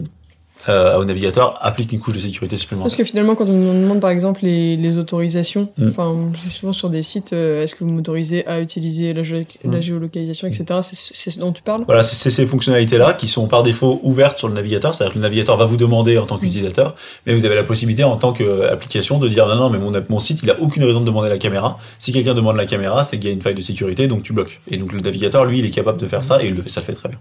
euh, 0.69 0.97
au 0.99 1.05
navigateur, 1.05 1.59
applique 1.61 1.92
une 1.92 2.01
couche 2.01 2.14
de 2.14 2.19
sécurité 2.21 2.55
Parce 2.57 2.62
supplémentaire. 2.62 2.97
que 2.97 3.05
finalement, 3.05 3.35
quand 3.37 3.49
on 3.49 3.53
nous 3.53 3.83
demande 3.83 4.01
par 4.01 4.11
exemple 4.11 4.40
les, 4.42 4.77
les 4.77 4.97
autorisations, 4.99 5.69
Mm. 5.79 5.88
enfin, 5.88 6.14
c'est 6.42 6.51
souvent 6.51 6.73
sur 6.73 6.90
des 6.90 7.03
sites, 7.03 7.33
euh, 7.33 7.62
est-ce 7.62 7.75
que 7.75 7.85
vous 7.85 7.90
m'autorisez 7.90 8.47
à 8.47 8.61
utiliser 8.61 9.12
la, 9.12 9.23
gé- 9.23 9.47
la 9.64 9.81
géolocalisation, 9.81 10.49
etc. 10.49 10.81
C'est 10.83 10.97
c'est 11.14 11.31
ce 11.31 11.38
dont 11.38 11.53
tu 11.53 11.62
parles? 11.62 11.85
Voilà, 11.87 12.03
c'est 12.03 12.31
ces 12.31 12.47
fonctionnalités-là 12.47 13.12
qui 13.12 13.29
sont 13.29 13.47
par 13.47 13.62
défaut 13.62 14.01
ouvertes 14.03 14.38
sur 14.38 14.49
le 14.49 14.55
navigateur. 14.55 14.95
C'est-à-dire 14.95 15.12
que 15.14 15.19
le 15.19 15.23
navigateur 15.23 15.57
va 15.57 15.66
vous 15.66 15.77
demander 15.77 16.19
en 16.19 16.27
tant 16.27 16.38
qu'utilisateur, 16.38 16.97
mais 17.27 17.35
vous 17.35 17.45
avez 17.45 17.55
la 17.55 17.62
possibilité 17.62 18.03
en 18.05 18.16
tant 18.16 18.33
qu'application 18.33 19.19
de 19.19 19.29
dire 19.29 19.47
non, 19.47 19.55
non, 19.57 19.71
mais 19.71 19.79
mon, 19.79 19.92
mon 20.09 20.19
site, 20.19 20.40
il 20.42 20.51
a 20.51 20.61
aucune 20.61 20.85
raison 20.85 21.01
de 21.01 21.07
demander 21.07 21.29
la 21.29 21.38
caméra. 21.38 21.79
Si 21.99 22.12
quelqu'un 22.12 22.35
demande 22.35 22.57
la 22.57 22.66
caméra, 22.66 23.05
c'est 23.05 23.19
qu'il 23.19 23.27
y 23.29 23.31
a 23.31 23.35
une 23.35 23.42
faille 23.42 23.55
de 23.55 23.61
sécurité, 23.61 24.09
donc 24.09 24.23
tu 24.23 24.33
bloques. 24.33 24.61
Et 24.71 24.79
donc 24.79 24.92
le 24.92 25.01
navigateur, 25.01 25.45
lui, 25.45 25.59
il 25.59 25.64
est 25.66 25.71
capable 25.71 25.99
de 25.99 26.07
faire 26.07 26.25
ça 26.25 26.42
et 26.42 26.49
il 26.49 26.55
le 26.55 26.62
fait, 26.62 26.69
ça 26.71 26.81
le 26.81 26.87
fait 26.87 26.92
très 26.95 27.09
bien. 27.09 27.19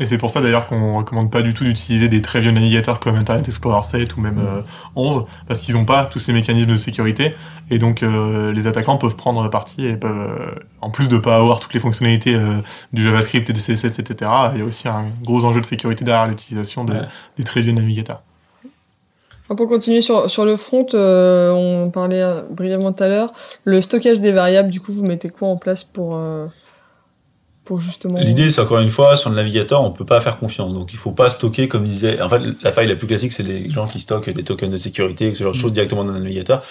Et 0.00 0.06
c'est 0.06 0.18
pour 0.18 0.28
ça 0.30 0.40
d'ailleurs 0.40 0.66
qu'on 0.66 0.96
recommande 0.98 1.30
pas 1.30 1.40
du 1.40 1.54
tout 1.54 1.62
d'utiliser 1.62 2.08
des 2.08 2.20
très 2.20 2.40
vieux 2.40 2.50
navigateurs 2.50 2.98
comme 2.98 3.14
Internet 3.14 3.46
Explorer 3.46 3.84
7 3.84 4.16
ou 4.16 4.20
même 4.20 4.40
euh, 4.44 4.60
11, 4.96 5.24
parce 5.46 5.60
qu'ils 5.60 5.76
n'ont 5.76 5.84
pas 5.84 6.06
tous 6.06 6.18
ces 6.18 6.32
mécanismes 6.32 6.70
de 6.72 6.76
sécurité. 6.76 7.36
Et 7.70 7.78
donc 7.78 8.02
euh, 8.02 8.50
les 8.52 8.66
attaquants 8.66 8.96
peuvent 8.96 9.14
prendre 9.14 9.48
parti 9.50 9.86
et 9.86 9.96
peuvent, 9.96 10.10
euh, 10.40 10.50
en 10.80 10.90
plus 10.90 11.06
de 11.06 11.16
pas 11.16 11.36
avoir 11.36 11.60
toutes 11.60 11.74
les 11.74 11.80
fonctionnalités 11.80 12.34
euh, 12.34 12.56
du 12.92 13.04
JavaScript 13.04 13.48
et 13.48 13.52
des 13.52 13.60
CSS, 13.60 14.00
etc., 14.00 14.30
il 14.54 14.58
y 14.58 14.62
a 14.62 14.64
aussi 14.64 14.88
un 14.88 15.04
gros 15.22 15.44
enjeu 15.44 15.60
de 15.60 15.66
sécurité 15.66 16.04
derrière 16.04 16.26
l'utilisation 16.26 16.84
des, 16.84 16.94
Ouais. 16.94 17.00
des 17.38 17.44
très 17.44 17.60
vieux 17.60 17.72
navigateurs. 17.72 18.22
Pour 19.46 19.68
continuer 19.68 20.00
sur, 20.00 20.28
sur 20.30 20.44
le 20.46 20.56
front, 20.56 20.86
euh, 20.94 21.50
on 21.52 21.90
parlait 21.90 22.24
brièvement 22.50 22.92
tout 22.92 23.02
à 23.04 23.08
l'heure, 23.08 23.32
le 23.64 23.80
stockage 23.82 24.18
des 24.18 24.32
variables, 24.32 24.70
du 24.70 24.80
coup, 24.80 24.90
vous 24.92 25.04
mettez 25.04 25.28
quoi 25.28 25.48
en 25.48 25.56
place 25.56 25.84
pour, 25.84 26.16
euh, 26.16 26.46
pour 27.64 27.80
justement... 27.80 28.18
L'idée, 28.18 28.50
c'est 28.50 28.60
encore 28.60 28.80
une 28.80 28.90
fois, 28.90 29.16
sur 29.16 29.30
le 29.30 29.36
navigateur, 29.36 29.82
on 29.82 29.90
peut 29.90 30.04
pas 30.04 30.20
faire 30.20 30.38
confiance. 30.38 30.74
Donc, 30.74 30.92
il 30.92 30.98
faut 30.98 31.12
pas 31.12 31.30
stocker, 31.30 31.68
comme 31.68 31.84
disait. 31.84 32.20
En 32.20 32.28
fait, 32.28 32.40
la 32.62 32.72
faille 32.72 32.88
la 32.88 32.96
plus 32.96 33.06
classique, 33.06 33.32
c'est 33.32 33.42
les 33.42 33.70
gens 33.70 33.86
qui 33.86 34.00
stockent 34.00 34.30
des 34.30 34.44
tokens 34.44 34.72
de 34.72 34.76
sécurité, 34.76 35.34
ce 35.34 35.42
genre 35.44 35.52
de 35.52 35.58
choses 35.58 35.72
directement 35.72 36.04
dans 36.04 36.12
le 36.12 36.20
navigateur. 36.20 36.62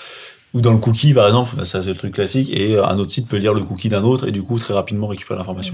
Ou 0.54 0.62
dans 0.62 0.72
le 0.72 0.78
cookie, 0.78 1.16
par 1.16 1.26
exemple, 1.26 1.66
ça 1.66 1.82
c'est 1.82 1.90
le 1.90 1.96
truc 1.96 2.14
classique, 2.14 2.48
et 2.52 2.76
euh, 2.76 2.86
un 2.86 3.00
autre 3.00 3.10
site 3.10 3.28
peut 3.28 3.38
lire 3.38 3.56
le 3.56 3.64
cookie 3.64 3.90
d'un 3.90 4.04
autre 4.04 4.28
et 4.28 4.32
du 4.32 4.44
coup 4.44 4.60
très 4.60 4.76
rapidement 4.76 5.08
récupérer 5.08 5.36
l'information. 5.40 5.74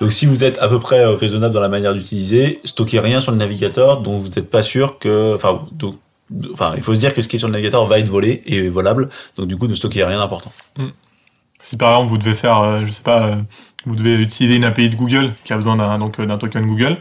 Donc 0.00 0.14
si 0.14 0.24
vous 0.24 0.44
êtes 0.44 0.56
à 0.62 0.68
peu 0.68 0.78
près 0.78 1.00
euh, 1.00 1.14
raisonnable 1.14 1.52
dans 1.52 1.60
la 1.60 1.68
manière 1.68 1.92
d'utiliser, 1.92 2.58
stockez 2.64 3.00
rien 3.00 3.20
sur 3.20 3.32
le 3.32 3.36
navigateur 3.36 4.00
dont 4.00 4.18
vous 4.18 4.28
n'êtes 4.28 4.48
pas 4.48 4.62
sûr 4.62 4.98
que, 4.98 5.34
enfin, 5.34 5.68
donc, 5.72 5.96
enfin, 6.54 6.72
il 6.74 6.82
faut 6.82 6.94
se 6.94 7.00
dire 7.00 7.12
que 7.12 7.20
ce 7.20 7.28
qui 7.28 7.36
est 7.36 7.38
sur 7.38 7.48
le 7.48 7.52
navigateur 7.52 7.84
va 7.84 7.98
être 7.98 8.08
volé 8.08 8.42
et 8.46 8.66
volable, 8.70 9.10
donc 9.36 9.46
du 9.46 9.58
coup 9.58 9.66
ne 9.66 9.74
stockez 9.74 10.02
rien 10.02 10.18
d'important. 10.18 10.52
Si 11.60 11.76
par 11.76 11.92
exemple 11.92 12.08
vous 12.08 12.16
devez 12.16 12.34
faire, 12.34 12.60
euh, 12.60 12.80
je 12.86 12.92
sais 12.92 13.02
pas, 13.02 13.26
euh, 13.26 13.36
vous 13.86 13.96
devez 13.96 14.16
utiliser 14.20 14.56
une 14.56 14.64
API 14.64 14.88
de 14.90 14.96
Google 14.96 15.32
qui 15.44 15.52
a 15.52 15.56
besoin 15.56 15.76
d'un 15.76 15.98
donc 15.98 16.18
euh, 16.20 16.26
d'un 16.26 16.38
token 16.38 16.66
Google, 16.66 16.96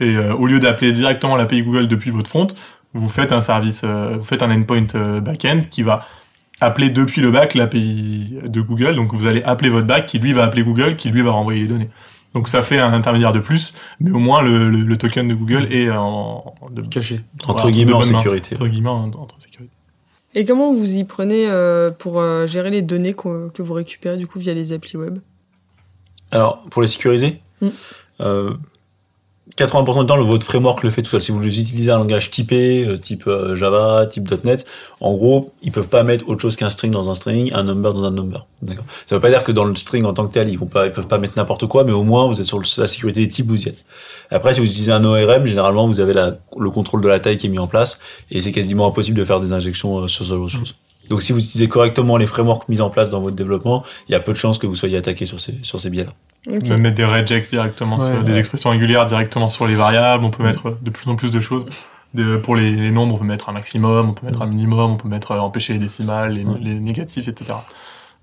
et 0.00 0.16
euh, 0.16 0.34
au 0.34 0.46
lieu 0.46 0.60
d'appeler 0.60 0.92
directement 0.92 1.36
l'API 1.36 1.62
Google 1.62 1.88
depuis 1.88 2.10
votre 2.10 2.28
front, 2.28 2.46
vous 2.94 3.08
faites 3.08 3.32
un 3.32 3.40
service, 3.40 3.82
euh, 3.84 4.16
vous 4.18 4.24
faites 4.24 4.42
un 4.42 4.50
endpoint 4.50 4.86
euh, 4.94 5.20
backend 5.20 5.68
qui 5.70 5.82
va 5.82 6.06
appeler 6.60 6.88
depuis 6.90 7.20
le 7.20 7.30
back 7.30 7.54
l'API 7.54 8.38
de 8.46 8.60
Google. 8.60 8.94
Donc 8.96 9.12
vous 9.14 9.26
allez 9.26 9.42
appeler 9.42 9.68
votre 9.70 9.86
back 9.86 10.06
qui 10.06 10.18
lui 10.18 10.32
va 10.32 10.44
appeler 10.44 10.62
Google, 10.64 10.96
qui 10.96 11.10
lui 11.10 11.20
va 11.22 11.30
renvoyer 11.32 11.60
les 11.60 11.66
données. 11.66 11.90
Donc 12.34 12.48
ça 12.48 12.60
fait 12.62 12.78
un 12.78 12.92
intermédiaire 12.92 13.32
de 13.32 13.40
plus, 13.40 13.72
mais 14.00 14.10
au 14.10 14.18
moins 14.18 14.42
le, 14.42 14.68
le- 14.70 14.82
le 14.82 14.96
token 14.96 15.28
de 15.28 15.34
Google 15.34 15.68
est 15.70 15.90
en 15.90 16.54
de, 16.70 16.82
Caché. 16.82 17.20
Entre 17.44 17.52
voilà, 17.62 17.70
guillemets 17.72 17.92
en 17.94 17.98
main. 17.98 18.04
sécurité. 18.04 18.56
Entre 18.56 18.68
guillemets 18.68 18.88
en- 18.90 19.06
entre 19.10 19.36
sécurité. 19.40 19.72
Et 20.34 20.44
comment 20.44 20.72
vous 20.74 20.96
y 20.96 21.04
prenez 21.04 21.46
euh, 21.48 21.90
pour 21.90 22.20
euh, 22.20 22.46
gérer 22.46 22.68
les 22.70 22.82
données 22.82 23.14
que 23.14 23.62
vous 23.62 23.72
récupérez, 23.72 24.18
du 24.18 24.26
coup, 24.26 24.38
via 24.38 24.52
les 24.52 24.72
applis 24.72 24.98
web? 24.98 25.18
Alors, 26.30 26.62
pour 26.70 26.82
les 26.82 26.88
sécuriser, 26.88 27.40
Mm. 27.62 27.68
euh, 28.20 28.52
80% 29.56 30.00
du 30.02 30.06
temps, 30.06 30.16
le, 30.16 30.24
votre 30.24 30.44
framework 30.44 30.82
le 30.82 30.90
fait 30.90 31.00
tout 31.00 31.10
seul. 31.10 31.22
Si 31.22 31.32
vous 31.32 31.42
utilisez 31.42 31.90
un 31.90 31.96
langage 31.96 32.30
typé, 32.30 32.84
euh, 32.86 32.98
type 32.98 33.26
euh, 33.26 33.56
Java, 33.56 34.04
type 34.04 34.30
.NET, 34.44 34.66
en 35.00 35.14
gros, 35.14 35.52
ils 35.62 35.72
peuvent 35.72 35.88
pas 35.88 36.02
mettre 36.02 36.28
autre 36.28 36.42
chose 36.42 36.56
qu'un 36.56 36.68
string 36.68 36.92
dans 36.92 37.08
un 37.08 37.14
string, 37.14 37.50
un 37.54 37.62
number 37.62 37.94
dans 37.94 38.04
un 38.04 38.10
number. 38.10 38.46
D'accord. 38.60 38.84
Ça 39.06 39.14
veut 39.14 39.20
pas 39.22 39.30
dire 39.30 39.44
que 39.44 39.52
dans 39.52 39.64
le 39.64 39.74
string 39.76 40.04
en 40.04 40.12
tant 40.12 40.26
que 40.26 40.34
tel, 40.34 40.50
ils 40.50 40.58
vont 40.58 40.66
pas, 40.66 40.84
ils 40.84 40.92
peuvent 40.92 41.06
pas 41.06 41.16
mettre 41.16 41.34
n'importe 41.38 41.66
quoi, 41.66 41.84
mais 41.84 41.92
au 41.92 42.02
moins, 42.02 42.26
vous 42.26 42.38
êtes 42.40 42.46
sur 42.46 42.60
la 42.76 42.86
sécurité 42.86 43.20
des 43.20 43.28
types, 43.32 43.48
vous 43.48 43.62
y 43.62 43.68
êtes. 43.68 43.86
Après, 44.30 44.52
si 44.52 44.60
vous 44.60 44.66
utilisez 44.66 44.92
un 44.92 45.04
ORM, 45.04 45.46
généralement, 45.46 45.86
vous 45.86 46.00
avez 46.00 46.12
la, 46.12 46.36
le 46.58 46.70
contrôle 46.70 47.00
de 47.00 47.08
la 47.08 47.18
taille 47.20 47.38
qui 47.38 47.46
est 47.46 47.50
mis 47.50 47.58
en 47.58 47.68
place, 47.68 47.98
et 48.30 48.42
c'est 48.42 48.52
quasiment 48.52 48.86
impossible 48.86 49.16
de 49.18 49.24
faire 49.24 49.40
des 49.40 49.52
injections 49.52 50.00
euh, 50.00 50.08
sur 50.08 50.26
ce 50.26 50.34
genre 50.34 50.44
de 50.44 50.50
choses. 50.50 50.74
Donc, 51.08 51.22
si 51.22 51.32
vous 51.32 51.38
utilisez 51.38 51.68
correctement 51.68 52.16
les 52.16 52.26
frameworks 52.26 52.68
mis 52.68 52.80
en 52.80 52.90
place 52.90 53.10
dans 53.10 53.20
votre 53.20 53.36
développement, 53.36 53.84
il 54.08 54.12
y 54.12 54.14
a 54.14 54.20
peu 54.20 54.32
de 54.32 54.38
chances 54.38 54.58
que 54.58 54.66
vous 54.66 54.74
soyez 54.74 54.96
attaqué 54.96 55.26
sur 55.26 55.40
ces, 55.40 55.54
sur 55.62 55.80
ces 55.80 55.90
biais-là. 55.90 56.10
Ok. 56.48 56.62
Même 56.64 56.80
mettre 56.80 56.94
des 56.96 57.04
regex 57.04 57.48
directement 57.48 57.98
Ouais, 57.98 58.04
sur 58.06 58.22
des 58.22 58.36
expressions 58.36 58.70
régulières 58.70 59.06
directement 59.06 59.48
sur 59.48 59.66
les 59.66 59.74
variables. 59.74 60.24
On 60.24 60.30
peut 60.30 60.42
mettre 60.42 60.76
de 60.80 60.90
plus 60.90 61.08
en 61.10 61.16
plus 61.16 61.30
de 61.30 61.40
choses. 61.40 61.66
De- 62.14 62.36
pour 62.36 62.56
les, 62.56 62.70
les 62.70 62.90
nombres, 62.90 63.16
on 63.16 63.18
peut 63.18 63.24
mettre 63.24 63.48
un 63.48 63.52
maximum, 63.52 64.10
on 64.10 64.12
peut 64.12 64.24
mettre 64.26 64.42
un 64.42 64.46
minimum, 64.46 64.92
on 64.92 64.96
peut 64.96 65.08
mettre 65.08 65.32
euh, 65.32 65.38
empêcher 65.38 65.72
les 65.74 65.78
décimales, 65.80 66.32
les, 66.32 66.44
Ouais. 66.46 66.58
les 66.60 66.74
négatifs, 66.74 67.28
etc. 67.28 67.52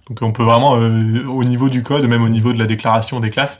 Donc 0.09 0.21
on 0.21 0.31
peut 0.31 0.43
vraiment, 0.43 0.77
euh, 0.77 1.25
au 1.27 1.43
niveau 1.43 1.69
du 1.69 1.83
code, 1.83 2.05
même 2.07 2.23
au 2.23 2.29
niveau 2.29 2.53
de 2.53 2.59
la 2.59 2.65
déclaration 2.65 3.19
des 3.19 3.29
classes, 3.29 3.59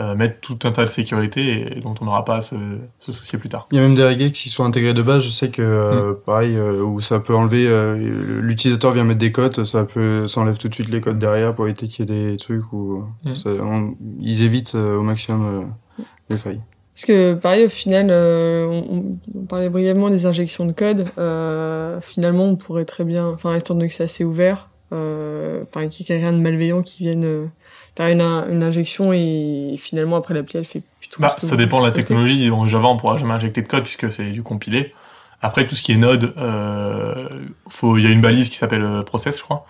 euh, 0.00 0.14
mettre 0.16 0.40
tout 0.40 0.58
un 0.64 0.72
tas 0.72 0.82
de 0.82 0.88
sécurité 0.90 1.76
et, 1.76 1.80
dont 1.80 1.94
on 2.00 2.04
n'aura 2.06 2.24
pas 2.24 2.36
à 2.36 2.40
se, 2.40 2.56
se 2.98 3.12
soucier 3.12 3.38
plus 3.38 3.48
tard. 3.48 3.66
Il 3.70 3.76
y 3.76 3.78
a 3.78 3.82
même 3.82 3.94
des 3.94 4.04
regex 4.04 4.40
qui 4.42 4.48
sont 4.48 4.64
intégrés 4.64 4.92
de 4.94 5.02
base. 5.02 5.22
Je 5.22 5.28
sais 5.30 5.50
que, 5.50 5.62
euh, 5.62 6.12
Mm. 6.12 6.16
pareil, 6.26 6.56
euh, 6.56 6.82
où 6.82 7.00
ça 7.00 7.20
peut 7.20 7.34
enlever, 7.34 7.66
euh, 7.68 7.96
l'utilisateur 8.40 8.90
vient 8.92 9.04
mettre 9.04 9.20
des 9.20 9.30
codes, 9.32 9.64
ça 9.64 9.84
peut, 9.84 10.26
ça 10.26 10.40
enlève 10.40 10.56
tout 10.56 10.68
de 10.68 10.74
suite 10.74 10.88
les 10.88 11.00
codes 11.00 11.18
derrière 11.18 11.54
pour 11.54 11.66
éviter 11.66 11.86
qu'il 11.86 12.10
y 12.10 12.12
ait 12.12 12.30
des 12.32 12.36
trucs 12.38 12.72
où 12.72 13.04
Mm. 13.24 13.34
ça- 13.36 13.50
on- 13.62 13.94
ils 14.20 14.42
évitent 14.42 14.74
euh, 14.74 14.96
au 14.96 15.02
maximum 15.02 15.64
euh, 16.00 16.04
les 16.28 16.38
failles. 16.38 16.60
Parce 16.94 17.06
que 17.06 17.34
pareil, 17.34 17.64
au 17.66 17.68
final, 17.68 18.06
euh, 18.10 18.66
on, 18.68 18.96
on- 18.96 19.18
on 19.40 19.44
parlait 19.46 19.68
brièvement 19.68 20.10
des 20.10 20.26
injections 20.26 20.64
de 20.66 20.70
code. 20.72 21.06
Euh, 21.18 22.00
finalement, 22.00 22.44
on 22.44 22.56
pourrait 22.56 22.84
très 22.84 23.04
bien, 23.04 23.26
enfin, 23.26 23.54
étant 23.56 23.74
donné 23.74 23.88
que 23.88 23.94
c'est 23.94 24.04
assez 24.04 24.22
ouvert, 24.24 24.70
euh, 24.92 25.62
enfin, 25.64 25.88
qu'il 25.88 26.00
y 26.00 26.02
ait 26.04 26.14
quelqu'un 26.20 26.32
de 26.32 26.40
malveillant 26.42 26.82
qui 26.82 27.02
vienne 27.02 27.50
faire 27.96 28.08
une, 28.08 28.20
une 28.20 28.62
injection 28.62 29.12
et 29.12 29.76
finalement 29.78 30.16
après 30.16 30.34
l'appli 30.34 30.58
elle 30.58 30.64
fait 30.64 30.82
plus 31.00 31.08
trop. 31.08 31.22
Bah, 31.22 31.36
ça 31.38 31.56
dépend 31.56 31.80
de 31.80 31.86
la 31.86 31.92
technologie. 31.92 32.50
En 32.50 32.66
Java, 32.66 32.88
on 32.88 32.96
pourra 32.96 33.16
jamais 33.16 33.34
injecter 33.34 33.62
de 33.62 33.68
code 33.68 33.82
puisque 33.84 34.10
c'est 34.12 34.30
du 34.30 34.42
compilé. 34.42 34.92
Après, 35.42 35.66
tout 35.66 35.74
ce 35.74 35.82
qui 35.82 35.92
est 35.92 35.96
Node, 35.96 36.32
euh, 36.38 37.28
il 37.82 38.00
y 38.02 38.06
a 38.06 38.10
une 38.10 38.22
balise 38.22 38.48
qui 38.48 38.56
s'appelle 38.56 38.80
euh, 38.82 39.02
process, 39.02 39.36
je 39.36 39.42
crois, 39.42 39.66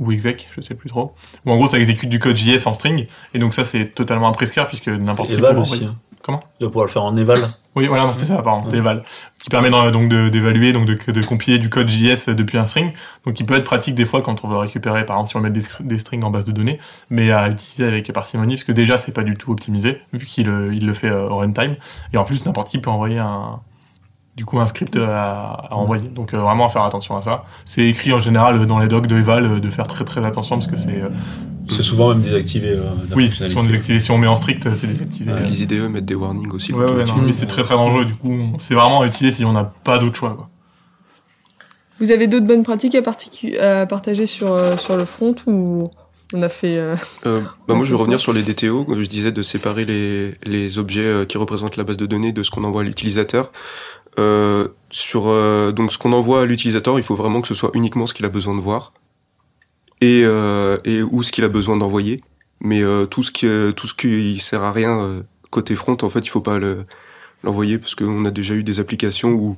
ou 0.00 0.10
exec, 0.10 0.48
je 0.56 0.60
sais 0.60 0.74
plus 0.74 0.88
trop. 0.88 1.14
Où 1.46 1.52
en 1.52 1.56
gros, 1.56 1.68
ça 1.68 1.78
exécute 1.78 2.08
du 2.08 2.18
code 2.18 2.36
JS 2.36 2.66
en 2.66 2.72
string. 2.72 3.06
Et 3.32 3.38
donc 3.38 3.54
ça, 3.54 3.62
c'est 3.62 3.94
totalement 3.94 4.28
à 4.28 4.32
prescrire 4.32 4.66
puisque 4.66 4.88
n'importe 4.88 5.28
qui 5.28 5.36
peut 5.36 5.52
l'envoyer. 5.54 5.86
hein. 5.86 5.96
Comment 6.22 6.42
va 6.60 6.66
pouvoir 6.68 6.86
le 6.86 6.90
faire 6.90 7.02
en 7.04 7.16
eval. 7.16 7.38
Oui, 7.74 7.86
voilà, 7.86 8.04
non, 8.04 8.12
c'était 8.12 8.26
ça, 8.26 8.36
pardon, 8.42 8.62
c'était 8.64 8.76
Eval. 8.76 9.02
Qui 9.42 9.48
permet 9.48 9.70
donc 9.70 10.08
de- 10.10 10.28
d'évaluer, 10.28 10.72
donc 10.74 10.84
de, 10.84 10.94
de 11.10 11.24
compiler 11.26 11.58
du 11.58 11.70
code 11.70 11.88
JS 11.88 12.28
depuis 12.28 12.58
un 12.58 12.66
string. 12.66 12.92
Donc 13.24 13.40
il 13.40 13.46
peut 13.46 13.54
être 13.56 13.64
pratique 13.64 13.94
des 13.94 14.04
fois 14.04 14.20
quand 14.20 14.44
on 14.44 14.48
veut 14.48 14.58
récupérer, 14.58 15.06
par 15.06 15.16
exemple, 15.16 15.30
si 15.30 15.36
on 15.36 15.40
met 15.40 15.50
des, 15.50 15.62
des 15.80 15.98
strings 15.98 16.22
en 16.22 16.30
base 16.30 16.44
de 16.44 16.52
données, 16.52 16.78
mais 17.08 17.32
à 17.32 17.48
utiliser 17.48 17.84
avec 17.86 18.12
parcimonie, 18.12 18.54
parce 18.56 18.64
que 18.64 18.72
déjà, 18.72 18.98
c'est 18.98 19.12
pas 19.12 19.22
du 19.22 19.36
tout 19.36 19.50
optimisé, 19.52 20.02
vu 20.12 20.26
qu'il 20.26 20.48
euh, 20.50 20.70
il 20.74 20.86
le 20.86 20.92
fait 20.92 21.08
euh, 21.08 21.28
au 21.30 21.36
runtime. 21.38 21.76
Et 22.12 22.18
en 22.18 22.24
plus, 22.24 22.44
n'importe 22.44 22.68
qui 22.68 22.78
peut 22.78 22.90
envoyer 22.90 23.18
un, 23.18 23.60
du 24.36 24.44
coup, 24.44 24.60
un 24.60 24.66
script 24.66 24.94
à, 24.96 25.40
à 25.70 25.74
envoyer. 25.74 26.06
Donc 26.08 26.34
euh, 26.34 26.38
vraiment 26.38 26.66
à 26.66 26.68
faire 26.68 26.82
attention 26.84 27.16
à 27.16 27.22
ça. 27.22 27.44
C'est 27.64 27.86
écrit 27.86 28.12
en 28.12 28.18
général 28.18 28.66
dans 28.66 28.78
les 28.80 28.86
docs 28.88 29.06
de 29.06 29.16
Eval 29.16 29.44
euh, 29.46 29.60
de 29.60 29.70
faire 29.70 29.86
très 29.86 30.04
très 30.04 30.24
attention 30.26 30.56
parce 30.56 30.66
que 30.66 30.76
c'est, 30.76 31.00
euh, 31.00 31.08
C'est 31.72 31.82
souvent 31.82 32.10
même 32.10 32.20
désactivé. 32.22 32.68
Euh, 32.70 32.82
la 33.10 33.16
oui, 33.16 33.30
si 33.32 33.42
on, 33.56 33.62
désactive- 33.64 33.98
si 34.00 34.10
on 34.10 34.18
met 34.18 34.26
en 34.26 34.34
strict, 34.34 34.66
euh, 34.66 34.74
c'est 34.74 34.86
désactivé. 34.86 35.32
Ouais. 35.32 35.44
Les 35.48 35.62
IDE 35.62 35.88
mettent 35.90 36.04
des 36.04 36.14
warnings 36.14 36.50
aussi. 36.52 36.72
Ouais, 36.72 37.04
non, 37.04 37.16
mais 37.24 37.32
c'est 37.32 37.46
très 37.46 37.62
très 37.62 37.74
dangereux. 37.74 38.04
Du 38.04 38.14
coup, 38.14 38.36
c'est 38.58 38.74
vraiment 38.74 39.00
à 39.02 39.06
utiliser 39.06 39.36
si 39.36 39.44
on 39.44 39.52
n'a 39.52 39.64
pas 39.64 39.98
d'autre 39.98 40.16
choix. 40.16 40.34
Quoi. 40.34 40.48
Vous 42.00 42.10
avez 42.10 42.26
d'autres 42.26 42.46
bonnes 42.46 42.64
pratiques 42.64 42.94
à, 42.94 43.00
particu- 43.02 43.58
à 43.58 43.86
partager 43.86 44.26
sur, 44.26 44.52
euh, 44.52 44.76
sur 44.76 44.96
le 44.96 45.04
front 45.04 45.34
ou 45.46 45.88
on 46.34 46.42
a 46.42 46.48
fait. 46.48 46.76
euh, 46.76 46.96
Euh, 47.26 47.40
bah 47.68 47.74
moi, 47.74 47.84
je 47.84 47.90
vais 47.92 47.96
revenir 47.98 48.18
sur 48.18 48.32
les 48.32 48.42
DTO. 48.42 48.86
Je 48.88 49.08
disais, 49.08 49.30
de 49.32 49.42
séparer 49.42 49.84
les, 49.84 50.34
les 50.44 50.78
objets 50.78 51.00
euh, 51.04 51.24
qui 51.24 51.38
représentent 51.38 51.76
la 51.76 51.84
base 51.84 51.96
de 51.96 52.06
données 52.06 52.32
de 52.32 52.42
ce 52.42 52.50
qu'on 52.50 52.64
envoie 52.64 52.80
à 52.82 52.84
l'utilisateur. 52.84 53.52
Euh, 54.18 54.68
sur 54.90 55.28
euh, 55.28 55.72
donc 55.72 55.90
ce 55.92 55.96
qu'on 55.98 56.12
envoie 56.12 56.42
à 56.42 56.44
l'utilisateur, 56.44 56.98
il 56.98 57.02
faut 57.04 57.16
vraiment 57.16 57.40
que 57.40 57.48
ce 57.48 57.54
soit 57.54 57.70
uniquement 57.74 58.06
ce 58.06 58.12
qu'il 58.14 58.26
a 58.26 58.28
besoin 58.28 58.54
de 58.54 58.60
voir 58.60 58.92
et 60.02 60.22
euh, 60.24 60.76
et 60.84 61.02
ou 61.02 61.22
ce 61.22 61.32
qu'il 61.32 61.44
a 61.44 61.48
besoin 61.48 61.78
d'envoyer. 61.78 62.22
Mais 62.60 62.82
euh, 62.82 63.06
tout 63.06 63.22
ce 63.22 63.32
qui 63.32 63.46
euh, 63.46 63.72
tout 63.72 63.86
ce 63.86 63.94
qui 63.94 64.38
sert 64.40 64.62
à 64.62 64.72
rien 64.72 65.00
euh, 65.00 65.22
côté 65.50 65.74
front, 65.76 65.96
en 66.02 66.10
fait, 66.10 66.20
il 66.20 66.28
faut 66.28 66.40
pas 66.40 66.58
le 66.58 66.84
l'envoyer 67.42 67.78
parce 67.78 67.94
qu'on 67.94 68.24
a 68.24 68.30
déjà 68.30 68.54
eu 68.54 68.62
des 68.62 68.78
applications 68.80 69.30
où 69.30 69.56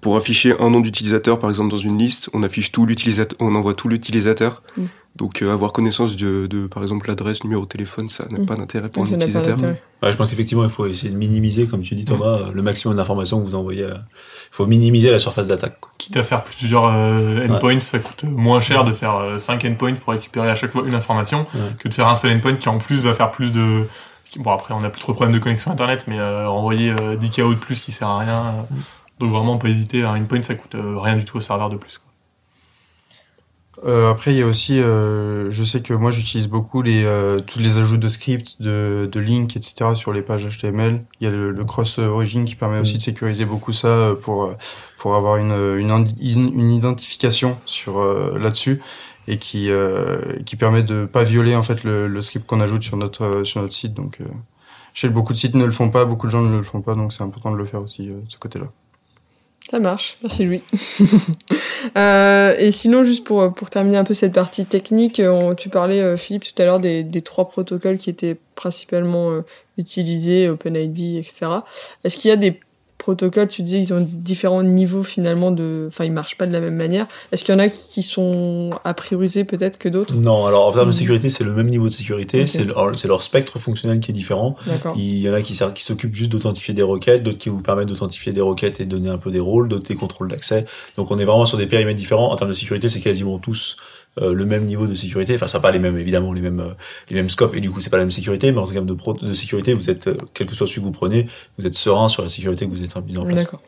pour 0.00 0.16
afficher 0.16 0.54
un 0.60 0.70
nom 0.70 0.80
d'utilisateur, 0.80 1.38
par 1.38 1.50
exemple 1.50 1.70
dans 1.70 1.78
une 1.78 1.98
liste, 1.98 2.30
on 2.32 2.42
affiche 2.42 2.72
tout 2.72 2.86
l'utilisateur, 2.86 3.36
on 3.40 3.54
envoie 3.54 3.74
tout 3.74 3.88
l'utilisateur. 3.88 4.62
Mm. 4.76 4.84
Donc 5.16 5.42
euh, 5.42 5.52
avoir 5.52 5.72
connaissance 5.72 6.14
de, 6.16 6.46
de 6.46 6.66
par 6.68 6.82
exemple 6.84 7.08
l'adresse, 7.08 7.42
numéro 7.42 7.64
de 7.64 7.68
téléphone, 7.68 8.08
ça 8.08 8.24
n'a 8.30 8.38
Mm. 8.38 8.46
pas 8.46 8.54
d'intérêt 8.56 8.88
pour 8.88 9.06
ça 9.06 9.16
d'intérêt. 9.16 9.80
Ouais, 10.02 10.12
je 10.12 10.16
pense 10.16 10.30
qu'effectivement, 10.30 10.64
il 10.64 10.70
faut 10.70 10.86
essayer 10.86 11.10
de 11.10 11.16
minimiser, 11.18 11.66
comme 11.66 11.82
tu 11.82 11.94
dis 11.96 12.04
Thomas, 12.06 12.38
euh, 12.38 12.52
le 12.54 12.62
maximum 12.62 12.96
d'informations 12.96 13.40
que 13.40 13.44
vous 13.44 13.54
envoyez. 13.56 13.82
euh, 13.82 13.94
Il 14.52 14.54
faut 14.54 14.66
minimiser 14.66 15.10
la 15.10 15.18
surface 15.18 15.48
d'attaque. 15.48 15.78
Quitte 15.98 16.16
à 16.16 16.22
faire 16.22 16.42
plusieurs 16.44 16.86
euh, 16.88 17.46
endpoints, 17.48 17.80
ça 17.80 17.98
coûte 17.98 18.24
moins 18.24 18.60
cher 18.60 18.84
de 18.84 18.92
faire 18.92 19.34
5 19.36 19.64
endpoints 19.66 19.94
pour 19.94 20.12
récupérer 20.14 20.48
à 20.48 20.54
chaque 20.54 20.70
fois 20.70 20.84
une 20.86 20.94
information 20.94 21.40
Ouais. 21.54 21.60
que 21.78 21.88
de 21.88 21.92
faire 21.94 22.06
un 22.08 22.14
seul 22.14 22.32
endpoint 22.34 22.54
qui 22.54 22.68
en 22.68 22.78
plus 22.78 23.02
va 23.02 23.12
faire 23.12 23.30
plus 23.32 23.50
de. 23.52 23.82
Bon, 24.36 24.52
après, 24.52 24.72
on 24.72 24.80
n'a 24.80 24.90
plus 24.90 25.00
trop 25.00 25.10
de 25.12 25.16
problèmes 25.16 25.34
de 25.34 25.42
connexion 25.42 25.72
internet, 25.72 26.04
mais 26.06 26.18
euh, 26.20 26.46
envoyer 26.48 26.94
euh, 27.00 27.16
10 27.16 27.30
KO 27.30 27.50
de 27.50 27.58
plus 27.58 27.80
qui 27.80 27.90
sert 27.90 28.06
à 28.08 28.18
rien. 28.20 28.54
Donc 29.20 29.30
vraiment, 29.30 29.58
peut 29.58 29.68
hésiter. 29.68 30.02
Un 30.02 30.20
endpoint, 30.20 30.42
ça 30.42 30.54
coûte 30.54 30.74
euh, 30.74 30.98
rien 30.98 31.16
du 31.16 31.24
tout 31.24 31.36
au 31.36 31.40
serveur 31.40 31.70
de 31.70 31.76
plus. 31.76 32.00
Euh, 33.84 34.10
après, 34.10 34.32
il 34.32 34.38
y 34.38 34.42
a 34.42 34.46
aussi, 34.46 34.78
euh, 34.78 35.50
je 35.50 35.64
sais 35.64 35.80
que 35.80 35.94
moi 35.94 36.10
j'utilise 36.10 36.48
beaucoup 36.48 36.82
les 36.82 37.04
euh, 37.04 37.40
tous 37.40 37.58
les 37.60 37.78
ajouts 37.78 37.96
de 37.96 38.08
scripts, 38.08 38.60
de, 38.60 39.08
de 39.10 39.20
links, 39.20 39.56
etc. 39.56 39.94
sur 39.94 40.12
les 40.12 40.22
pages 40.22 40.46
HTML. 40.46 41.02
Il 41.20 41.24
y 41.24 41.26
a 41.26 41.30
le, 41.30 41.50
le 41.50 41.64
cross 41.64 41.98
origin 41.98 42.44
qui 42.44 42.56
permet 42.56 42.78
aussi 42.78 42.98
de 42.98 43.02
sécuriser 43.02 43.46
beaucoup 43.46 43.72
ça 43.72 43.88
euh, 43.88 44.14
pour 44.14 44.44
euh, 44.44 44.54
pour 44.98 45.14
avoir 45.14 45.36
une 45.36 45.52
une, 45.78 46.06
une, 46.20 46.74
identification 46.74 47.58
sur 47.64 48.02
là-dessus 48.38 48.82
et 49.28 49.38
qui 49.38 49.70
qui 50.44 50.56
permet 50.56 50.82
de 50.82 51.06
pas 51.06 51.24
violer 51.24 51.56
en 51.56 51.62
fait 51.62 51.84
le, 51.84 52.06
le 52.06 52.20
script 52.20 52.46
qu'on 52.46 52.60
ajoute 52.60 52.82
sur 52.82 52.96
notre 52.98 53.44
sur 53.44 53.62
notre 53.62 53.74
site. 53.74 53.94
Donc 53.94 54.18
je 54.92 55.00
sais 55.00 55.08
que 55.08 55.12
beaucoup 55.14 55.32
de 55.32 55.38
sites 55.38 55.54
ne 55.54 55.64
le 55.64 55.72
font 55.72 55.88
pas, 55.88 56.04
beaucoup 56.04 56.26
de 56.26 56.32
gens 56.32 56.42
ne 56.42 56.56
le 56.56 56.64
font 56.64 56.82
pas, 56.82 56.94
donc 56.94 57.14
c'est 57.14 57.22
important 57.22 57.50
de 57.50 57.56
le 57.56 57.64
faire 57.64 57.80
aussi 57.80 58.08
de 58.08 58.22
ce 58.28 58.36
côté-là. 58.36 58.66
Ça 59.70 59.78
marche, 59.78 60.18
merci 60.20 60.44
Louis. 60.44 60.62
euh, 61.96 62.56
et 62.58 62.72
sinon, 62.72 63.04
juste 63.04 63.22
pour, 63.22 63.54
pour 63.54 63.70
terminer 63.70 63.98
un 63.98 64.04
peu 64.04 64.14
cette 64.14 64.32
partie 64.32 64.64
technique, 64.64 65.22
on, 65.24 65.54
tu 65.54 65.68
parlais, 65.68 66.00
euh, 66.00 66.16
Philippe, 66.16 66.42
tout 66.42 66.60
à 66.60 66.64
l'heure 66.64 66.80
des, 66.80 67.04
des 67.04 67.22
trois 67.22 67.48
protocoles 67.48 67.98
qui 67.98 68.10
étaient 68.10 68.36
principalement 68.56 69.30
euh, 69.30 69.42
utilisés, 69.78 70.48
OpenID, 70.48 71.18
etc. 71.18 71.46
Est-ce 72.02 72.18
qu'il 72.18 72.30
y 72.30 72.32
a 72.32 72.36
des 72.36 72.58
protocoles, 73.00 73.48
tu 73.48 73.62
disais 73.62 73.80
qu'ils 73.80 73.92
ont 73.94 74.06
différents 74.08 74.62
niveaux 74.62 75.02
finalement 75.02 75.50
de... 75.50 75.86
Enfin, 75.88 76.04
ils 76.04 76.12
marchent 76.12 76.36
pas 76.38 76.46
de 76.46 76.52
la 76.52 76.60
même 76.60 76.76
manière. 76.76 77.06
Est-ce 77.32 77.42
qu'il 77.42 77.52
y 77.52 77.56
en 77.56 77.58
a 77.58 77.68
qui 77.68 78.02
sont 78.04 78.70
à 78.84 78.94
prioriser 78.94 79.42
peut-être 79.44 79.78
que 79.78 79.88
d'autres? 79.88 80.14
Non, 80.14 80.46
alors 80.46 80.66
en 80.66 80.72
termes 80.72 80.86
de 80.90 80.94
Mhm. 80.94 80.98
sécurité, 80.98 81.30
c'est 81.30 81.42
le 81.44 81.54
même 81.54 81.68
niveau 81.68 81.88
de 81.88 81.92
sécurité, 81.92 82.46
c'est 82.46 82.64
leur, 82.64 83.22
spectre 83.22 83.58
fonctionnel 83.58 83.98
qui 84.00 84.10
est 84.12 84.14
différent. 84.14 84.54
Il 84.96 85.18
y 85.18 85.28
en 85.28 85.34
a 85.34 85.42
qui 85.42 85.54
s'occupent 85.56 86.14
juste 86.14 86.30
d'authentifier 86.30 86.74
des 86.74 86.82
requêtes, 86.82 87.22
d'autres 87.22 87.38
qui 87.38 87.48
vous 87.48 87.62
permettent 87.62 87.88
d'authentifier 87.88 88.32
des 88.32 88.40
requêtes 88.40 88.80
et 88.80 88.84
de 88.84 88.90
donner 88.90 89.08
un 89.10 89.18
peu 89.18 89.30
des 89.30 89.40
rôles, 89.40 89.68
d'autres 89.68 89.88
des 89.88 89.96
contrôles 89.96 90.28
d'accès. 90.28 90.66
Donc 90.96 91.10
on 91.10 91.18
est 91.18 91.24
vraiment 91.24 91.46
sur 91.46 91.58
des 91.58 91.66
périmètres 91.66 91.98
différents. 91.98 92.30
En 92.30 92.36
termes 92.36 92.50
de 92.50 92.54
sécurité, 92.54 92.88
c'est 92.88 93.00
quasiment 93.00 93.38
tous 93.38 93.76
euh, 94.18 94.32
le 94.34 94.44
même 94.44 94.64
niveau 94.66 94.86
de 94.86 94.94
sécurité. 94.94 95.34
Enfin, 95.34 95.46
ça 95.46 95.60
pas 95.60 95.70
les 95.70 95.78
mêmes, 95.78 95.96
évidemment, 95.98 96.32
les 96.32 96.40
mêmes, 96.42 96.60
euh, 96.60 96.74
les 97.08 97.16
mêmes 97.16 97.28
scopes, 97.30 97.54
et 97.54 97.60
du 97.60 97.70
coup, 97.70 97.80
c'est 97.80 97.90
pas 97.90 97.96
la 97.96 98.04
même 98.04 98.10
sécurité, 98.10 98.50
mais 98.52 98.58
en 98.58 98.66
termes 98.66 98.86
de, 98.86 98.94
pro- 98.94 99.14
de 99.14 99.32
sécurité, 99.32 99.72
vous 99.74 99.88
êtes, 99.90 100.08
euh, 100.08 100.16
quel 100.34 100.46
que 100.46 100.54
soit 100.54 100.66
celui 100.66 100.80
que 100.80 100.86
vous 100.86 100.92
prenez, 100.92 101.26
vous 101.58 101.66
êtes 101.66 101.74
serein 101.74 102.08
sur 102.08 102.22
la 102.22 102.28
sécurité 102.28 102.66
que 102.66 102.70
vous 102.70 102.82
êtes 102.82 102.96
mis 103.06 103.16
en 103.18 103.24
place. 103.24 103.38
D'accord. 103.38 103.62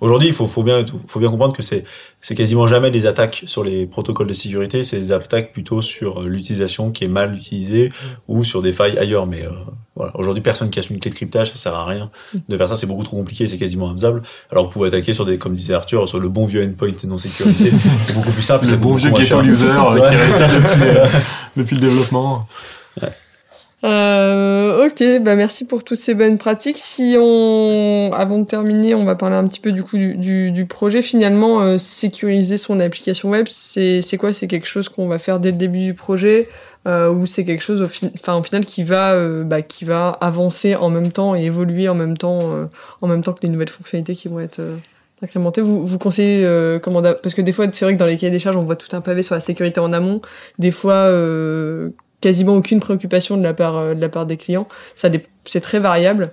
Aujourd'hui, 0.00 0.28
il 0.28 0.34
faut, 0.34 0.46
faut 0.46 0.62
bien, 0.62 0.84
faut 1.06 1.20
bien 1.20 1.28
comprendre 1.30 1.54
que 1.56 1.62
c'est, 1.62 1.84
c'est 2.20 2.34
quasiment 2.34 2.66
jamais 2.66 2.90
des 2.90 3.06
attaques 3.06 3.44
sur 3.46 3.64
les 3.64 3.86
protocoles 3.86 4.26
de 4.26 4.32
sécurité, 4.34 4.84
c'est 4.84 4.98
des 4.98 5.12
attaques 5.12 5.52
plutôt 5.52 5.82
sur 5.82 6.22
euh, 6.22 6.26
l'utilisation 6.26 6.90
qui 6.90 7.04
est 7.04 7.08
mal 7.08 7.34
utilisée 7.34 7.90
ou 8.28 8.44
sur 8.44 8.62
des 8.62 8.72
failles 8.72 8.98
ailleurs. 8.98 9.26
Mais 9.26 9.44
euh, 9.44 9.50
voilà, 9.96 10.12
aujourd'hui, 10.16 10.42
personne 10.42 10.70
casse 10.70 10.90
une 10.90 10.98
clé 11.00 11.10
de 11.10 11.16
cryptage, 11.16 11.50
ça 11.52 11.56
sert 11.56 11.74
à 11.74 11.84
rien 11.84 12.10
de 12.48 12.56
faire 12.56 12.68
ça, 12.68 12.76
c'est 12.76 12.86
beaucoup 12.86 13.04
trop 13.04 13.16
compliqué, 13.16 13.48
c'est 13.48 13.58
quasiment 13.58 13.90
infaisable. 13.90 14.22
Alors 14.50 14.64
vous 14.66 14.70
pouvez 14.70 14.88
attaquer 14.88 15.14
sur 15.14 15.24
des, 15.24 15.38
comme 15.38 15.54
disait 15.54 15.74
Arthur, 15.74 16.08
sur 16.08 16.20
le 16.20 16.28
bon 16.28 16.46
vieux 16.46 16.62
endpoint 16.64 16.90
non 17.04 17.18
sécurisé, 17.18 17.72
c'est 18.04 18.14
beaucoup 18.14 18.30
plus 18.30 18.42
simple. 18.42 18.66
Le 18.66 18.76
bon 18.76 18.94
vieux 18.94 19.10
moins 19.10 19.20
ghetto 19.20 19.40
cher. 19.40 19.44
user 19.44 19.66
euh, 19.68 19.92
Ouais. 19.94 20.08
qui 20.10 20.16
reste 20.16 20.40
là 20.40 20.48
depuis, 20.48 20.88
euh, 20.88 21.06
depuis 21.56 21.74
le 21.76 21.80
développement. 21.82 22.46
Euh, 23.82 24.86
ok, 24.86 25.22
bah 25.22 25.36
merci 25.36 25.66
pour 25.66 25.84
toutes 25.84 26.00
ces 26.00 26.14
bonnes 26.14 26.36
pratiques. 26.36 26.76
Si 26.76 27.16
on, 27.18 28.10
avant 28.12 28.38
de 28.38 28.44
terminer, 28.44 28.94
on 28.94 29.04
va 29.04 29.14
parler 29.14 29.36
un 29.36 29.46
petit 29.48 29.60
peu 29.60 29.72
du 29.72 29.82
coup 29.82 29.96
du, 29.96 30.16
du, 30.16 30.50
du 30.50 30.66
projet. 30.66 31.00
Finalement, 31.00 31.62
euh, 31.62 31.78
sécuriser 31.78 32.58
son 32.58 32.78
application 32.78 33.30
web, 33.30 33.46
c'est 33.48 34.02
quoi? 34.18 34.34
C'est 34.34 34.48
quelque 34.48 34.66
chose 34.66 34.90
qu'on 34.90 35.08
va 35.08 35.18
faire 35.18 35.40
dès 35.40 35.50
le 35.50 35.56
début 35.56 35.84
du 35.86 35.94
projet 35.94 36.48
euh, 36.86 37.10
ou 37.10 37.24
c'est 37.24 37.44
quelque 37.44 37.62
chose 37.62 37.80
au, 37.80 37.88
fin, 37.88 38.10
enfin, 38.14 38.36
au 38.36 38.42
final 38.42 38.66
qui 38.66 38.84
va 38.84 39.12
euh, 39.12 39.44
bah, 39.44 39.62
qui 39.62 39.84
va 39.86 40.10
avancer 40.20 40.74
en 40.76 40.90
même 40.90 41.10
temps 41.12 41.34
et 41.34 41.44
évoluer 41.44 41.88
en 41.88 41.94
même 41.94 42.16
temps 42.18 42.52
euh, 42.52 42.66
en 43.00 43.08
même 43.08 43.22
temps 43.22 43.32
que 43.32 43.42
les 43.42 43.48
nouvelles 43.48 43.68
fonctionnalités 43.70 44.14
qui 44.14 44.28
vont 44.28 44.40
être 44.40 44.60
euh, 44.60 44.76
incrémentées? 45.22 45.62
Vous 45.62 45.86
vous 45.86 45.98
conseillez 45.98 46.44
euh, 46.44 46.78
comment 46.78 47.02
parce 47.02 47.34
que 47.34 47.42
des 47.42 47.52
fois 47.52 47.66
c'est 47.72 47.84
vrai 47.86 47.94
que 47.94 47.98
dans 47.98 48.06
les 48.06 48.16
cahiers 48.18 48.30
des 48.30 48.38
charges 48.38 48.56
on 48.56 48.64
voit 48.64 48.76
tout 48.76 48.94
un 48.94 49.00
pavé 49.00 49.22
sur 49.22 49.34
la 49.34 49.40
sécurité 49.40 49.80
en 49.80 49.92
amont. 49.94 50.20
Des 50.58 50.70
fois 50.70 50.94
euh, 50.94 51.90
quasiment 52.20 52.54
aucune 52.56 52.80
préoccupation 52.80 53.36
de 53.36 53.42
la 53.42 53.54
part 53.54 53.76
euh, 53.76 53.94
de 53.94 54.00
la 54.00 54.08
part 54.08 54.26
des 54.26 54.36
clients. 54.36 54.68
Ça 54.94 55.08
c'est 55.44 55.60
très 55.60 55.78
variable. 55.80 56.32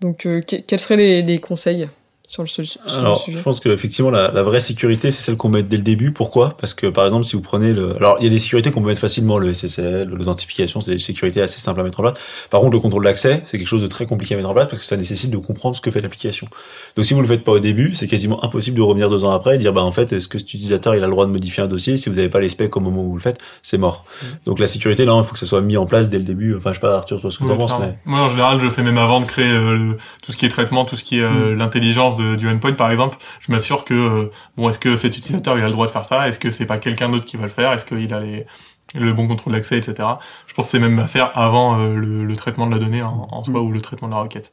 Donc 0.00 0.26
euh, 0.26 0.40
que- 0.42 0.56
quels 0.56 0.80
seraient 0.80 0.96
les, 0.96 1.22
les 1.22 1.40
conseils? 1.40 1.88
Sur 2.30 2.44
le, 2.44 2.46
sur 2.46 2.62
le 2.86 2.92
Alors, 2.96 3.20
sujet 3.20 3.38
je 3.38 3.42
pense 3.42 3.58
que 3.58 3.68
effectivement 3.70 4.12
la, 4.12 4.30
la 4.30 4.44
vraie 4.44 4.60
sécurité, 4.60 5.10
c'est 5.10 5.20
celle 5.20 5.36
qu'on 5.36 5.48
met 5.48 5.64
dès 5.64 5.76
le 5.76 5.82
début. 5.82 6.12
Pourquoi? 6.12 6.50
Parce 6.50 6.74
que 6.74 6.86
par 6.86 7.04
exemple, 7.04 7.24
si 7.24 7.34
vous 7.34 7.42
prenez 7.42 7.72
le, 7.72 7.96
alors 7.96 8.18
il 8.20 8.24
y 8.24 8.26
a 8.28 8.30
des 8.30 8.38
sécurités 8.38 8.70
qu'on 8.70 8.80
peut 8.82 8.86
mettre 8.86 9.00
facilement, 9.00 9.36
le 9.36 9.52
SSL, 9.52 10.08
l'authentification, 10.08 10.80
c'est 10.80 10.92
des 10.92 10.98
sécurités 10.98 11.42
assez 11.42 11.58
simples 11.58 11.80
à 11.80 11.82
mettre 11.82 11.98
en 11.98 12.04
place. 12.04 12.14
Par 12.48 12.60
contre, 12.60 12.74
le 12.74 12.78
contrôle 12.78 13.02
d'accès, 13.02 13.42
c'est 13.44 13.58
quelque 13.58 13.66
chose 13.66 13.82
de 13.82 13.88
très 13.88 14.06
compliqué 14.06 14.34
à 14.34 14.36
mettre 14.36 14.48
en 14.48 14.54
place 14.54 14.68
parce 14.68 14.78
que 14.78 14.84
ça 14.84 14.96
nécessite 14.96 15.32
de 15.32 15.38
comprendre 15.38 15.74
ce 15.74 15.80
que 15.80 15.90
fait 15.90 16.00
l'application. 16.00 16.46
Donc, 16.94 17.04
si 17.04 17.14
vous 17.14 17.20
le 17.20 17.26
faites 17.26 17.42
pas 17.42 17.50
au 17.50 17.58
début, 17.58 17.96
c'est 17.96 18.06
quasiment 18.06 18.44
impossible 18.44 18.76
de 18.76 18.82
revenir 18.82 19.10
deux 19.10 19.24
ans 19.24 19.32
après 19.32 19.56
et 19.56 19.58
dire 19.58 19.72
bah 19.72 19.82
en 19.82 19.90
fait, 19.90 20.12
est-ce 20.12 20.28
que 20.28 20.38
cet 20.38 20.54
utilisateur 20.54 20.94
il 20.94 21.02
a 21.02 21.06
le 21.06 21.12
droit 21.12 21.26
de 21.26 21.32
modifier 21.32 21.64
un 21.64 21.66
dossier? 21.66 21.96
Si 21.96 22.08
vous 22.08 22.14
n'avez 22.14 22.28
pas 22.28 22.38
les 22.38 22.48
specs 22.48 22.76
au 22.76 22.80
moment 22.80 23.02
où 23.02 23.08
vous 23.08 23.16
le 23.16 23.20
faites, 23.20 23.40
c'est 23.62 23.78
mort. 23.78 24.04
Donc 24.46 24.60
la 24.60 24.68
sécurité 24.68 25.04
là, 25.04 25.16
il 25.18 25.24
faut 25.24 25.32
que 25.32 25.38
ça 25.40 25.46
soit 25.46 25.62
mis 25.62 25.76
en 25.76 25.86
place 25.86 26.08
dès 26.08 26.18
le 26.18 26.24
début. 26.24 26.56
Enfin, 26.56 26.70
je 26.70 26.74
sais 26.74 26.80
pas 26.80 26.98
Arthur, 26.98 27.20
toi 27.20 27.32
ce 27.32 27.38
que 27.38 27.42
Oui, 27.42 27.50
t'en 27.50 27.56
penses, 27.56 27.74
mais 27.80 27.98
Moi, 28.04 28.20
en 28.20 28.30
général, 28.30 28.60
je 28.60 28.68
fais 28.68 28.82
même 28.82 28.98
avant 28.98 29.20
de 29.20 29.26
créer 29.26 29.50
euh, 29.50 29.96
tout 30.22 30.30
ce 30.30 30.36
qui 30.36 30.46
est 30.46 30.48
traitement, 30.48 30.84
tout 30.84 30.94
ce 30.94 31.02
qui 31.02 31.18
est 31.18 31.22
euh, 31.22 31.56
l'intelligence 31.56 32.19
de- 32.20 32.36
du 32.36 32.48
endpoint, 32.48 32.72
par 32.74 32.90
exemple. 32.90 33.16
Je 33.40 33.50
m'assure 33.52 33.84
que, 33.84 33.94
euh, 33.94 34.30
bon, 34.56 34.68
est-ce 34.68 34.78
que 34.78 34.96
cet 34.96 35.16
utilisateur 35.16 35.56
il 35.58 35.62
a 35.64 35.66
le 35.66 35.72
droit 35.72 35.86
de 35.86 35.90
faire 35.90 36.04
ça? 36.04 36.28
Est-ce 36.28 36.38
que 36.38 36.50
c'est 36.50 36.66
pas 36.66 36.78
quelqu'un 36.78 37.08
d'autre 37.08 37.24
qui 37.26 37.36
va 37.36 37.44
le 37.44 37.50
faire? 37.50 37.72
Est-ce 37.72 37.84
qu'il 37.84 38.12
a 38.14 38.20
les, 38.20 38.46
le 38.94 39.12
bon 39.12 39.26
contrôle 39.28 39.52
d'accès, 39.54 39.78
etc. 39.78 40.08
Je 40.46 40.54
pense 40.54 40.64
que 40.66 40.70
c'est 40.72 40.78
même 40.78 40.98
à 40.98 41.06
faire 41.06 41.30
avant 41.38 41.78
euh, 41.80 41.94
le, 41.94 42.24
le 42.24 42.36
traitement 42.36 42.66
de 42.66 42.72
la 42.72 42.78
donnée 42.78 43.02
en, 43.02 43.28
en 43.30 43.44
soi 43.44 43.60
ou 43.62 43.70
le 43.72 43.80
traitement 43.80 44.08
de 44.08 44.14
la 44.14 44.20
requête. 44.20 44.52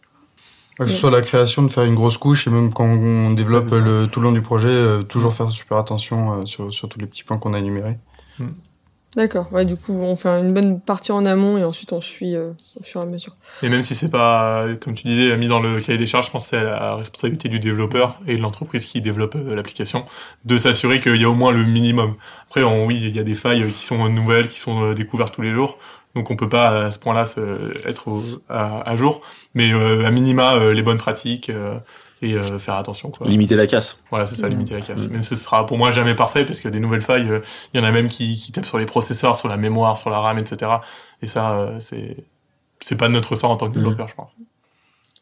Que 0.79 0.85
ce 0.91 0.95
soit 0.99 1.09
la 1.11 1.21
création 1.23 1.63
de 1.63 1.69
faire 1.69 1.85
une 1.85 1.95
grosse 1.95 2.19
couche 2.19 2.45
et 2.45 2.51
même 2.51 2.71
quand 2.71 2.83
on 2.85 3.31
développe 3.31 3.71
le, 3.71 4.05
tout 4.05 4.19
le 4.19 4.25
long 4.27 4.31
du 4.31 4.43
projet, 4.43 4.67
euh, 4.69 5.01
toujours 5.01 5.33
faire 5.33 5.49
super 5.51 5.77
attention 5.77 6.41
euh, 6.41 6.45
sur, 6.45 6.71
sur 6.71 6.87
tous 6.87 6.99
les 6.99 7.07
petits 7.07 7.23
points 7.23 7.39
qu'on 7.39 7.53
a 7.55 7.59
énumérés. 7.59 7.97
D'accord. 9.15 9.51
Ouais, 9.51 9.65
du 9.65 9.75
coup, 9.77 9.93
on 9.93 10.15
fait 10.15 10.29
une 10.29 10.53
bonne 10.53 10.79
partie 10.79 11.11
en 11.11 11.25
amont 11.25 11.57
et 11.57 11.63
ensuite 11.63 11.91
on 11.91 12.01
suit 12.01 12.35
euh, 12.35 12.51
au 12.79 12.83
fur 12.83 13.01
et 13.01 13.03
à 13.03 13.07
mesure. 13.07 13.35
Et 13.63 13.69
même 13.69 13.81
si 13.81 13.95
c'est 13.95 14.11
pas, 14.11 14.67
comme 14.79 14.93
tu 14.93 15.07
disais, 15.07 15.35
mis 15.37 15.47
dans 15.47 15.59
le 15.59 15.79
cahier 15.81 15.97
des 15.97 16.05
charges, 16.05 16.27
je 16.27 16.31
pense 16.31 16.43
que 16.43 16.49
c'est 16.57 16.63
la 16.63 16.95
responsabilité 16.95 17.49
du 17.49 17.59
développeur 17.59 18.19
et 18.27 18.35
de 18.35 18.41
l'entreprise 18.41 18.85
qui 18.85 19.01
développe 19.01 19.35
euh, 19.35 19.55
l'application 19.55 20.05
de 20.45 20.57
s'assurer 20.57 20.99
qu'il 20.99 21.15
y 21.19 21.23
a 21.23 21.29
au 21.29 21.33
moins 21.35 21.51
le 21.51 21.63
minimum. 21.63 22.15
Après, 22.47 22.63
on- 22.63 22.85
oui, 22.85 22.99
il 23.01 23.15
y 23.15 23.19
a 23.19 23.23
des 23.23 23.33
failles 23.33 23.65
qui 23.71 23.83
sont 23.83 24.07
nouvelles, 24.09 24.49
qui 24.49 24.59
sont 24.59 24.83
euh, 24.83 24.93
découvertes 24.93 25.33
tous 25.33 25.41
les 25.41 25.53
jours. 25.53 25.79
Donc 26.13 26.29
on 26.29 26.35
peut 26.35 26.49
pas 26.49 26.85
à 26.87 26.91
ce 26.91 26.99
point-là 26.99 27.23
être 27.85 28.07
au- 28.09 28.23
à, 28.49 28.87
à 28.87 28.95
jour, 28.95 29.21
mais 29.55 29.71
euh, 29.73 30.05
à 30.05 30.11
minima 30.11 30.55
euh, 30.55 30.73
les 30.73 30.81
bonnes 30.81 30.97
pratiques 30.97 31.49
et 32.21 32.33
euh, 32.33 32.57
faire 32.59 32.75
attention. 32.75 33.11
Quoi. 33.11 33.27
limiter 33.27 33.55
la 33.55 33.67
casse. 33.67 33.99
Voilà, 34.09 34.25
c'est 34.25 34.35
ça, 34.35 34.47
limiter 34.49 34.73
la 34.73 34.81
casse. 34.81 35.03
Mhm. 35.03 35.11
Même 35.11 35.23
ce 35.23 35.35
sera 35.35 35.65
pour 35.65 35.77
moi 35.77 35.91
jamais 35.91 36.15
parfait 36.15 36.45
parce 36.45 36.59
que 36.59 36.67
des 36.69 36.79
nouvelles 36.79 37.01
failles, 37.01 37.29
euh, 37.29 37.39
il 37.73 37.79
y 37.79 37.83
en 37.83 37.85
a 37.85 37.91
même 37.91 38.09
qui, 38.09 38.37
qui 38.37 38.51
tapent 38.51 38.65
sur 38.65 38.77
les 38.79 38.85
processeurs, 38.85 39.35
sur 39.35 39.47
la 39.49 39.57
mémoire, 39.57 39.97
sur 39.97 40.09
la 40.09 40.19
RAM, 40.19 40.37
etc. 40.39 40.71
Et 41.21 41.27
ça, 41.27 41.51
euh, 41.57 41.77
c'est 41.79 42.17
c'est 42.79 42.95
pas 42.95 43.07
de 43.07 43.13
notre 43.13 43.29
ressort 43.31 43.49
en 43.51 43.57
tant 43.57 43.67
que 43.69 43.73
développeur, 43.73 44.07
je 44.07 44.15
pense. 44.15 44.31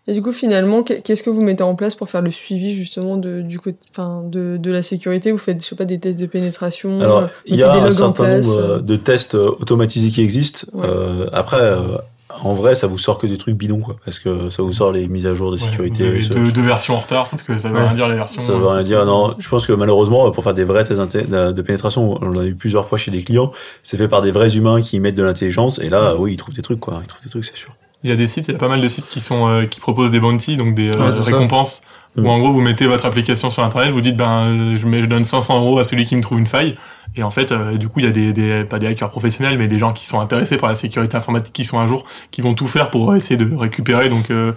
Et 0.08 0.14
du 0.14 0.22
coup, 0.22 0.32
finalement, 0.32 0.84
qu'est- 0.84 1.02
qu'est-ce 1.02 1.24
que 1.24 1.32
vous 1.32 1.42
mettez 1.42 1.64
en 1.64 1.74
place 1.74 1.96
pour 1.96 2.10
faire 2.10 2.22
le 2.22 2.30
suivi 2.30 2.76
justement 2.76 3.18
de, 3.18 3.42
du 3.42 3.60
côté, 3.60 3.80
enfin, 3.90 4.22
de, 4.24 4.58
de 4.58 4.72
la 4.72 4.84
sécurité? 4.84 5.32
Vous 5.32 5.40
faites, 5.40 5.64
je 5.64 5.68
sais 5.70 5.76
pas, 5.76 5.86
des 5.86 6.00
tests 6.00 6.20
de 6.20 6.28
pénétration 6.28 7.00
Alors, 7.02 7.18
euh, 7.20 7.28
il 7.48 7.56
y 7.56 7.64
a 7.64 7.74
un 7.74 7.90
certain 7.90 8.38
nombre 8.38 8.52
euh, 8.56 8.78
euh, 8.78 8.82
de 8.82 8.96
tests 8.98 9.34
euh, 9.34 9.50
automatisés 9.60 10.12
qui 10.12 10.22
existent. 10.22 10.68
Ouais. 10.74 10.86
Euh, 10.86 11.28
après, 11.34 11.60
euh, 11.60 11.98
en 12.44 12.54
vrai, 12.54 12.76
ça 12.76 12.88
vous 12.88 12.98
sort 12.98 13.18
que 13.18 13.28
des 13.28 13.38
trucs 13.38 13.56
bidons, 13.56 13.80
quoi, 13.80 13.96
parce 14.04 14.20
que 14.20 14.50
ça 14.50 14.62
vous 14.64 14.74
sort 14.74 14.92
les 14.92 15.08
mises 15.08 15.26
à 15.26 15.34
jour 15.36 15.52
de 15.52 15.58
Ouais, 15.58 15.62
sécurité. 15.70 16.04
vous 16.04 16.10
avez 16.12 16.22
ce- 16.22 16.34
deux, 16.34 16.52
deux 16.52 16.62
versions 16.62 16.96
en 16.96 17.00
retard, 17.00 17.28
sauf 17.28 17.44
que 17.44 17.58
ça 17.58 17.70
veut 17.70 17.76
Ouais. 17.76 17.84
rien 17.84 17.94
dire 17.94 18.08
les 18.08 18.16
versions. 18.16 18.42
ça 18.42 18.52
veut 18.54 18.64
euh, 18.64 18.68
rien 18.68 18.84
dire. 18.84 19.06
Non, 19.06 19.34
je 19.40 19.48
pense 19.50 19.66
que 19.68 19.74
malheureusement, 19.74 20.30
pour 20.32 20.44
faire 20.44 20.54
des 20.54 20.64
vrais 20.64 20.84
tests 20.84 21.00
de 21.18 21.62
pénétration, 21.62 22.18
on 22.22 22.30
l'a 22.30 22.44
eu 22.46 22.56
plusieurs 22.56 22.86
fois 22.86 22.98
chez 22.98 23.12
des 23.12 23.24
clients. 23.24 23.52
C'est 23.84 23.98
fait 23.98 24.08
par 24.08 24.22
des 24.22 24.32
vrais 24.32 24.56
humains 24.56 24.82
qui 24.82 25.00
mettent 25.00 25.16
de 25.16 25.24
l'intelligence, 25.24 25.80
et 25.80 25.90
là, 25.90 26.16
oui, 26.18 26.34
ils 26.34 26.38
trouvent 26.38 26.56
des 26.56 26.62
trucs, 26.62 26.80
quoi. 26.80 27.00
Ils 27.02 27.08
trouvent 27.08 27.24
des 27.24 27.30
trucs, 27.30 27.46
c'est 27.46 27.56
sûr. 27.56 27.72
Il 28.04 28.10
y 28.10 28.14
a 28.14 28.16
des 28.16 28.28
sites, 28.28 28.48
il 28.48 28.52
y 28.52 28.56
a 28.56 28.60
pas 28.60 28.68
mal 28.68 28.82
de 28.82 28.88
sites 28.88 29.08
qui 29.10 29.20
sont 29.20 29.48
euh, 29.48 29.66
qui 29.66 29.80
proposent 29.80 30.12
des 30.12 30.20
bounties, 30.20 30.58
donc 30.58 30.76
des 30.76 30.92
euh, 30.92 30.98
Ouais, 30.98 31.14
ça. 31.14 31.24
récompenses. 31.24 31.82
Mm. 32.16 32.26
Où 32.26 32.30
en 32.30 32.40
gros 32.40 32.52
vous 32.54 32.62
mettez 32.62 32.86
votre 32.86 33.06
application 33.06 33.50
sur 33.50 33.64
internet, 33.64 33.92
vous 33.92 34.00
dites 34.02 34.16
ben 34.16 34.76
je 34.78 34.86
mets 34.88 35.02
je 35.02 35.08
donne 35.08 35.26
500 35.26 35.62
euros 35.62 35.80
à 35.80 35.84
celui 35.84 36.06
qui 36.06 36.16
me 36.16 36.22
trouve 36.22 36.40
une 36.40 36.46
faille. 36.48 36.78
Et 37.18 37.24
en 37.24 37.30
fait, 37.32 37.52
euh, 37.52 37.78
du 37.78 37.88
coup, 37.88 38.00
il 38.00 38.06
y 38.06 38.08
a 38.08 38.12
des, 38.12 38.34
des 38.34 38.64
pas 38.66 38.78
des 38.80 38.88
hackers 38.88 39.10
professionnels, 39.10 39.58
mais 39.58 39.68
des 39.68 39.80
gens 39.80 39.94
qui 39.94 40.06
sont 40.06 40.20
intéressés 40.20 40.58
par 40.58 40.70
la 40.70 40.76
sécurité 40.76 41.16
informatique, 41.16 41.54
qui 41.54 41.64
sont 41.66 41.80
un 41.80 41.88
jour, 41.88 42.06
qui 42.32 42.42
vont 42.42 42.54
tout 42.54 42.68
faire 42.68 42.90
pour 42.92 43.16
essayer 43.16 43.38
de 43.38 43.56
récupérer 43.56 44.10
donc 44.10 44.30
euh, 44.32 44.52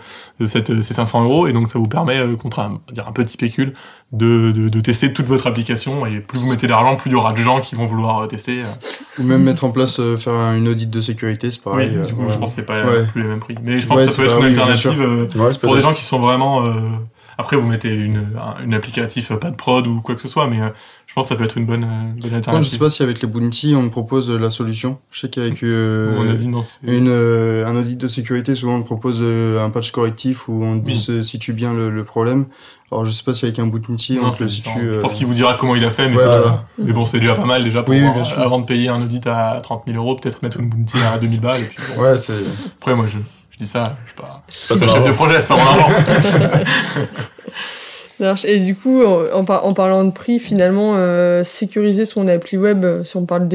cette, 0.45 0.83
ces 0.83 0.95
500 0.95 1.25
euros. 1.25 1.47
Et 1.47 1.53
donc 1.53 1.69
ça 1.71 1.79
vous 1.79 1.87
permet 1.87 2.19
euh, 2.19 2.37
contre 2.37 2.59
un, 2.61 2.71
on 2.73 2.89
va 2.89 2.93
dire 2.93 3.07
un 3.09 3.13
petit 3.13 3.37
pécule 3.37 3.75
de, 4.13 4.51
de, 4.53 4.69
de 4.69 4.81
tester 4.81 5.13
toute 5.13 5.27
votre 5.27 5.47
application. 5.47 6.05
Et 6.07 6.21
plus 6.21 6.39
vous 6.41 6.47
mettez 6.49 6.67
d'argent, 6.67 6.97
plus 6.97 7.11
il 7.11 7.13
y 7.13 7.17
aura 7.17 7.33
de 7.33 7.43
gens 7.43 7.61
qui 7.61 7.75
vont 7.75 7.85
vouloir 7.87 8.23
euh, 8.23 8.27
tester. 8.27 8.61
euh. 8.61 9.21
Ou 9.21 9.23
même 9.25 9.43
mettre 9.43 9.65
en 9.65 9.71
place, 9.71 10.01
euh, 10.01 10.17
faire 10.17 10.33
un- 10.35 10.57
une 10.57 10.69
audit 10.69 10.91
de 10.91 11.01
sécurité, 11.01 11.51
c'est 11.51 11.63
pareil. 11.63 11.91
oui, 12.01 12.07
du 12.07 12.15
coup, 12.15 12.25
je 12.31 12.37
pense 12.39 12.51
que 12.51 12.57
c'est 12.57 12.63
pas 12.63 12.85
Ouais. 12.85 13.07
plus 13.07 13.23
les 13.23 13.29
mêmes 13.29 13.41
prix. 13.41 13.55
Mais 13.63 13.81
je 13.81 13.87
pense 13.87 13.99
Ouais, 13.99 14.07
que 14.07 14.13
ça 14.13 14.17
peut 14.23 14.29
être 14.29 14.39
une 14.39 14.45
oui, 14.47 14.51
alternative. 14.53 15.01
euh, 15.01 15.53
pour 15.61 15.75
des 15.77 15.81
gens 15.81 15.93
qui 15.95 16.05
sont 16.05 16.19
vraiment 16.19 16.65
euh, 16.65 16.73
après 17.41 17.57
vous 17.57 17.69
mettez 17.69 17.91
une 17.95 18.27
un, 18.37 18.65
une 18.65 18.75
applicatif 18.75 19.33
pas 19.35 19.51
de 19.51 19.55
prod 19.57 19.87
ou 19.87 20.01
quoi 20.01 20.15
que 20.17 20.21
ce 20.21 20.27
soit 20.29 20.49
mais 20.49 20.61
euh, 20.61 20.71
pense 21.19 21.25
que 21.25 21.35
ça 21.35 21.37
peut 21.37 21.45
être 21.45 21.59
une 21.59 21.67
bonne 21.67 21.85
euh, 21.85 21.87
bonne 21.87 22.07
Moi, 22.13 22.21
je 22.21 22.29
sais 22.29 22.37
alternative 22.37 22.79
pas 22.79 22.91
si 22.91 23.03
avec 23.03 23.21
les 23.21 23.29
bounty, 23.29 23.75
on 23.77 23.89
propose 23.91 24.31
euh, 24.31 24.39
la 24.39 24.51
solution. 24.51 24.99
Je 25.11 25.21
sais 25.21 25.29
qu'avec 25.29 25.63
euh, 25.63 26.31
avis, 26.33 26.47
non, 26.49 26.61
une, 26.83 27.09
euh, 27.09 27.67
un 27.67 27.77
audit 27.77 27.97
de 27.99 28.09
sécurité, 28.09 28.55
souvent 28.55 28.77
on 28.77 28.83
propose 28.83 29.21
un 29.21 29.71
patch 29.71 29.91
correctif 29.91 30.49
où 30.49 30.63
on 30.65 30.77
Oui. 30.85 30.97
se 30.99 31.23
situe 31.23 31.53
bien 31.53 31.73
le, 31.75 31.91
le 31.91 32.05
problème. 32.05 32.47
Alors 32.91 33.05
je 33.05 33.11
sais 33.11 33.23
pas 33.23 33.35
si 33.35 33.45
avec 33.45 33.59
un 33.59 33.67
bounty, 33.67 34.15
non, 34.17 34.33
on 34.39 34.43
le 34.43 34.49
situe. 34.49 34.71
je 34.95 35.01
pense 35.01 35.13
qu'il 35.15 35.27
vous 35.27 35.35
dira 35.35 35.55
comment 35.55 35.75
il 35.77 35.85
a 35.85 35.91
fait 35.91 36.09
mais, 36.09 36.17
Ouais, 36.17 36.23
c'est 36.23 36.29
tout. 36.31 36.43
voilà. 36.43 36.65
mais 36.79 36.93
bon 36.93 37.05
c'est 37.05 37.21
déjà 37.21 37.35
pas 37.35 37.45
mal 37.45 37.63
déjà 37.63 37.83
pour 37.83 37.91
Oui, 37.93 37.99
oui, 37.99 38.03
voir, 38.05 38.15
bien 38.15 38.25
sûr. 38.25 38.39
avant 38.41 38.61
de 38.61 38.65
payer 38.65 38.89
un 38.89 39.03
audit 39.03 39.27
à 39.27 39.61
30 39.63 39.83
000 39.87 39.99
euros 39.99 40.17
peut-être 40.17 40.41
mettre 40.43 40.59
une 40.59 40.71
bounty 40.71 40.97
à 41.03 41.19
2000 41.19 41.41
balles 41.41 41.61
et 41.61 41.65
puis 41.65 41.77
bon. 41.95 42.03
Ouais, 42.03 42.17
c'est. 42.17 42.33
après 42.81 42.95
moi 42.95 43.05
je 43.07 43.19
je 43.51 43.59
dis 43.59 43.67
ça 43.67 43.99
je 44.07 44.13
suis 44.13 44.17
pas 44.23 44.43
C'est 44.49 44.69
pas 44.79 44.87
ton 44.87 44.91
chef 44.91 45.05
de 45.05 45.13
projet 45.13 45.43
c'est 45.43 45.49
pas 45.49 45.57
mon 45.57 45.63
argent 45.63 45.89
Et 48.45 48.59
du 48.59 48.75
coup, 48.75 49.03
en, 49.03 49.31
en 49.33 49.45
par- 49.45 49.65
en 49.65 49.75
parlant 49.75 50.05
de 50.05 50.11
prix, 50.11 50.39
finalement, 50.39 50.95
euh, 50.97 51.45
sécuriser 51.45 52.05
son 52.05 52.27
appli 52.29 52.57
web, 52.59 52.85
euh, 52.85 53.05
si 53.05 53.17
on 53.17 53.27
parle 53.27 53.49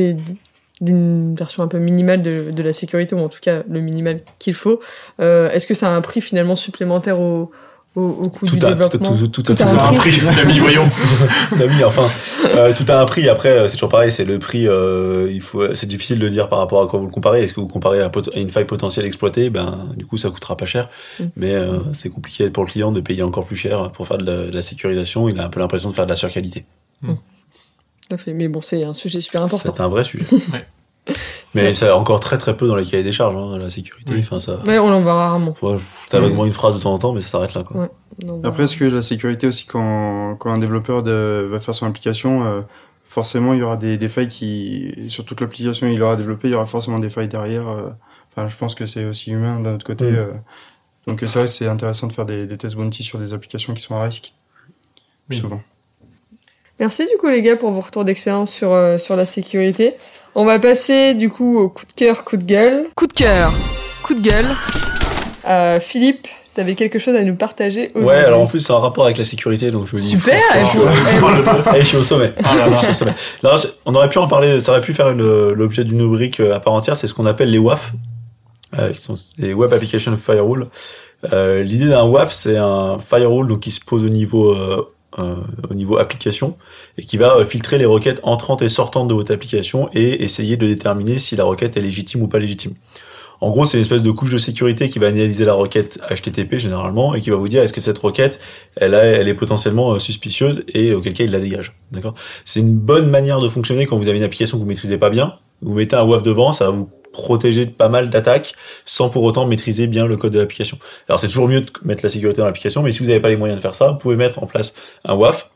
d'une 0.82 1.36
version 1.36 1.64
un 1.64 1.68
peu 1.68 1.80
minimale 1.80 2.22
de, 2.22 2.52
de, 2.52 2.64
la 2.64 2.74
sécurité, 2.74 3.16
ou 3.16 3.20
en 3.20 3.30
tout 3.30 3.40
cas 3.42 3.64
le 3.70 3.80
minimal 3.82 4.22
qu'il 4.40 4.54
faut. 4.54 4.80
Euh, 5.20 5.50
Est-ce 5.52 5.68
que 5.68 5.74
ça 5.74 5.90
a 5.90 5.92
un 5.96 6.02
prix 6.02 6.22
finalement 6.22 6.56
supplémentaire 6.56 7.20
au, 7.20 7.52
au, 7.96 8.02
au 8.02 8.30
coût 8.30 8.46
tout 8.48 8.56
du 8.58 8.66
a, 8.66 8.70
développement 8.70 9.10
tout, 9.16 9.28
tout, 9.28 9.28
tout, 9.28 9.42
Tout 9.44 9.56
tout 9.56 9.64
a 9.64 9.68
a 9.68 9.90
un 9.90 9.94
prix. 9.94 10.20
Camille, 10.36 10.60
voyons. 10.60 10.86
Bah 11.58 11.66
oui, 11.68 11.84
enfin, 11.84 12.10
euh, 12.46 12.74
tout 12.74 12.86
a 12.92 13.00
un 13.00 13.06
prix. 13.06 13.30
Après, 13.30 13.50
euh, 13.50 13.68
c'est 13.68 13.74
toujours 13.76 13.90
pareil. 13.90 14.12
C'est 14.12 14.26
le 14.26 14.40
prix. 14.40 14.68
euh, 14.68 15.30
il 15.32 15.42
faut. 15.42 15.76
C'est 15.76 15.86
difficile 15.86 16.18
de 16.20 16.28
dire 16.30 16.50
par 16.50 16.60
rapport 16.60 16.82
à 16.82 16.88
quoi 16.88 17.00
vous 17.00 17.06
le 17.06 17.12
comparez. 17.12 17.44
Est-ce 17.44 17.54
que 17.54 17.60
vous 17.62 17.68
comparez 17.68 18.02
à, 18.02 18.10
pot- 18.10 18.30
à 18.34 18.40
une 18.40 18.50
faille 18.50 18.66
potentielle 18.66 19.06
exploitée? 19.06 19.50
Ben, 19.52 19.90
du 19.96 20.06
coup, 20.08 20.18
ça 20.18 20.30
coûtera 20.30 20.58
pas 20.58 20.66
cher. 20.66 20.90
Mm. 21.20 21.24
Mais 21.36 21.54
euh, 21.54 21.80
c'est 21.94 22.10
compliqué 22.10 22.50
pour 22.50 22.64
le 22.66 22.70
client 22.70 22.92
de 22.92 23.02
payer 23.02 23.22
encore 23.24 23.46
plus 23.46 23.56
cher 23.56 23.92
pour 23.92 24.08
faire 24.08 24.18
de 24.18 24.26
la, 24.26 24.48
de 24.50 24.56
la 24.56 24.62
sécurisation. 24.64 25.30
Il 25.30 25.40
a 25.40 25.46
un 25.46 25.50
peu 25.50 25.60
l'impression 25.60 25.90
de 25.90 25.94
faire 25.96 26.06
de 26.06 26.10
la 26.12 26.16
surqualité. 26.16 26.66
Tout 27.06 27.18
à 28.12 28.18
fait. 28.18 28.34
Mais 28.34 28.48
bon, 28.48 28.62
c'est 28.62 28.84
un 28.84 28.94
sujet 28.94 29.22
super 29.22 29.44
important. 29.44 29.72
C'est 29.76 29.82
un 29.82 29.88
vrai 29.88 30.04
sujet. 30.04 30.26
Ouais. 30.52 30.66
Mais 31.56 31.74
ça 31.74 31.96
encore 31.96 32.20
très 32.20 32.38
très 32.38 32.58
peu 32.58 32.68
dans 32.68 32.76
les 32.76 32.86
cahiers 32.86 33.04
des 33.04 33.12
charges, 33.14 33.36
hein, 33.36 33.58
la 33.60 33.70
sécurité. 33.70 34.14
Oui. 34.14 34.20
Enfin, 34.22 34.40
ça. 34.40 34.58
Ouais, 34.66 34.80
on 34.80 34.88
en 34.88 35.02
voit 35.02 35.14
rarement. 35.14 35.56
Ouais, 35.62 35.78
T'as 36.10 36.20
vaguement 36.20 36.46
une 36.46 36.54
phrase 36.54 36.76
de 36.76 36.80
temps 36.82 36.94
en 36.94 36.98
temps, 36.98 37.14
mais 37.14 37.22
ça 37.22 37.28
s'arrête 37.28 37.54
là. 37.54 37.64
Quoi. 37.64 37.82
Ouais. 37.82 37.90
Après, 38.44 38.64
est-ce 38.64 38.76
que 38.76 38.86
la 38.86 39.02
sécurité 39.02 39.48
aussi, 39.48 39.66
quand, 39.66 40.36
quand 40.40 40.52
un 40.52 40.58
développeur 40.58 41.04
de- 41.04 41.48
va 41.52 41.60
faire 41.60 41.74
son 41.76 41.86
application, 41.86 42.46
euh, 42.46 42.62
forcément, 43.04 43.54
il 43.54 43.60
y 43.60 43.64
aura 43.64 43.78
des, 43.78 43.98
des 43.98 44.10
failles 44.10 44.28
qui, 44.28 44.96
sur 45.10 45.26
toute 45.26 45.42
l'application, 45.42 45.88
il 45.88 46.02
aura 46.02 46.16
développé, 46.16 46.48
il 46.48 46.52
y 46.52 46.56
aura 46.56 46.66
forcément 46.68 47.00
des 47.00 47.10
failles 47.10 47.28
derrière. 47.28 47.68
euh. 47.68 47.90
Enfin, 48.36 48.48
je 48.48 48.58
pense 48.58 48.74
que 48.74 48.88
c'est 48.88 49.06
aussi 49.06 49.30
humain 49.32 49.60
d'un 49.60 49.76
autre 49.76 49.86
côté. 49.86 50.06
Mm. 50.12 50.16
euh. 50.16 50.32
Donc, 51.06 51.20
c'est 51.22 51.28
vrai 51.34 51.44
que 51.44 51.48
c'est 51.50 51.68
intéressant 51.68 52.08
de 52.08 52.14
faire 52.14 52.26
des, 52.26 52.46
des 52.48 52.58
tests 52.58 52.76
bounty 52.76 53.04
sur 53.04 53.20
des 53.20 53.34
applications 53.34 53.74
qui 53.74 53.82
sont 53.84 53.96
à 53.96 54.04
risque. 54.04 54.34
Oui. 55.30 55.40
Souvent. 55.40 55.62
Merci 56.84 57.08
du 57.08 57.16
coup 57.18 57.30
les 57.30 57.42
gars 57.42 57.56
pour 57.56 57.72
vos 57.72 57.80
retours 57.80 58.04
d'expérience 58.04 58.52
sur, 58.52 58.74
euh, 58.74 58.98
sur 58.98 59.16
la 59.16 59.24
sécurité. 59.24 59.94
On 60.36 60.44
va 60.44 60.60
passer 60.60 61.14
du 61.14 61.30
coup 61.30 61.58
au 61.58 61.70
coup 61.70 61.86
de 61.86 61.94
cœur, 61.94 62.26
coup 62.26 62.36
de 62.36 62.44
gueule. 62.44 62.88
Coup 62.94 63.08
de 63.08 63.14
cœur, 63.14 63.54
coup 64.06 64.14
de 64.14 64.20
gueule. 64.20 64.48
Euh, 65.48 65.80
Philippe, 65.80 66.28
t'avais 66.54 66.76
quelque 66.76 67.00
chose 67.00 67.16
à 67.16 67.24
nous 67.24 67.36
partager 67.36 67.92
aujourd'hui. 67.96 68.10
Ouais, 68.10 68.26
alors 68.26 68.42
en 68.42 68.48
plus, 68.48 68.60
c'est 68.60 68.74
un 68.74 68.80
rapport 68.80 69.06
avec 69.06 69.18
la 69.18 69.24
sécurité, 69.24 69.72
donc 69.72 69.88
je 69.88 69.96
me 69.96 70.02
dis. 70.02 70.10
Super, 70.10 70.36
je 71.80 71.84
suis 71.86 71.96
au 71.96 72.04
sommet. 72.04 72.34
Ah 72.44 72.54
là 72.54 73.56
on 73.86 73.96
aurait 73.96 74.10
pu 74.10 74.18
en 74.18 74.28
parler, 74.28 74.60
ça 74.60 74.74
aurait 74.74 74.82
pu 74.82 74.94
faire 74.94 75.10
une- 75.10 75.52
l'objet 75.54 75.86
d'une 75.86 76.02
rubrique 76.02 76.42
euh, 76.42 76.54
à 76.54 76.60
part 76.60 76.74
entière, 76.74 76.98
c'est 76.98 77.08
ce 77.08 77.14
qu'on 77.14 77.26
appelle 77.26 77.50
les 77.50 77.60
WAF, 77.60 77.94
euh, 78.78 78.92
qui 78.92 79.02
sont 79.02 79.16
des 79.38 79.54
Web 79.54 79.72
Application 79.72 80.18
Firewall. 80.18 80.68
Euh, 81.32 81.64
L'idée 81.64 81.88
d'un 81.88 82.04
WAF, 82.04 82.34
c'est 82.34 82.58
un 82.58 82.98
firewall 83.00 83.48
donc, 83.48 83.62
qui 83.62 83.72
se 83.72 83.80
pose 83.80 84.04
au 84.04 84.10
niveau, 84.10 84.52
euh, 84.52 84.80
euh, 84.80 84.82
au 85.18 85.74
niveau 85.74 85.98
application 85.98 86.58
et 86.98 87.04
qui 87.04 87.18
va 87.18 87.38
euh, 87.38 87.46
filtrer 87.46 87.78
les 87.78 87.86
requêtes 87.86 88.20
entrantes 88.24 88.62
et 88.62 88.70
sortantes 88.70 89.08
de 89.08 89.14
votre 89.14 89.34
application 89.34 89.88
et 89.94 90.24
essayer 90.24 90.58
de 90.58 90.68
déterminer 90.68 91.20
si 91.20 91.36
la 91.36 91.44
requête 91.44 91.78
est 91.78 91.82
légitime 91.82 92.22
ou 92.22 92.28
pas 92.28 92.40
légitime. 92.40 92.74
En 93.42 93.50
gros, 93.50 93.66
c'est 93.66 93.78
une 93.78 93.82
espèce 93.82 94.04
de 94.04 94.12
couche 94.12 94.32
de 94.32 94.38
sécurité 94.38 94.90
qui 94.90 95.00
va 95.00 95.08
analyser 95.08 95.44
la 95.44 95.54
requête 95.54 96.00
HTTP 96.10 96.58
généralement 96.58 97.14
et 97.14 97.20
qui 97.20 97.30
va 97.30 97.36
vous 97.36 97.50
dire 97.50 97.62
est-ce 97.62 97.74
que 97.74 97.82
cette 97.82 97.98
requête, 97.98 98.40
elle, 98.78 98.94
elle 98.94 99.28
est 99.28 99.34
potentiellement 99.34 99.94
euh, 99.94 100.00
suspicieuse 100.00 100.64
et 100.70 100.94
auquel 100.94 101.14
cas 101.14 101.26
il 101.26 101.32
la 101.32 101.42
dégage. 101.42 101.74
D'accord? 101.92 102.16
C'est 102.46 102.62
une 102.62 102.74
bonne 102.74 103.10
manière 103.10 103.42
de 103.42 103.50
fonctionner 103.50 103.86
quand 103.86 103.98
vous 103.98 104.08
avez 104.08 104.18
une 104.18 104.24
application 104.24 104.58
que 104.58 104.64
vous 104.64 104.70
maîtrisez 104.70 104.98
pas 104.98 105.10
bien. 105.10 105.36
Vous 105.62 105.76
mettez 105.76 105.96
un 105.96 106.04
WAF 106.04 106.24
devant, 106.24 106.54
ça 106.54 106.66
va 106.66 106.72
vous 106.72 106.90
protéger 107.14 107.66
de 107.66 107.72
pas 107.72 107.88
mal 107.88 108.10
d'attaques 108.10 108.54
sans 108.84 109.10
pour 109.10 109.24
autant 109.24 109.46
maîtriser 109.46 109.88
bien 109.88 110.06
le 110.06 110.18
code 110.18 110.34
de 110.34 110.40
l'application. 110.40 110.78
Alors 111.08 111.22
c'est 111.22 111.28
toujours 111.28 111.48
mieux 111.48 111.62
de 111.62 111.72
mettre 111.86 112.04
la 112.04 112.10
sécurité 112.10 112.42
dans 112.42 112.48
l'application, 112.48 112.84
mais 112.84 112.92
si 112.92 113.00
vous 113.00 113.08
n'avez 113.08 113.22
pas 113.22 113.30
les 113.30 113.38
moyens 113.38 113.58
de 113.58 113.62
faire 113.62 113.76
ça, 113.76 113.92
vous 113.92 113.98
pouvez 113.98 114.18
mettre 114.18 114.44
en 114.44 114.48
place 114.48 114.74
un 115.06 115.16
WAF. 115.16 115.50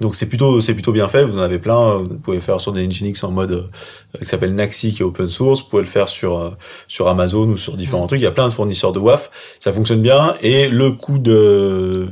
Donc 0.00 0.14
c'est 0.14 0.26
plutôt 0.26 0.60
c'est 0.60 0.74
plutôt 0.74 0.92
bien 0.92 1.08
fait. 1.08 1.24
Vous 1.24 1.38
en 1.38 1.42
avez 1.42 1.58
plein. 1.58 1.96
Vous 1.96 2.18
pouvez 2.18 2.40
faire 2.40 2.60
sur 2.60 2.72
des 2.72 2.86
Nginx 2.86 3.24
en 3.24 3.32
mode 3.32 3.50
euh, 3.52 4.18
qui 4.18 4.26
s'appelle 4.26 4.54
Naxi 4.54 4.94
qui 4.94 5.02
est 5.02 5.04
open 5.04 5.28
source. 5.28 5.62
Vous 5.62 5.70
pouvez 5.70 5.82
le 5.82 5.88
faire 5.88 6.08
sur 6.08 6.38
euh, 6.38 6.50
sur 6.86 7.08
Amazon 7.08 7.48
ou 7.48 7.56
sur 7.56 7.76
différents 7.76 8.06
trucs. 8.06 8.20
Il 8.20 8.24
y 8.24 8.26
a 8.26 8.30
plein 8.30 8.48
de 8.48 8.52
fournisseurs 8.52 8.92
de 8.92 9.00
WAF. 9.00 9.30
Ça 9.60 9.72
fonctionne 9.72 10.02
bien 10.02 10.34
et 10.40 10.68
le 10.68 10.92
coup 10.92 11.18
de 11.18 12.08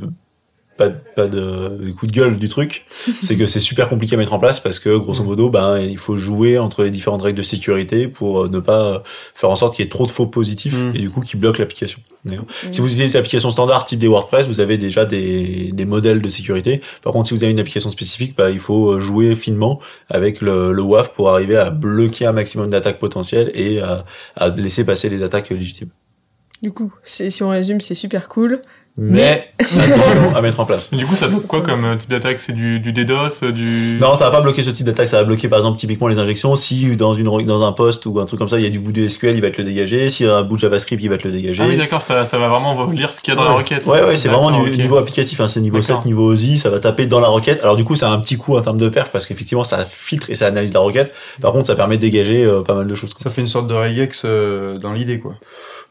pas, 0.77 0.89
de- 0.89 0.95
pas 1.15 1.27
de 1.27 1.91
coup 1.91 2.07
de 2.07 2.11
gueule 2.11 2.37
du 2.37 2.47
truc, 2.49 2.85
c'est 3.21 3.35
que 3.35 3.45
c'est 3.45 3.59
super 3.59 3.89
compliqué 3.89 4.15
à 4.15 4.17
mettre 4.17 4.33
en 4.33 4.39
place 4.39 4.59
parce 4.59 4.79
que 4.79 4.95
grosso 4.97 5.23
modo, 5.23 5.49
ben 5.49 5.79
il 5.79 5.97
faut 5.97 6.17
jouer 6.17 6.57
entre 6.59 6.83
les 6.83 6.91
différentes 6.91 7.21
règles 7.23 7.37
de 7.37 7.43
sécurité 7.43 8.07
pour 8.07 8.43
euh, 8.43 8.49
ne 8.49 8.59
pas 8.59 8.93
euh, 8.95 8.99
faire 9.35 9.49
en 9.49 9.55
sorte 9.55 9.75
qu'il 9.75 9.83
y 9.83 9.87
ait 9.87 9.89
trop 9.89 10.05
de 10.05 10.11
faux 10.11 10.27
positifs 10.27 10.77
Mm. 10.77 10.91
et 10.95 10.99
du 10.99 11.09
coup 11.09 11.21
qui 11.21 11.37
bloquent 11.37 11.59
l'application. 11.59 11.99
D'accord 12.25 12.45
Si 12.71 12.81
vous 12.81 12.87
utilisez 12.87 13.07
des 13.09 13.15
applications 13.15 13.51
standards 13.51 13.85
type 13.85 13.99
des 13.99 14.07
WordPress, 14.07 14.47
vous 14.47 14.59
avez 14.59 14.77
déjà 14.77 15.05
des, 15.05 15.71
des 15.71 15.85
modèles 15.85 16.21
de 16.21 16.27
sécurité. 16.29 16.81
Par 17.01 17.13
contre, 17.13 17.27
si 17.29 17.33
vous 17.33 17.43
avez 17.43 17.51
une 17.53 17.59
application 17.59 17.89
spécifique, 17.89 18.35
bah, 18.35 18.49
il 18.51 18.59
faut 18.59 18.91
euh, 18.93 18.99
jouer 18.99 19.33
finement 19.35 19.79
avec 20.09 20.41
le, 20.41 20.73
le 20.73 20.81
WAF 20.81 21.13
pour 21.13 21.29
arriver 21.29 21.55
à 21.57 21.69
bloquer 21.69 22.25
un 22.25 22.33
maximum 22.33 22.69
d'attaques 22.69 22.99
potentielles 22.99 23.49
et 23.53 23.79
à, 23.79 24.03
à 24.35 24.49
laisser 24.49 24.83
passer 24.83 25.07
les 25.09 25.23
attaques 25.23 25.49
légitimes. 25.51 25.89
Du 26.63 26.71
coup, 26.71 26.91
si 27.03 27.43
on 27.43 27.49
résume, 27.49 27.81
c'est 27.81 27.93
super 27.95 28.27
cool. 28.27 28.61
Mais 28.99 29.47
attention 29.59 30.35
à 30.35 30.41
mettre 30.41 30.59
en 30.59 30.65
place. 30.65 30.89
Mais 30.91 30.97
du 30.97 31.05
coup, 31.05 31.15
ça 31.15 31.27
bloque 31.27 31.45
quoi 31.45 31.61
comme 31.61 31.85
euh, 31.85 31.95
type 31.95 32.09
d'attaque? 32.09 32.39
C'est 32.39 32.53
du, 32.53 32.79
du 32.79 32.93
DDoS, 32.93 33.43
euh, 33.43 33.51
du. 33.51 33.97
Non, 34.01 34.15
ça 34.15 34.25
va 34.25 34.31
pas 34.37 34.41
bloquer 34.41 34.63
ce 34.63 34.71
type 34.71 34.87
d'attaque, 34.87 35.07
ça 35.07 35.17
va 35.17 35.23
bloquer 35.23 35.47
par 35.47 35.59
exemple 35.59 35.77
typiquement 35.77 36.07
les 36.07 36.17
injections. 36.17 36.55
Si 36.55 36.97
dans 36.97 37.13
une 37.13 37.45
dans 37.45 37.63
un 37.63 37.71
poste 37.73 38.07
ou 38.07 38.19
un 38.19 38.25
truc 38.25 38.39
comme 38.39 38.49
ça, 38.49 38.57
il 38.57 38.63
y 38.63 38.67
a 38.67 38.71
du 38.71 38.79
bout 38.79 38.91
de 38.91 39.07
SQL, 39.07 39.35
il 39.35 39.41
va 39.41 39.51
te 39.51 39.59
le 39.59 39.65
dégager. 39.65 40.09
S'il 40.09 40.25
y 40.25 40.29
a 40.29 40.37
un 40.37 40.43
bout 40.43 40.55
de 40.55 40.61
JavaScript, 40.61 41.03
il 41.03 41.09
va 41.09 41.17
te 41.17 41.27
le 41.27 41.33
dégager. 41.33 41.61
Ah 41.63 41.67
oui, 41.67 41.77
d'accord, 41.77 42.01
ça, 42.01 42.25
ça 42.25 42.39
va 42.39 42.47
vraiment 42.49 42.89
lire 42.89 43.13
ce 43.13 43.21
qu'il 43.21 43.33
y 43.33 43.37
a 43.37 43.39
dans 43.39 43.43
la 43.43 43.53
requête. 43.53 43.85
Ouais, 43.85 44.01
ouais, 44.03 44.17
c'est 44.17 44.29
vraiment 44.29 44.63
du 44.63 44.75
niveau 44.77 44.97
applicatif, 44.97 45.39
hein, 45.41 45.47
c'est 45.47 45.61
niveau 45.61 45.79
D'accord. 45.79 45.97
7, 45.97 46.05
niveau 46.05 46.31
OSI, 46.31 46.57
ça 46.57 46.71
va 46.71 46.79
taper 46.79 47.05
dans 47.05 47.19
la 47.19 47.27
requête. 47.27 47.61
Alors 47.61 47.75
du 47.75 47.83
coup, 47.83 47.95
ça 47.95 48.09
a 48.09 48.11
un 48.13 48.19
petit 48.19 48.37
coup 48.37 48.57
en 48.57 48.61
termes 48.61 48.77
de 48.77 48.89
perf 48.89 49.11
parce 49.11 49.27
qu'effectivement, 49.27 49.63
ça 49.63 49.85
filtre 49.85 50.29
et 50.31 50.35
ça 50.35 50.47
analyse 50.47 50.73
la 50.73 50.79
requête. 50.79 51.13
Par 51.39 51.51
contre, 51.51 51.67
ça 51.67 51.75
permet 51.75 51.97
de 51.97 52.01
dégager 52.01 52.43
euh, 52.43 52.63
pas 52.63 52.73
mal 52.73 52.87
de 52.87 52.95
choses. 52.95 53.13
quoi. 53.13 53.21
Ça 53.23 53.29
fait 53.29 53.41
une 53.41 53.47
sorte 53.47 53.67
de 53.67 53.75
regex 53.75 54.23
euh, 54.25 54.79
dans 54.79 54.93
l'idée, 54.93 55.19
quoi. 55.19 55.35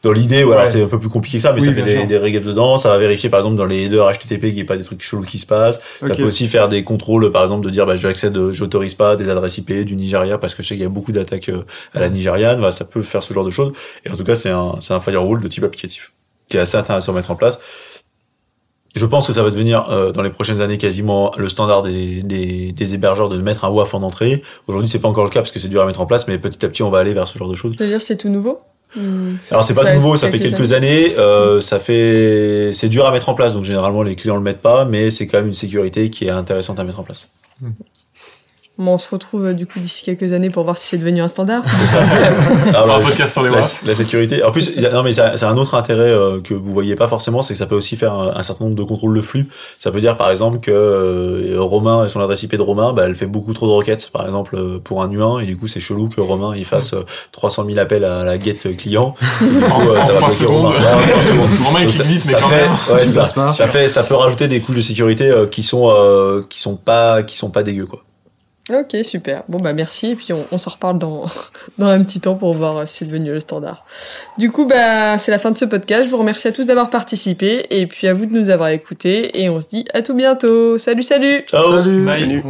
Dans 0.03 0.11
l'idée, 0.11 0.43
voilà, 0.43 0.63
Ouais. 0.63 0.69
c'est 0.69 0.83
un 0.83 0.87
peu 0.87 0.99
plus 0.99 1.09
compliqué 1.09 1.37
que 1.37 1.41
ça, 1.41 1.51
mais 1.53 1.59
Oui, 1.61 1.67
ça 1.67 1.73
fait 1.73 1.81
des, 1.81 2.05
des 2.05 2.17
regex 2.17 2.45
dedans. 2.45 2.77
Ça 2.77 2.89
va 2.89 2.97
vérifier 2.97 3.29
par 3.29 3.39
exemple 3.39 3.55
dans 3.55 3.65
les 3.65 3.85
headers 3.85 4.11
HTTP 4.11 4.41
qu'il 4.41 4.53
n'y 4.55 4.59
ait 4.61 4.63
pas 4.63 4.77
des 4.77 4.83
trucs 4.83 5.01
chelous 5.01 5.23
qui 5.23 5.39
se 5.39 5.45
passent. 5.45 5.79
Ça 5.99 6.13
peut 6.15 6.23
aussi 6.23 6.47
faire 6.47 6.69
des 6.69 6.83
contrôles, 6.83 7.31
par 7.31 7.43
exemple, 7.43 7.65
de 7.65 7.71
dire 7.71 7.85
bah, 7.85 7.95
j'accède, 7.95 8.37
j'autorise 8.51 8.93
pas 8.93 9.15
des 9.15 9.27
adresses 9.27 9.57
IP 9.57 9.71
du 9.85 9.95
Nigeria 9.95 10.37
parce 10.37 10.53
que 10.55 10.61
je 10.63 10.67
sais 10.67 10.75
qu'il 10.75 10.83
y 10.83 10.85
a 10.85 10.89
beaucoup 10.89 11.11
d'attaques 11.11 11.49
euh, 11.49 11.63
à 11.93 11.99
la 11.99 12.09
nigériane. 12.09 12.59
Voilà, 12.59 12.73
ça 12.73 12.85
peut 12.85 13.01
faire 13.01 13.23
ce 13.23 13.33
genre 13.33 13.43
de 13.45 13.51
choses. 13.51 13.73
Et 14.05 14.11
en 14.11 14.15
tout 14.15 14.23
cas, 14.23 14.35
c'est 14.35 14.49
un, 14.51 14.75
c'est 14.81 14.93
un 14.93 14.99
firewall 14.99 15.39
de 15.41 15.47
type 15.47 15.63
applicatif 15.63 16.11
qui 16.49 16.57
est 16.57 16.59
assez 16.61 16.77
intéressant 16.77 17.11
à 17.11 17.15
mettre 17.15 17.31
en 17.31 17.35
place. 17.35 17.57
Je 18.95 19.05
pense 19.05 19.27
que 19.27 19.33
ça 19.33 19.43
va 19.43 19.49
devenir 19.51 19.89
euh, 19.91 20.11
dans 20.11 20.21
les 20.23 20.29
prochaines 20.29 20.61
années 20.61 20.77
quasiment 20.77 21.31
le 21.37 21.49
standard 21.49 21.83
des, 21.83 22.23
des, 22.23 22.71
des 22.71 22.93
hébergeurs 22.93 23.29
de 23.29 23.37
mettre 23.39 23.65
un 23.65 23.69
WAF 23.69 23.93
en 23.93 24.01
entrée. 24.01 24.41
Aujourd'hui, 24.67 24.89
c'est 24.89 24.99
pas 24.99 25.07
encore 25.07 25.23
le 25.25 25.29
cas 25.29 25.41
parce 25.41 25.51
que 25.51 25.59
c'est 25.59 25.67
dur 25.67 25.81
à 25.81 25.85
mettre 25.85 26.01
en 26.01 26.05
place, 26.07 26.27
mais 26.27 26.37
petit 26.39 26.65
à 26.65 26.69
petit, 26.69 26.81
on 26.83 26.89
va 26.89 26.99
aller 26.99 27.13
vers 27.13 27.27
ce 27.27 27.37
genre 27.37 27.49
de 27.49 27.55
choses. 27.55 27.73
Je 27.77 27.83
veux 27.83 27.89
dire, 27.89 28.01
c'est 28.01 28.17
tout 28.17 28.29
nouveau? 28.29 28.59
Hmm. 28.95 29.35
Alors 29.51 29.63
c'est 29.63 29.73
pas 29.73 29.83
Ça 29.83 29.91
tout 29.91 29.97
nouveau, 29.97 30.15
ça 30.15 30.29
fait 30.29 30.39
quelques 30.39 30.55
quelques 30.55 30.73
années. 30.73 31.15
euh, 31.17 31.61
ça 31.61 31.79
fait, 31.79 32.71
c'est 32.73 32.89
dur 32.89 33.05
à 33.05 33.11
mettre 33.11 33.29
en 33.29 33.33
place, 33.33 33.53
donc 33.53 33.63
généralement 33.63 34.01
les 34.01 34.15
clients 34.15 34.35
le 34.35 34.41
mettent 34.41 34.61
pas, 34.61 34.85
mais 34.85 35.11
c'est 35.11 35.27
quand 35.27 35.39
même 35.39 35.47
une 35.47 35.53
sécurité 35.53 36.09
qui 36.09 36.25
est 36.25 36.29
intéressante 36.29 36.79
à 36.79 36.83
mettre 36.83 36.99
en 36.99 37.03
place. 37.03 37.27
Bon, 38.79 38.93
on 38.93 38.97
se 38.99 39.09
retrouve 39.09 39.47
euh, 39.47 39.53
du 39.53 39.65
coup 39.65 39.79
d'ici 39.79 40.03
quelques 40.03 40.33
années 40.33 40.51
pour 40.51 40.63
voir 40.63 40.77
si 40.77 40.87
c'est 40.87 40.97
devenu 40.99 41.19
un 41.21 41.27
standard. 41.27 41.63
C'est 41.79 41.87
ça. 41.87 41.97
On 42.67 42.73
Ah, 42.75 42.83
un 42.83 42.87
bah, 42.87 42.99
podcast 43.03 43.33
sur 43.33 43.41
les 43.41 43.49
la, 43.49 43.61
la 43.85 43.95
sécurité. 43.95 44.43
En 44.43 44.51
plus, 44.51 44.71
il 44.75 44.83
y 44.83 44.85
a- 44.85 44.91
non 44.91 45.01
mais 45.01 45.13
ça- 45.13 45.35
c'est 45.35 45.45
un 45.45 45.57
autre 45.57 45.73
intérêt 45.73 46.11
euh, 46.11 46.41
que 46.41 46.53
vous 46.53 46.73
voyez 46.73 46.93
pas 46.95 47.07
forcément, 47.07 47.41
c'est 47.41 47.53
que 47.55 47.57
ça 47.57 47.65
peut 47.65 47.73
aussi 47.75 47.95
faire 47.97 48.13
un, 48.13 48.33
un 48.35 48.43
certain 48.43 48.65
nombre 48.65 48.75
de 48.77 48.83
contrôles 48.83 49.15
de 49.15 49.21
flux. 49.21 49.47
Ça 49.79 49.89
peut 49.89 49.99
dire 49.99 50.15
par 50.15 50.29
exemple 50.29 50.59
que 50.59 50.69
euh, 50.71 51.55
Romain 51.57 52.05
et 52.05 52.09
son 52.09 52.19
adresse 52.21 52.43
IP 52.43 52.55
de 52.55 52.61
Romain, 52.61 52.93
bah, 52.93 53.03
elle 53.07 53.15
fait 53.15 53.25
beaucoup 53.25 53.53
trop 53.55 53.65
de 53.65 53.71
requêtes, 53.71 54.11
par 54.13 54.25
exemple 54.25 54.55
euh, 54.55 54.77
pour 54.83 55.01
un 55.01 55.09
humain, 55.09 55.39
et 55.39 55.47
du 55.47 55.57
coup 55.57 55.67
c'est 55.67 55.79
chelou 55.79 56.07
que 56.09 56.21
Romain 56.21 56.53
il 56.55 56.65
fasse 56.65 56.93
euh, 56.93 57.03
300 57.31 57.65
000 57.65 57.79
appels 57.79 58.03
à 58.03 58.23
la 58.23 58.37
get 58.39 58.57
client. 58.77 59.15
Du 59.41 59.47
coup, 59.59 59.71
En, 59.73 59.87
euh, 59.87 59.97
en 59.97 60.01
ça 60.03 60.11
va 60.13 60.19
3 60.19 60.19
bloquer 60.29 60.33
secondes. 60.43 60.65
Romain. 60.65 60.75
Ouais, 60.79 60.93
en 61.03 61.07
trois 61.09 61.21
secondes. 61.23 61.49
Romain, 61.65 61.79
il 61.81 61.85
Donc, 61.87 61.95
clique 61.95 62.07
vite, 62.07 62.25
mais 62.27 62.33
ça 62.33 62.39
quand 62.41 62.49
fait, 62.49 62.61
même. 62.67 62.77
ouais, 62.93 63.05
ça, 63.05 63.25
Ça 63.25 63.33
marche. 63.41 63.57
ça 63.57 63.67
fait, 63.67 63.87
ça 63.87 64.03
peut 64.03 64.13
rajouter 64.15 64.47
des 64.47 64.59
couches 64.61 64.75
de 64.75 64.81
sécurité 64.81 65.25
euh, 65.31 65.47
qui 65.47 65.63
sont, 65.63 65.89
euh, 65.91 66.43
qui 66.47 66.59
sont 66.59 66.75
pas, 66.75 67.23
qui 67.23 67.35
sont 67.37 67.49
pas 67.49 67.63
dégueu 67.63 67.87
quoi. 67.87 68.01
Ok, 68.69 68.97
super. 69.03 69.43
Bon, 69.47 69.59
bah 69.59 69.73
merci. 69.73 70.11
Et 70.11 70.15
puis 70.15 70.33
on, 70.33 70.45
on 70.51 70.57
s'en 70.57 70.71
reparle 70.71 70.97
dans, 70.97 71.25
dans 71.77 71.87
un 71.87 72.03
petit 72.03 72.19
temps 72.19 72.35
pour 72.35 72.53
voir 72.53 72.87
si 72.87 72.97
c'est 72.97 73.05
devenu 73.05 73.31
le 73.31 73.39
standard. 73.39 73.85
Du 74.37 74.51
coup, 74.51 74.65
bah, 74.65 75.17
c'est 75.17 75.31
la 75.31 75.39
fin 75.39 75.51
de 75.51 75.57
ce 75.57 75.65
podcast. 75.65 76.05
Je 76.05 76.09
vous 76.09 76.17
remercie 76.17 76.47
à 76.47 76.51
tous 76.51 76.65
d'avoir 76.65 76.89
participé. 76.89 77.65
Et 77.69 77.87
puis 77.87 78.07
à 78.07 78.13
vous 78.13 78.25
de 78.25 78.33
nous 78.33 78.49
avoir 78.49 78.69
écoutés. 78.69 79.41
Et 79.41 79.49
on 79.49 79.61
se 79.61 79.67
dit 79.67 79.85
à 79.93 80.01
tout 80.01 80.13
bientôt. 80.13 80.77
Salut, 80.77 81.03
salut 81.03 81.45
Ciao. 81.47 81.77
Salut. 81.77 82.05
Bye. 82.05 82.19
Salut. 82.21 82.43